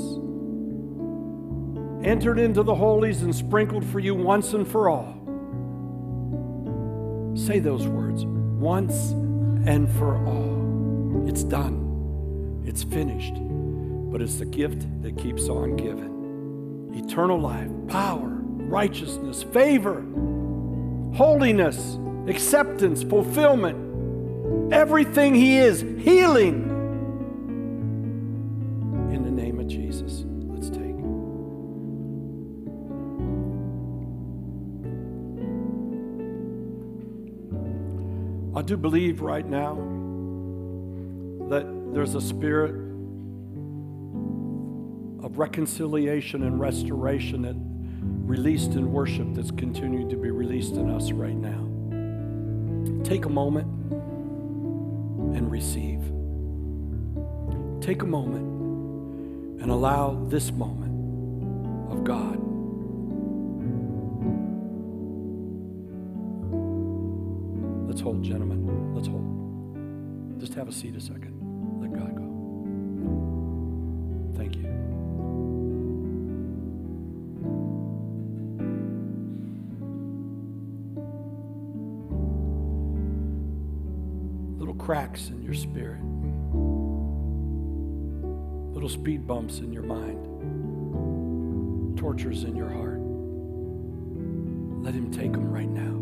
entered 2.05 2.39
into 2.39 2.63
the 2.63 2.75
holies 2.75 3.23
and 3.23 3.35
sprinkled 3.35 3.85
for 3.85 3.99
you 3.99 4.15
once 4.15 4.55
and 4.55 4.67
for 4.67 4.89
all. 4.89 5.20
Say 7.47 7.59
those 7.59 7.87
words 7.87 8.27
once 8.27 9.13
and 9.67 9.91
for 9.97 10.15
all. 10.27 11.27
It's 11.27 11.43
done, 11.43 12.63
it's 12.67 12.83
finished, 12.83 13.33
but 14.13 14.21
it's 14.21 14.37
the 14.37 14.45
gift 14.45 14.87
that 15.03 15.17
keeps 15.17 15.49
on 15.49 15.77
giving 15.77 16.93
eternal 16.95 17.41
life, 17.41 17.71
power, 17.89 18.29
righteousness, 18.43 19.43
favor, 19.43 20.05
holiness, 21.15 21.99
acceptance, 22.29 23.03
fulfillment. 23.03 24.73
Everything 24.73 25.35
He 25.35 25.57
is, 25.57 25.81
healing. 25.81 26.80
Do 38.71 38.77
believe 38.77 39.21
right 39.21 39.47
now 39.47 39.75
that 41.49 41.67
there's 41.93 42.15
a 42.15 42.21
spirit 42.21 42.71
of 45.25 45.39
reconciliation 45.39 46.45
and 46.45 46.61
restoration 46.61 47.43
that 47.43 47.57
released 48.31 48.75
in 48.75 48.93
worship 48.93 49.27
that's 49.35 49.51
continuing 49.51 50.09
to 50.09 50.17
be 50.17 50.31
released 50.31 50.75
in 50.75 50.89
us 50.89 51.11
right 51.11 51.35
now. 51.35 51.67
Take 53.03 53.25
a 53.25 53.29
moment 53.29 53.67
and 55.37 55.51
receive. 55.51 56.01
Take 57.85 58.03
a 58.03 58.07
moment 58.07 59.63
and 59.63 59.73
allow 59.73 60.15
this 60.29 60.53
moment 60.53 61.91
of 61.91 62.05
God 62.05 62.41
Let's 68.01 68.01
hold, 68.03 68.23
gentlemen. 68.23 68.60
Just 70.51 70.59
have 70.59 70.69
a 70.69 70.73
seat 70.73 70.97
a 70.97 71.01
second. 71.01 71.33
Let 71.81 71.93
God 71.93 72.17
go. 72.17 72.25
Thank 74.37 74.57
you. 74.57 74.67
Little 84.59 84.75
cracks 84.75 85.29
in 85.29 85.41
your 85.41 85.55
spirit, 85.55 86.03
little 88.75 88.89
speed 88.89 89.29
bumps 89.29 89.61
in 89.61 89.73
your 89.73 89.85
mind, 89.85 90.19
tortures 91.97 92.43
in 92.43 92.57
your 92.57 92.71
heart. 92.71 92.99
Let 94.83 94.95
Him 94.95 95.13
take 95.13 95.31
them 95.31 95.49
right 95.49 95.69
now. 95.69 96.00